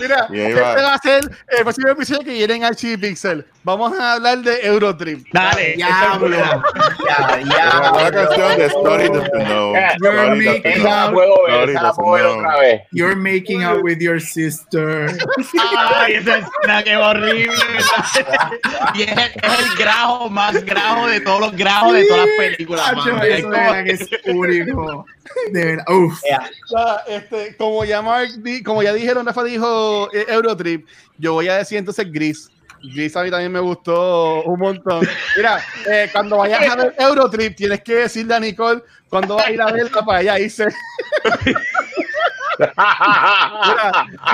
[0.01, 0.95] Mira, este va.
[0.95, 3.45] a ser el próximo episodio que viene en Archie Pixel.
[3.65, 5.27] Vamos a hablar de Eurotrip.
[5.33, 6.29] dale, Diablo.
[6.37, 6.61] Ya,
[7.19, 8.11] La, la ya.
[8.13, 9.75] canción de Story Doesn't Know.
[10.01, 12.83] You're making otra vez.
[12.93, 15.09] You're out with your sister.
[15.95, 17.47] Ay, esa escena que horrible.
[18.95, 22.93] y es es el grajo más grajo de todos los grajos de todas las películas.
[22.95, 23.23] Mano.
[23.23, 25.05] Es eso de que es único.
[25.53, 25.85] De verdad.
[25.89, 26.21] Uf.
[27.09, 30.87] Este, como ya Mark di- como ya dijeron, Rafa dijo eh, Eurotrip,
[31.19, 32.51] yo voy a decir entonces Gris.
[32.95, 35.07] Gris a mí también me gustó un montón.
[35.37, 35.61] Mira,
[35.91, 39.61] eh, cuando vayas a ver Eurotrip, tienes que decirle a Nicole cuando vas a ir
[39.61, 40.67] a verla para allá irse.
[42.59, 42.91] Mira,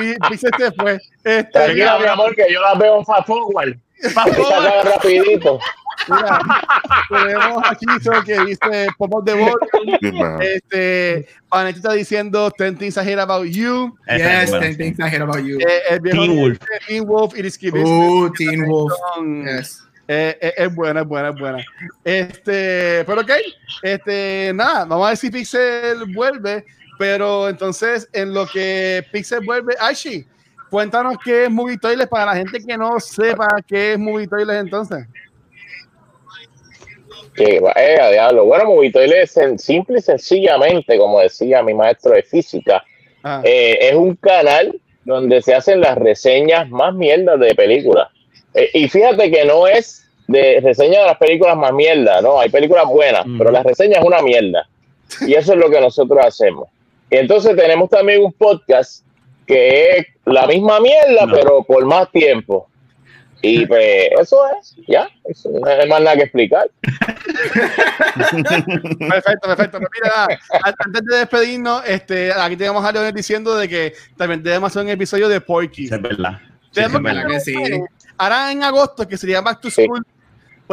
[0.00, 0.94] y Pixel se fue.
[1.24, 3.76] Este, Tranquila, mi mira, amor, que yo las veo en fast forward.
[4.16, 5.58] Acaba rapidito.
[6.08, 6.40] mira,
[7.08, 10.40] tenemos aquí eso que dice Pop of the Ball.
[10.40, 13.96] Este, Vanetti está diciendo 10 things I hate about you.
[14.08, 14.60] Yes, buena.
[14.60, 15.58] 10 things I hate about you.
[15.60, 16.58] Eh, el viejo Teen Wolf.
[16.58, 17.88] dice, Teen Wolf, Key Business.
[17.88, 18.92] Uh, Teen Wolf.
[19.44, 19.82] Yes.
[20.08, 21.64] Eh, eh, es buena, es buena, es buena.
[22.04, 23.30] Este, pero ok,
[23.82, 26.64] este, nada, vamos a ver si Pixel vuelve,
[26.98, 30.26] pero entonces en lo que Pixel vuelve, Aishi,
[30.72, 34.58] cuéntanos qué es Movie Toilet para la gente que no sepa qué es Movie Toilet
[34.58, 35.06] entonces.
[37.34, 38.44] Que va- eh, diablo.
[38.46, 42.82] Bueno, Movitoile es sen- simple y sencillamente, como decía mi maestro de física,
[43.22, 43.40] Ah.
[43.44, 48.08] eh, es un canal donde se hacen las reseñas más mierdas de películas.
[48.54, 52.48] Eh, y fíjate que no es de reseña de las películas más mierdas, no, hay
[52.50, 53.38] películas buenas, Mm.
[53.38, 54.66] pero la reseña es una mierda.
[55.26, 56.68] Y eso es lo que nosotros hacemos.
[57.10, 59.04] Y entonces tenemos también un podcast
[59.46, 61.34] que es la misma mierda, No.
[61.34, 62.68] pero por más tiempo.
[63.44, 66.70] Y pues eso es, ya, eso no hay más nada que explicar.
[68.12, 69.78] Perfecto, perfecto.
[69.78, 70.28] Pero mira, nada,
[70.64, 74.82] an- antes de despedirnos, este, aquí tenemos a Leonel diciendo de que también debemos hacer
[74.82, 75.84] un episodio de Porky.
[75.86, 76.38] Es verdad.
[76.40, 77.26] Sí, Tenemos es verdad.
[77.28, 77.54] que sí.
[78.16, 79.86] Ahora en agosto, que sería Back to Sí.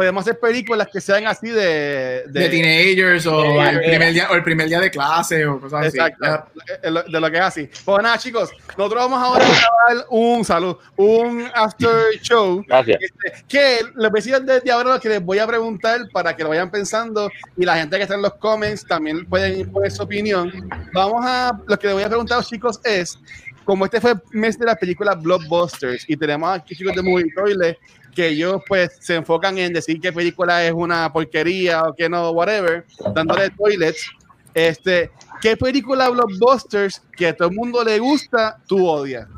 [0.00, 2.24] Podemos hacer películas que sean así de...
[2.26, 5.88] de teenagers o de- el primer día o el primer día de clase o cosas
[5.88, 5.98] así.
[5.98, 6.46] Exacto,
[6.82, 7.68] de lo- de lo que es así.
[7.84, 12.64] Pues nada, chicos, nosotros vamos ahora a grabar un salud, un after show.
[12.66, 12.98] Gracias.
[13.02, 16.34] Este, que les voy a decir desde ahora lo que les voy a preguntar para
[16.34, 19.90] que lo vayan pensando y la gente que está en los comments también pueden poner
[19.90, 20.50] su opinión.
[20.94, 23.18] Vamos a, lo que les voy a preguntar chicos es,
[23.64, 27.30] como este fue el mes de la película Blockbusters y tenemos aquí chicos de Movie
[27.36, 27.78] Toilet
[28.14, 32.30] que ellos pues se enfocan en decir qué película es una porquería o que no,
[32.30, 32.84] whatever,
[33.14, 34.10] dándole toilets.
[34.54, 35.10] Este,
[35.40, 39.28] ¿qué película Blockbusters que a todo el mundo le gusta, tú odias?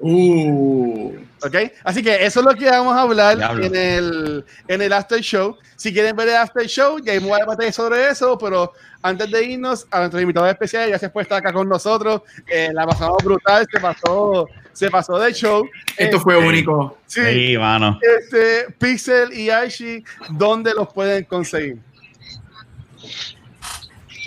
[0.00, 1.56] Uh, ¿Ok?
[1.84, 3.64] Así que eso es lo que vamos a hablar Diablo.
[3.64, 5.56] en el, en el After Show.
[5.76, 8.72] Si quieren ver el After Show, ya hay a debatir sobre eso, pero
[9.02, 12.22] antes de irnos a nuestros invitados especiales, gracias por estar acá con nosotros.
[12.46, 14.46] Eh, la pasamos brutal, se pasó,
[14.80, 15.68] se pasó de show.
[15.98, 16.96] esto fue único.
[17.06, 17.98] sí, Sí, mano.
[18.18, 21.76] este, Pixel y Aishi, ¿dónde los pueden conseguir?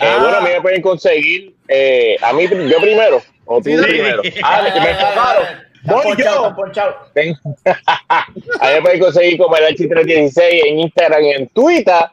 [0.00, 0.18] Ah.
[0.20, 3.86] Bueno, a mí me pueden conseguir, eh, a mí, yo primero, o tú Sí, dale.
[3.88, 4.22] primero.
[4.42, 5.44] Ah, me, me enfocaron.
[5.84, 6.46] Voy yo.
[8.60, 12.06] a mí me pueden conseguir como el H316 en Instagram y en Twitter.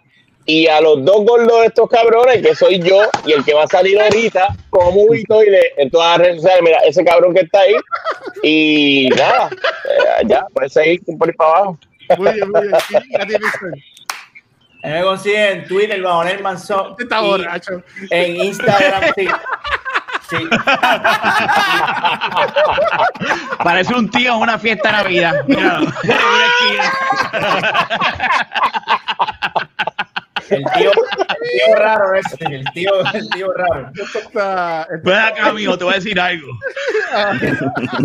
[0.45, 3.63] Y a los dos gordos de estos cabrones, que soy yo y el que va
[3.63, 6.63] a salir ahorita, como un toile en todas las redes sociales.
[6.63, 7.75] Mira, ese cabrón que está ahí.
[8.43, 11.77] Y nada, eh, ya, puedes seguir por ahí para abajo.
[12.17, 12.75] Muy bien, muy bien.
[14.83, 16.95] A mí me consiguen en Twitter, Bajonel Manzón.
[16.97, 17.83] Está y borracho.
[18.09, 19.27] En Instagram, sí.
[20.27, 20.37] Sí.
[23.63, 25.45] Parece un tío en una fiesta de Navidad.
[25.45, 25.87] Míralo.
[26.03, 26.93] En una esquina.
[30.51, 33.91] El tío, el tío raro ese, el tío, el tío raro.
[35.03, 36.47] Ven acá, amigo, te voy a decir algo.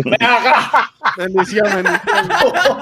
[0.05, 0.91] Ven acá.
[1.17, 2.79] bendición, bendición,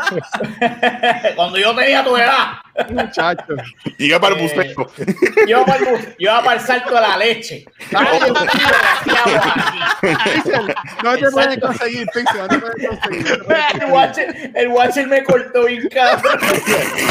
[1.35, 3.55] Cuando yo tenía tu edad, muchacho.
[3.97, 4.87] Llega para el Eh, buceo.
[5.47, 7.65] yo iba para el, bus- yo iba para el salto de la leche.
[10.01, 13.43] Pixel, no te pueden conseguir, Pixel, no te pueden conseguir.
[13.81, 16.39] El watcher, el watcher me cortó bien cabrón.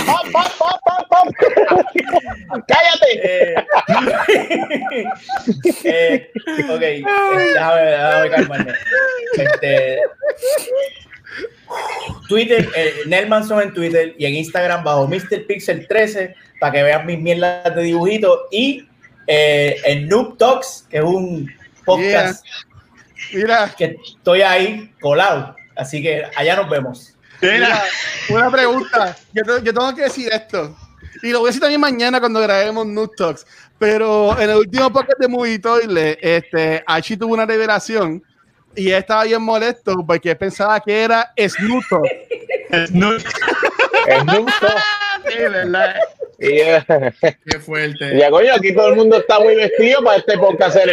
[0.06, 1.32] ¡Pam, pam, pam, pam,
[2.48, 2.62] pam!
[2.68, 3.10] ¡Cállate!
[3.22, 3.54] Eh,
[5.84, 6.30] eh,
[6.68, 7.02] ok, eh,
[7.54, 8.72] déjame, déjame calmarme.
[9.36, 10.00] Este,
[12.28, 15.46] Twitter, eh, Nelmanson en Twitter y en Instagram bajo Mr.
[15.46, 18.86] Pixel 13 para que vean mis mierdas de dibujitos y
[19.26, 21.50] eh, en Noob Talks, que es un
[21.84, 22.44] podcast
[23.32, 25.56] Mira, que estoy ahí colado.
[25.76, 27.14] Así que allá nos vemos.
[27.40, 27.82] mira,
[28.28, 29.16] una pregunta.
[29.32, 30.76] Yo, te- yo tengo que decir esto.
[31.22, 33.46] Y lo voy a decir también mañana cuando grabemos Noob Talks.
[33.78, 38.22] Pero en el último podcast de Movie Toilet, este, Archie tuvo una revelación
[38.76, 42.02] y él estaba bien molesto porque pensaba que era Snuto.
[42.92, 43.22] no, Es
[44.26, 44.66] justo.
[45.28, 45.96] sí, ¿verdad?
[46.38, 46.84] Y, eh,
[47.46, 48.18] Qué fuerte.
[48.18, 50.90] ya, coño, aquí todo el mundo está muy vestido para este podcast ser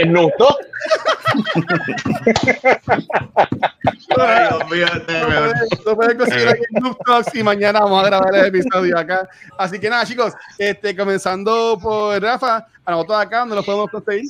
[5.86, 8.98] Lo me- pueden- conseguir aquí en Noob Talks y mañana vamos a grabar el episodio
[8.98, 9.28] acá.
[9.58, 14.26] Así que nada, chicos, este, comenzando por Rafa, a nosotros acá, donde los podemos conseguir.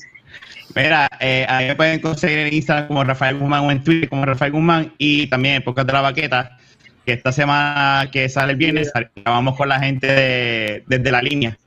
[0.76, 4.08] Mira, eh, a mí me pueden conseguir en Instagram como Rafael Guzmán o en Twitter
[4.10, 6.58] como Rafael Guzmán y también en Podcast de la Baqueta,
[7.06, 11.58] que esta semana que sale el viernes grabamos con la gente de, desde la línea.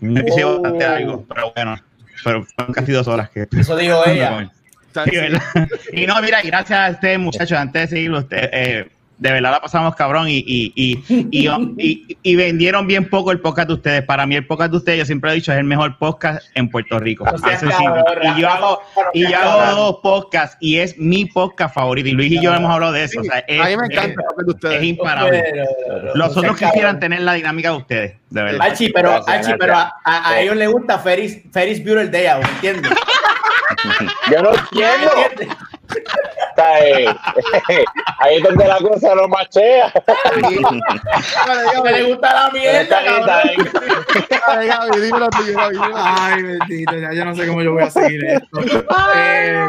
[0.00, 0.60] Un episodio Oh.
[0.62, 1.76] bastante largo, pero bueno,
[2.22, 4.50] pero fueron casi dos horas que Eso dijo ella.
[5.92, 9.60] Y no, mira, gracias a ustedes, muchachos, antes de seguirlo, usted, eh, de verdad la
[9.60, 11.48] pasamos cabrón y, y, y, y,
[11.78, 14.02] y- y vendieron bien poco el podcast de ustedes.
[14.02, 16.68] Para mí el podcast de ustedes, yo siempre he dicho, es el mejor podcast en
[16.68, 17.24] Puerto Rico.
[17.26, 17.76] Eso es simple.
[18.04, 18.80] cabrón, y yo hago,
[19.14, 22.08] y yo hago dos podcasts y es mi podcast favorito.
[22.08, 23.20] Y Luis y yo hemos hablado de eso.
[23.20, 24.82] O sea, es, a mí me encanta es- el papel de es ustedes.
[24.84, 25.44] imparable.
[25.52, 27.00] Pero- Los otros quisieran cabrón.
[27.00, 28.66] tener la dinámica de ustedes, de verdad.
[28.68, 29.58] Archie, pero, Gracias, Archie, gracias.
[29.60, 32.92] pero a, a- a ellos les gusta Ferris, Ferris Bueller Day ¿entiendes?
[34.30, 35.54] Yo no entiendo.
[35.88, 36.26] ¿Entiendes?
[36.56, 37.14] está eh,
[38.18, 39.92] ahí es donde la cosa no machea.
[41.84, 43.56] Le gusta la mierda, ahí,
[44.46, 44.66] ahí.
[44.68, 45.76] Gaby, dímelo tú, Gaby.
[45.94, 48.60] Ay, bendito, ya yo no sé cómo yo voy a seguir esto.
[49.14, 49.68] Eh,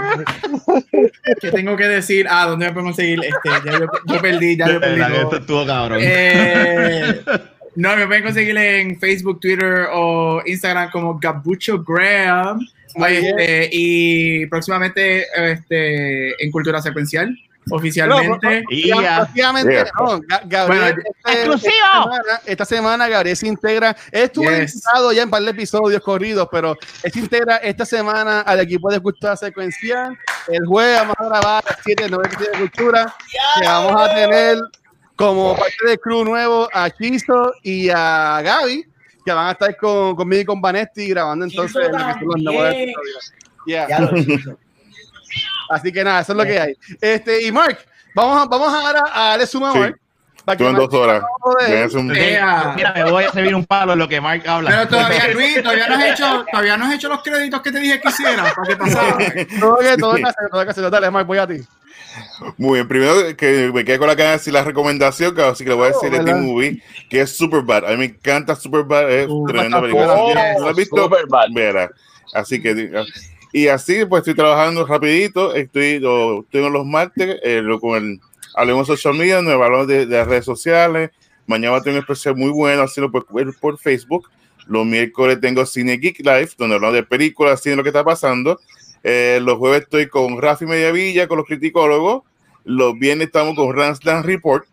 [1.42, 2.28] ¿Qué tengo que decir?
[2.30, 3.20] Ah, ¿dónde me podemos seguir?
[3.24, 5.02] Este, ya yo, yo perdí, ya yo perdí.
[5.02, 6.00] esto estuvo cabrón.
[6.02, 7.22] Eh,
[7.76, 12.60] no, me pueden conseguir en Facebook, Twitter o Instagram como Gabucho Graham.
[12.96, 17.36] Este, y próximamente este, en Cultura Secuencial,
[17.70, 18.64] oficialmente.
[18.70, 19.28] Yeah.
[19.36, 21.72] no, Ga- Gabriel, Bueno, este- ¡Exclusivo!
[21.74, 23.96] Esta semana, esta semana Gabriel se integra.
[24.12, 24.74] Estuvo Yes.
[24.76, 29.00] invitado ya en par de episodios corridos, pero se integra esta semana al equipo de
[29.02, 30.18] Cultura Secuencial.
[30.48, 33.14] El jueves vamos a grabar a las 7 9 de Cultura.
[33.60, 34.58] Que vamos a tener
[35.18, 38.86] como parte del crew nuevo a Chizo y a Gaby,
[39.28, 42.94] que van a estar con, conmigo y con Vanetti grabando entonces episodio.
[43.66, 43.88] Yeah.
[43.90, 44.12] Ya lo.
[45.70, 46.74] Así que nada, eso es lo que hay.
[47.02, 47.78] Este, y Mark,
[48.16, 49.80] vamos a, vamos ahora a darle suma a Sí.
[49.80, 50.00] Mark.
[50.58, 51.24] Tú en dos horas.
[51.94, 52.72] un- Ea.
[52.74, 54.70] Mira, me voy a servir un palo en lo que Mark habla.
[54.70, 57.80] Pero todavía, Luis, todavía no has hecho, todavía no has hecho los créditos que te
[57.80, 59.18] dije que hicieras para que pasara.
[59.60, 60.90] Todo que todo que hacer, todo que hacer.
[60.90, 61.60] Dale, Mark, voy a ti.
[62.58, 65.64] Muy bien, primero que me quedé con la cara de decir la recomendación, que así
[65.64, 66.34] que le voy a decir de ¿verdad?
[66.34, 67.86] Teen Movie, que es Superbad.
[67.86, 70.16] A mí me encanta Superbad, es Uh, tremenda película.
[70.16, 71.04] Oh, ¿No la has visto?
[71.04, 71.90] Superbad.
[72.34, 72.92] Así que,
[73.54, 78.20] y así, pues estoy trabajando rapidito, estoy, lo, tengo los martes, eh, lo- con el,
[78.54, 81.12] hablemos social media, nos hablamos de, de las redes sociales,
[81.46, 83.26] mañana tengo un especial muy bueno, haciendo por,
[83.60, 84.30] por Facebook,
[84.68, 88.60] los miércoles tengo Cine Geek Live, donde hablamos de películas, cine, lo que está pasando,
[89.10, 92.24] Eh, los jueves estoy con Rafi Mediavilla, con los criticólogos,
[92.66, 94.66] los viernes estamos con Ransland Report,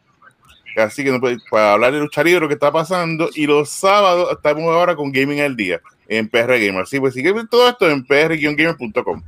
[0.76, 1.16] así que
[1.48, 5.12] para hablar de luchar libre, lo que está pasando, y los sábados estamos ahora con
[5.12, 6.82] Gaming al Día en PR Gamer.
[6.82, 9.22] Así pues, si quieren ver todo esto en pr-gamer.com.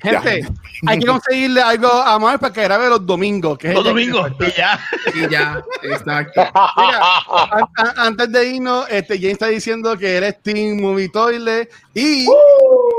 [0.00, 0.46] Gente,
[0.86, 3.56] hay que conseguirle algo a Mark para que grabe los domingos.
[3.58, 4.30] Que Los domingos.
[4.40, 4.78] Y ya.
[5.14, 6.40] Y ya, exacto.
[6.76, 7.00] Mira,
[7.50, 12.26] an- an- antes de irnos, este, James está diciendo que eres Team Movie Toilet y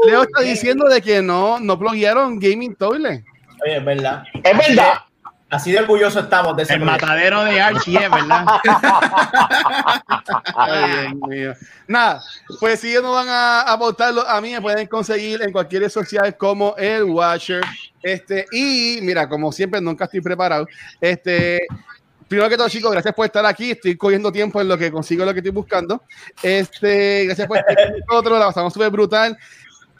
[0.07, 3.23] Leo está diciendo de que no, no pluguearon Gaming Toilet.
[3.63, 4.23] Oye, es verdad.
[4.43, 4.93] Es verdad.
[5.49, 7.05] Así de orgullosos estamos de ese El proyecto.
[7.05, 8.45] matadero de Archie es, ¿verdad?
[10.55, 11.53] Ay, Dios mío.
[11.87, 12.21] Nada,
[12.59, 15.89] pues si ellos no van a aportarlo a mí, me pueden conseguir en cualquier red
[15.89, 17.63] social como el Watcher.
[18.03, 20.67] Este, y mira, como siempre, nunca estoy preparado.
[20.99, 21.65] Este,
[22.27, 23.71] primero que todo, chicos, gracias por estar aquí.
[23.71, 26.03] Estoy cogiendo tiempo en lo que consigo lo que estoy buscando.
[26.43, 29.37] Este, gracias por estar con nosotros, la pasamos súper brutal.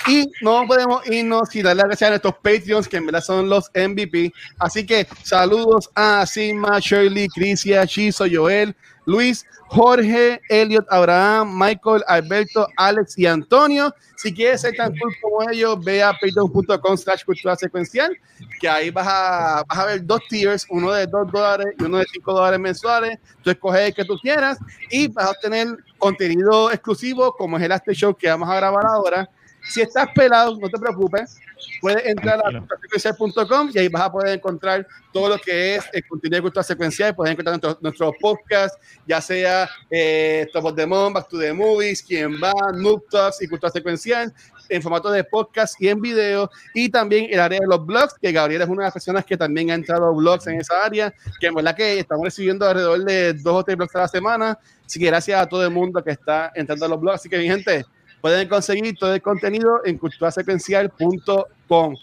[0.06, 3.70] Y no podemos irnos sin darle gracias a nuestros Patreons, que en verdad son los
[3.74, 4.32] MVP.
[4.60, 8.76] Así que saludos a Sigma, Shirley, Crisia, Chizo, Joel,
[9.06, 13.94] Luis, Jorge, Elliot, Abraham, Michael, Alberto, Alex y Antonio.
[14.16, 18.18] Si quieres ser tan cool como ellos, ve a patreon.com slash cultura secuencial,
[18.60, 21.98] que ahí vas a, vas a ver dos tiers, uno de 2 dólares y uno
[21.98, 23.20] de 5 dólares mensuales.
[23.44, 24.58] Tú escoges el que tú quieras
[24.90, 25.68] y vas a obtener
[25.98, 29.30] contenido exclusivo como es el After Show que vamos a grabar ahora.
[29.70, 31.40] Si estás pelado, no te preocupes.
[31.82, 36.06] Puedes entrar a culturasecuencial.com y ahí vas a poder encontrar todo lo que es el
[36.08, 37.16] contenido de cultura secuencial.
[37.16, 38.78] Puedes encontrar nuestros, nuestros podcasts,
[39.08, 43.42] ya sea eh, Top of the Month, Back to the Movies, Quien va, Noob Talks
[43.42, 44.34] y cultura secuencial
[44.70, 46.50] en formato de podcast y en video.
[46.74, 49.38] Y también el área de los blogs, que Gabriel es una de las personas que
[49.38, 53.04] también ha entrado a blogs en esa área, que en verdad que estamos recibiendo alrededor
[53.04, 54.60] de dos o tres blogs a la semana.
[54.86, 57.20] Así que gracias a todo el mundo que está entrando a los blogs.
[57.20, 57.86] Así que, mi gente,
[58.22, 61.96] pueden conseguir todo el contenido en culturasecuencial.com.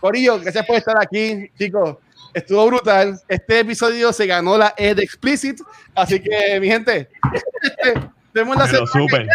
[0.00, 1.96] Corillo, gracias por estar aquí, chicos.
[2.34, 3.20] Estuvo brutal.
[3.28, 5.60] Este episodio se ganó la Ed Explicit.
[5.94, 7.08] Así que, mi gente,
[8.32, 9.28] vemos la Me lo semana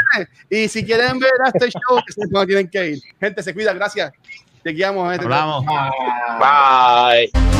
[0.50, 0.64] que.
[0.64, 3.00] Y si quieren ver a este show, que tienen que ir.
[3.20, 4.12] Gente, se cuida, gracias.
[4.64, 5.12] Te guiamos.
[5.12, 5.26] gente.
[5.26, 5.66] Hablamos.
[5.70, 7.12] Ah.
[7.12, 7.57] Bye.